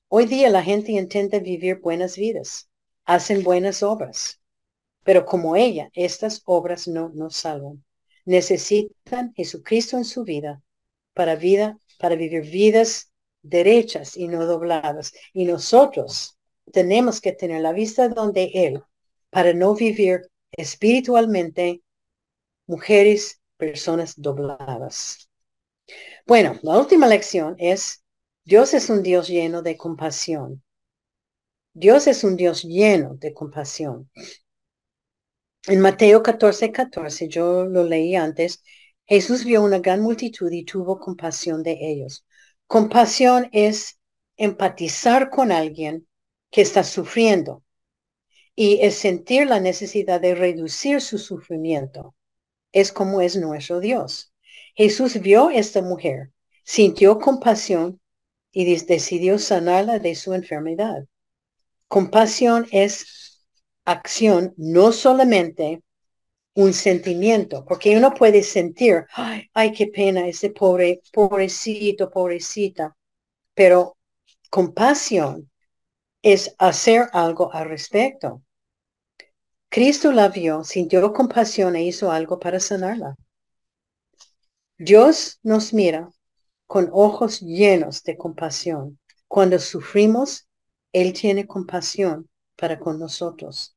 Hoy 0.08 0.24
día 0.24 0.48
la 0.48 0.62
gente 0.62 0.92
intenta 0.92 1.38
vivir 1.38 1.80
buenas 1.80 2.16
vidas, 2.16 2.70
hacen 3.04 3.42
buenas 3.42 3.82
obras, 3.82 4.40
pero 5.04 5.26
como 5.26 5.54
ella, 5.54 5.90
estas 5.92 6.40
obras 6.46 6.88
no 6.88 7.10
nos 7.10 7.36
salvan. 7.36 7.84
Necesitan 8.24 9.34
Jesucristo 9.34 9.98
en 9.98 10.04
su 10.06 10.24
vida 10.24 10.62
para 11.12 11.36
vida, 11.36 11.78
para 11.98 12.14
vivir 12.14 12.42
vidas 12.42 13.12
derechas 13.42 14.16
y 14.16 14.28
no 14.28 14.46
dobladas. 14.46 15.12
Y 15.34 15.44
nosotros 15.44 16.37
tenemos 16.72 17.20
que 17.20 17.32
tener 17.32 17.60
la 17.60 17.72
vista 17.72 18.08
donde 18.08 18.50
Él, 18.54 18.82
para 19.30 19.52
no 19.52 19.74
vivir 19.74 20.30
espiritualmente 20.52 21.82
mujeres, 22.66 23.40
personas 23.56 24.14
dobladas. 24.16 25.28
Bueno, 26.26 26.58
la 26.62 26.78
última 26.78 27.06
lección 27.06 27.56
es, 27.58 28.02
Dios 28.44 28.74
es 28.74 28.90
un 28.90 29.02
Dios 29.02 29.28
lleno 29.28 29.62
de 29.62 29.76
compasión. 29.76 30.62
Dios 31.74 32.06
es 32.06 32.24
un 32.24 32.36
Dios 32.36 32.62
lleno 32.62 33.14
de 33.14 33.32
compasión. 33.32 34.10
En 35.66 35.80
Mateo 35.80 36.22
14, 36.22 36.72
14, 36.72 37.28
yo 37.28 37.66
lo 37.66 37.84
leí 37.84 38.16
antes, 38.16 38.62
Jesús 39.04 39.44
vio 39.44 39.62
una 39.62 39.78
gran 39.78 40.00
multitud 40.00 40.50
y 40.50 40.64
tuvo 40.64 40.98
compasión 40.98 41.62
de 41.62 41.78
ellos. 41.80 42.26
Compasión 42.66 43.48
es 43.52 43.98
empatizar 44.36 45.30
con 45.30 45.52
alguien 45.52 46.07
que 46.50 46.62
está 46.62 46.84
sufriendo 46.84 47.62
y 48.54 48.80
es 48.82 48.96
sentir 48.96 49.46
la 49.46 49.60
necesidad 49.60 50.20
de 50.20 50.34
reducir 50.34 51.00
su 51.00 51.18
sufrimiento 51.18 52.14
es 52.72 52.92
como 52.92 53.20
es 53.20 53.36
nuestro 53.36 53.80
Dios. 53.80 54.32
Jesús 54.74 55.20
vio 55.20 55.50
esta 55.50 55.82
mujer, 55.82 56.32
sintió 56.64 57.18
compasión 57.18 58.00
y 58.52 58.64
decidió 58.76 59.38
sanarla 59.38 59.98
de 59.98 60.14
su 60.14 60.34
enfermedad. 60.34 61.04
Compasión 61.88 62.66
es 62.70 63.46
acción, 63.84 64.54
no 64.56 64.92
solamente 64.92 65.82
un 66.54 66.72
sentimiento, 66.72 67.64
porque 67.64 67.96
uno 67.96 68.12
puede 68.12 68.42
sentir, 68.42 69.06
ay, 69.14 69.48
ay, 69.54 69.72
qué 69.72 69.86
pena 69.86 70.26
ese 70.26 70.50
pobre, 70.50 71.00
pobrecito, 71.12 72.10
pobrecita, 72.10 72.96
pero 73.54 73.96
compasión 74.50 75.47
es 76.32 76.54
hacer 76.58 77.08
algo 77.12 77.52
al 77.52 77.68
respecto. 77.68 78.42
Cristo 79.70 80.12
la 80.12 80.28
vio, 80.28 80.64
sintió 80.64 81.12
compasión 81.12 81.76
e 81.76 81.84
hizo 81.84 82.10
algo 82.10 82.38
para 82.38 82.58
sanarla. 82.58 83.16
Dios 84.78 85.40
nos 85.42 85.72
mira 85.72 86.10
con 86.66 86.88
ojos 86.92 87.40
llenos 87.40 88.02
de 88.02 88.16
compasión. 88.16 88.98
Cuando 89.26 89.58
sufrimos, 89.58 90.48
Él 90.92 91.12
tiene 91.12 91.46
compasión 91.46 92.28
para 92.56 92.78
con 92.78 92.98
nosotros. 92.98 93.76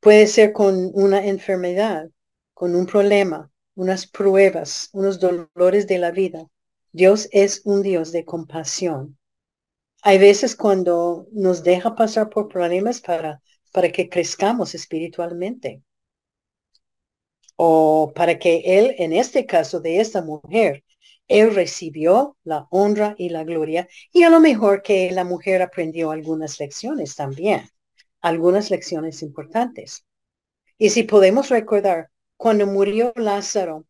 Puede 0.00 0.26
ser 0.26 0.52
con 0.52 0.90
una 0.94 1.26
enfermedad, 1.26 2.08
con 2.52 2.74
un 2.74 2.86
problema, 2.86 3.50
unas 3.74 4.06
pruebas, 4.06 4.90
unos 4.92 5.18
dolores 5.18 5.86
de 5.86 5.98
la 5.98 6.10
vida. 6.10 6.46
Dios 6.92 7.28
es 7.32 7.62
un 7.64 7.82
Dios 7.82 8.12
de 8.12 8.24
compasión. 8.24 9.18
Hay 10.04 10.18
veces 10.18 10.54
cuando 10.54 11.26
nos 11.32 11.64
deja 11.64 11.96
pasar 11.96 12.28
por 12.30 12.46
problemas 12.48 13.00
para 13.00 13.40
para 13.74 13.90
que 13.90 14.08
crezcamos 14.08 14.76
espiritualmente. 14.76 15.82
O 17.56 18.12
para 18.14 18.38
que 18.38 18.62
Él, 18.78 18.94
en 18.98 19.12
este 19.12 19.46
caso 19.46 19.80
de 19.80 19.98
esta 20.00 20.22
mujer, 20.22 20.84
Él 21.26 21.52
recibió 21.52 22.36
la 22.44 22.68
honra 22.70 23.16
y 23.18 23.30
la 23.30 23.42
gloria 23.42 23.88
y 24.12 24.22
a 24.22 24.30
lo 24.30 24.38
mejor 24.38 24.82
que 24.82 25.10
la 25.10 25.24
mujer 25.24 25.60
aprendió 25.60 26.12
algunas 26.12 26.60
lecciones 26.60 27.16
también, 27.16 27.68
algunas 28.20 28.70
lecciones 28.70 29.22
importantes. 29.22 30.04
Y 30.78 30.90
si 30.90 31.02
podemos 31.02 31.48
recordar, 31.48 32.10
cuando 32.36 32.66
murió 32.68 33.12
Lázaro, 33.16 33.86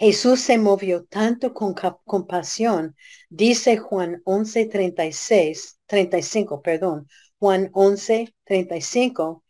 Jesús 0.00 0.40
se 0.40 0.56
movió 0.56 1.04
tanto 1.04 1.52
con 1.52 1.74
compasión, 2.06 2.96
dice 3.28 3.76
Juan 3.76 4.22
11, 4.24 4.64
36, 4.64 5.78
35, 5.84 6.62
perdón, 6.62 7.06
Juan 7.38 7.68
11, 7.74 8.34
35, 8.44 9.44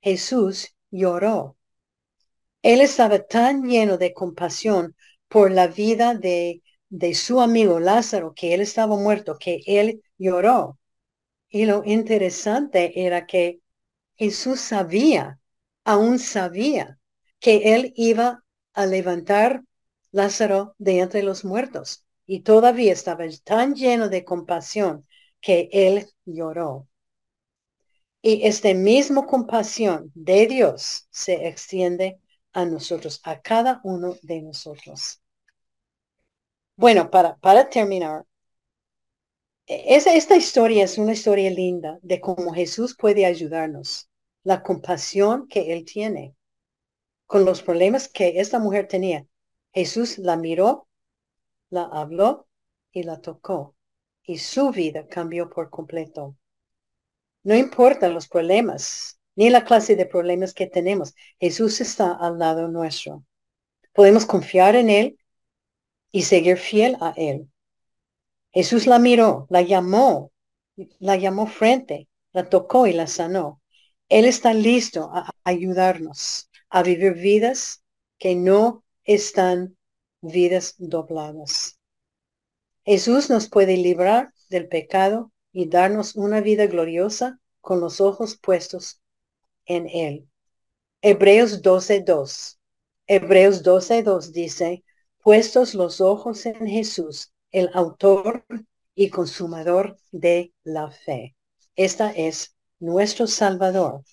Jesús 0.00 0.72
lloró. 0.92 1.56
Él 2.62 2.80
estaba 2.80 3.18
tan 3.26 3.64
lleno 3.64 3.98
de 3.98 4.14
compasión 4.14 4.94
por 5.26 5.50
la 5.50 5.66
vida 5.66 6.14
de, 6.14 6.62
de 6.88 7.14
su 7.14 7.40
amigo 7.40 7.80
Lázaro, 7.80 8.34
que 8.34 8.54
él 8.54 8.60
estaba 8.60 8.96
muerto, 8.96 9.36
que 9.36 9.62
él 9.66 10.00
lloró. 10.16 10.78
Y 11.48 11.66
lo 11.66 11.82
interesante 11.84 13.04
era 13.04 13.26
que 13.26 13.62
Jesús 14.14 14.60
sabía, 14.60 15.40
aún 15.82 16.20
sabía, 16.20 17.00
que 17.40 17.74
él 17.74 17.92
iba 17.96 18.44
a 18.74 18.86
levantar 18.86 19.64
Lázaro 20.10 20.74
de 20.78 21.00
entre 21.00 21.22
los 21.22 21.44
muertos. 21.44 22.04
Y 22.26 22.40
todavía 22.40 22.92
estaba 22.92 23.24
tan 23.44 23.74
lleno 23.74 24.08
de 24.08 24.24
compasión 24.24 25.06
que 25.40 25.68
él 25.72 26.08
lloró. 26.24 26.88
Y 28.20 28.46
esta 28.46 28.74
misma 28.74 29.26
compasión 29.26 30.10
de 30.14 30.46
Dios 30.46 31.06
se 31.10 31.46
extiende 31.48 32.20
a 32.52 32.64
nosotros, 32.64 33.20
a 33.24 33.40
cada 33.40 33.80
uno 33.84 34.16
de 34.22 34.42
nosotros. 34.42 35.20
Bueno, 36.76 37.10
para, 37.10 37.36
para 37.36 37.68
terminar, 37.68 38.24
esa, 39.66 40.14
esta 40.14 40.36
historia 40.36 40.84
es 40.84 40.98
una 40.98 41.12
historia 41.12 41.50
linda 41.50 41.98
de 42.02 42.20
cómo 42.20 42.52
Jesús 42.52 42.96
puede 42.96 43.26
ayudarnos, 43.26 44.08
la 44.42 44.62
compasión 44.62 45.46
que 45.48 45.72
Él 45.72 45.84
tiene 45.84 46.34
con 47.26 47.44
los 47.44 47.62
problemas 47.62 48.08
que 48.08 48.40
esta 48.40 48.58
mujer 48.58 48.88
tenía. 48.88 49.26
Jesús 49.72 50.18
la 50.18 50.36
miró, 50.36 50.88
la 51.70 51.84
habló 51.84 52.48
y 52.92 53.02
la 53.02 53.20
tocó 53.20 53.76
y 54.28 54.38
su 54.38 54.70
vida 54.70 55.06
cambió 55.08 55.48
por 55.48 55.70
completo. 55.70 56.36
No 57.42 57.56
importa 57.56 58.10
los 58.10 58.28
problemas, 58.28 59.18
ni 59.36 59.48
la 59.48 59.64
clase 59.64 59.96
de 59.96 60.04
problemas 60.04 60.52
que 60.52 60.66
tenemos, 60.66 61.14
Jesús 61.40 61.80
está 61.80 62.12
al 62.12 62.38
lado 62.38 62.68
nuestro. 62.68 63.24
Podemos 63.94 64.26
confiar 64.26 64.76
en 64.76 64.90
Él 64.90 65.18
y 66.12 66.22
seguir 66.22 66.58
fiel 66.58 66.98
a 67.00 67.14
Él. 67.16 67.48
Jesús 68.52 68.86
la 68.86 68.98
miró, 68.98 69.46
la 69.48 69.62
llamó, 69.62 70.30
la 70.98 71.16
llamó 71.16 71.46
frente, 71.46 72.06
la 72.32 72.50
tocó 72.50 72.86
y 72.86 72.92
la 72.92 73.06
sanó. 73.06 73.62
Él 74.10 74.26
está 74.26 74.52
listo 74.52 75.10
a 75.12 75.30
ayudarnos 75.42 76.50
a 76.68 76.82
vivir 76.82 77.14
vidas 77.14 77.82
que 78.18 78.34
no 78.34 78.84
están 79.08 79.74
vidas 80.20 80.74
dobladas. 80.76 81.78
Jesús 82.84 83.30
nos 83.30 83.48
puede 83.48 83.78
librar 83.78 84.34
del 84.50 84.68
pecado 84.68 85.32
y 85.50 85.70
darnos 85.70 86.14
una 86.14 86.42
vida 86.42 86.66
gloriosa 86.66 87.40
con 87.62 87.80
los 87.80 88.02
ojos 88.02 88.38
puestos 88.38 89.00
en 89.64 89.88
Él. 89.88 90.28
Hebreos 91.00 91.62
12.2. 91.62 92.58
Hebreos 93.06 93.64
12.2 93.64 94.30
dice, 94.30 94.84
puestos 95.22 95.74
los 95.74 96.02
ojos 96.02 96.44
en 96.44 96.66
Jesús, 96.66 97.32
el 97.50 97.70
autor 97.72 98.44
y 98.94 99.08
consumador 99.08 99.96
de 100.12 100.52
la 100.64 100.90
fe. 100.90 101.34
Esta 101.76 102.10
es 102.10 102.54
nuestro 102.78 103.26
Salvador, 103.26 104.04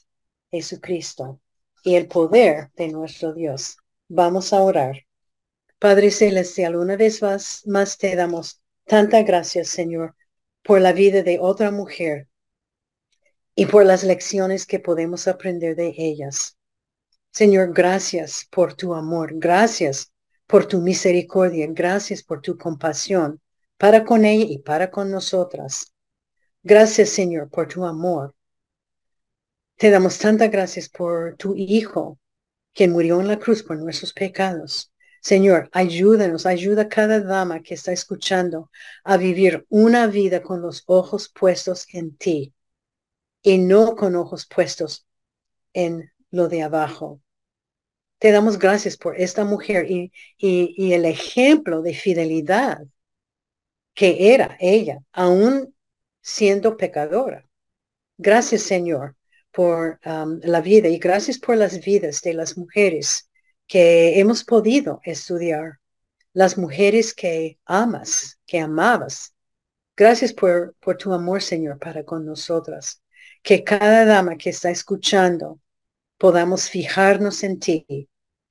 Jesucristo, 0.52 1.41
y 1.84 1.96
el 1.96 2.08
poder 2.08 2.72
de 2.78 2.88
nuestro 2.88 3.34
Dios. 3.34 3.76
Vamos 4.08 4.53
a 4.53 4.62
orar. 4.62 5.06
Padre 5.80 6.12
Celestial, 6.12 6.76
una 6.76 6.95
vez 6.95 7.22
más, 7.22 7.64
más 7.66 7.97
te 7.97 8.16
damos 8.16 8.62
tanta 8.86 9.24
gracias, 9.24 9.68
Señor, 9.70 10.16
por 10.64 10.82
la 10.82 10.93
vida 10.93 11.24
de 11.24 11.39
otra 11.39 11.72
mujer 11.72 12.28
y 13.56 13.66
por 13.66 13.86
las 13.86 14.03
lecciones 14.03 14.66
que 14.66 14.80
podemos 14.80 15.28
aprender 15.28 15.76
de 15.76 15.93
ellas. 15.97 16.58
Señor, 17.32 17.74
gracias 17.74 18.47
por 18.51 18.76
tu 18.76 18.93
amor, 18.93 19.32
gracias 19.36 20.12
por 20.47 20.68
tu 20.68 20.82
misericordia, 20.82 21.68
gracias 21.70 22.22
por 22.24 22.41
tu 22.41 22.58
compasión 22.58 23.41
para 23.78 24.06
con 24.06 24.24
ella 24.24 24.45
y 24.47 24.60
para 24.60 24.91
con 24.91 25.12
nosotras. 25.12 25.93
Gracias, 26.64 27.10
Señor, 27.10 27.49
por 27.49 27.68
tu 27.68 27.86
amor. 27.86 28.36
Te 29.78 29.89
damos 29.89 30.18
tantas 30.20 30.51
gracias 30.51 30.89
por 30.89 31.36
tu 31.38 31.56
Hijo, 31.56 32.20
quien 32.76 32.91
murió 32.91 33.19
en 33.21 33.28
la 33.28 33.39
cruz 33.39 33.63
por 33.63 33.80
nuestros 33.80 34.13
pecados. 34.13 34.91
Señor, 35.21 35.69
ayúdanos, 35.71 36.45
ayuda 36.45 36.84
a 36.84 36.89
cada 36.89 37.19
dama 37.19 37.63
que 37.63 37.73
está 37.73 37.91
escuchando 37.91 38.69
a 39.03 39.17
vivir 39.17 39.65
una 39.69 40.05
vida 40.05 40.43
con 40.43 40.61
los 40.61 40.84
ojos 40.86 41.30
puestos 41.30 41.88
en 41.93 42.15
ti 42.15 42.53
y 43.41 43.57
no 43.57 43.95
con 43.95 44.15
ojos 44.15 44.45
puestos 44.45 45.07
en 45.73 46.11
lo 46.30 46.47
de 46.47 46.61
abajo. 46.61 47.21
Te 48.19 48.32
damos 48.32 48.59
gracias 48.59 48.97
por 48.97 49.19
esta 49.19 49.45
mujer 49.45 49.89
y, 49.89 50.11
y, 50.38 50.93
el 50.93 51.05
ejemplo 51.05 51.82
de 51.82 51.93
fidelidad 51.93 52.86
que 53.93 54.34
era 54.34 54.57
ella, 54.59 54.99
aún 55.11 55.76
siendo 56.21 56.78
pecadora. 56.78 57.47
Gracias, 58.17 58.63
Señor, 58.63 59.15
por 59.56 60.01
um, 60.06 60.41
la 60.43 60.60
vida 60.60 60.89
y 60.89 60.99
gracias 60.99 61.39
por 61.39 61.56
las 61.56 61.80
vidas 61.80 62.22
de 62.22 62.34
las 62.34 62.58
mujeres 62.58 63.30
que 63.68 64.20
hemos 64.20 64.43
podido 64.43 64.99
estudiar, 65.06 65.80
las 66.34 66.58
mujeres 66.58 67.14
que 67.14 67.58
amas, 67.66 68.38
que 68.45 68.60
amabas. 68.60 69.34
Gracias 69.95 70.34
por, 70.34 70.76
por 70.82 70.97
tu 70.97 71.14
amor, 71.14 71.41
Señor, 71.41 71.80
para 71.80 72.03
con 72.03 72.26
nosotras. 72.26 73.01
Que 73.41 73.64
cada 73.64 74.03
dama 74.03 74.36
que 74.36 74.49
está 74.49 74.72
escuchando 74.72 75.62
podamos 76.18 76.70
fijarnos 76.70 77.41
en 77.43 77.60
ti, 77.60 78.10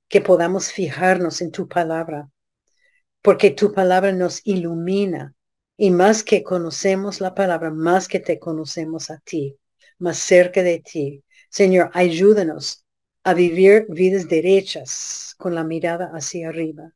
que 0.09 0.23
podamos 0.23 0.73
fijarnos 0.73 1.43
en 1.43 1.51
tu 1.51 1.69
palabra, 1.69 2.31
porque 3.21 3.51
tu 3.51 3.75
palabra 3.75 4.13
nos 4.13 4.41
ilumina 4.47 5.35
y 5.77 5.91
más 5.91 6.25
que 6.25 6.43
conocemos 6.43 7.21
la 7.21 7.35
palabra, 7.35 7.71
más 7.71 8.09
que 8.09 8.21
te 8.21 8.39
conocemos 8.39 9.11
a 9.11 9.19
ti, 9.19 9.59
más 10.05 10.19
cerca 10.19 10.63
de 10.63 10.79
ti. 10.79 11.25
Señor, 11.51 11.91
ayúdanos 11.95 12.85
a 13.25 13.35
vivir 13.35 13.87
vidas 13.89 14.29
derechas 14.29 15.35
con 15.39 15.55
la 15.55 15.65
mirada 15.65 16.11
hacia 16.15 16.49
arriba. 16.51 16.93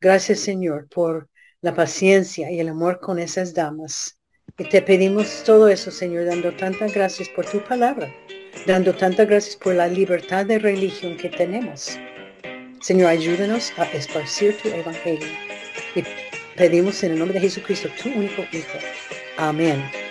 Gracias, 0.00 0.40
Señor, 0.40 0.88
por 0.88 1.28
la 1.60 1.74
paciencia 1.74 2.50
y 2.50 2.60
el 2.60 2.68
amor 2.68 3.00
con 3.00 3.18
esas 3.18 3.52
damas. 3.52 4.18
Y 4.58 4.64
te 4.68 4.80
pedimos 4.80 5.42
todo 5.44 5.68
eso, 5.68 5.90
Señor, 5.90 6.24
dando 6.24 6.56
tantas 6.56 6.94
gracias 6.94 7.28
por 7.28 7.44
tu 7.44 7.62
palabra 7.64 8.10
dando 8.64 8.94
tantas 8.94 9.28
gracias 9.28 9.56
por 9.56 9.74
la 9.74 9.88
libertad 9.88 10.46
de 10.46 10.58
religión 10.58 11.16
que 11.16 11.28
tenemos. 11.28 11.98
Señor, 12.80 13.08
ayúdanos 13.08 13.72
a 13.76 13.84
esparcir 13.92 14.56
tu 14.62 14.68
evangelio. 14.68 15.28
Y 15.94 16.04
pedimos 16.56 17.02
en 17.02 17.12
el 17.12 17.18
nombre 17.18 17.34
de 17.34 17.48
Jesucristo, 17.48 17.88
tu 18.02 18.08
único 18.08 18.42
Hijo. 18.52 18.78
Amén. 19.36 20.05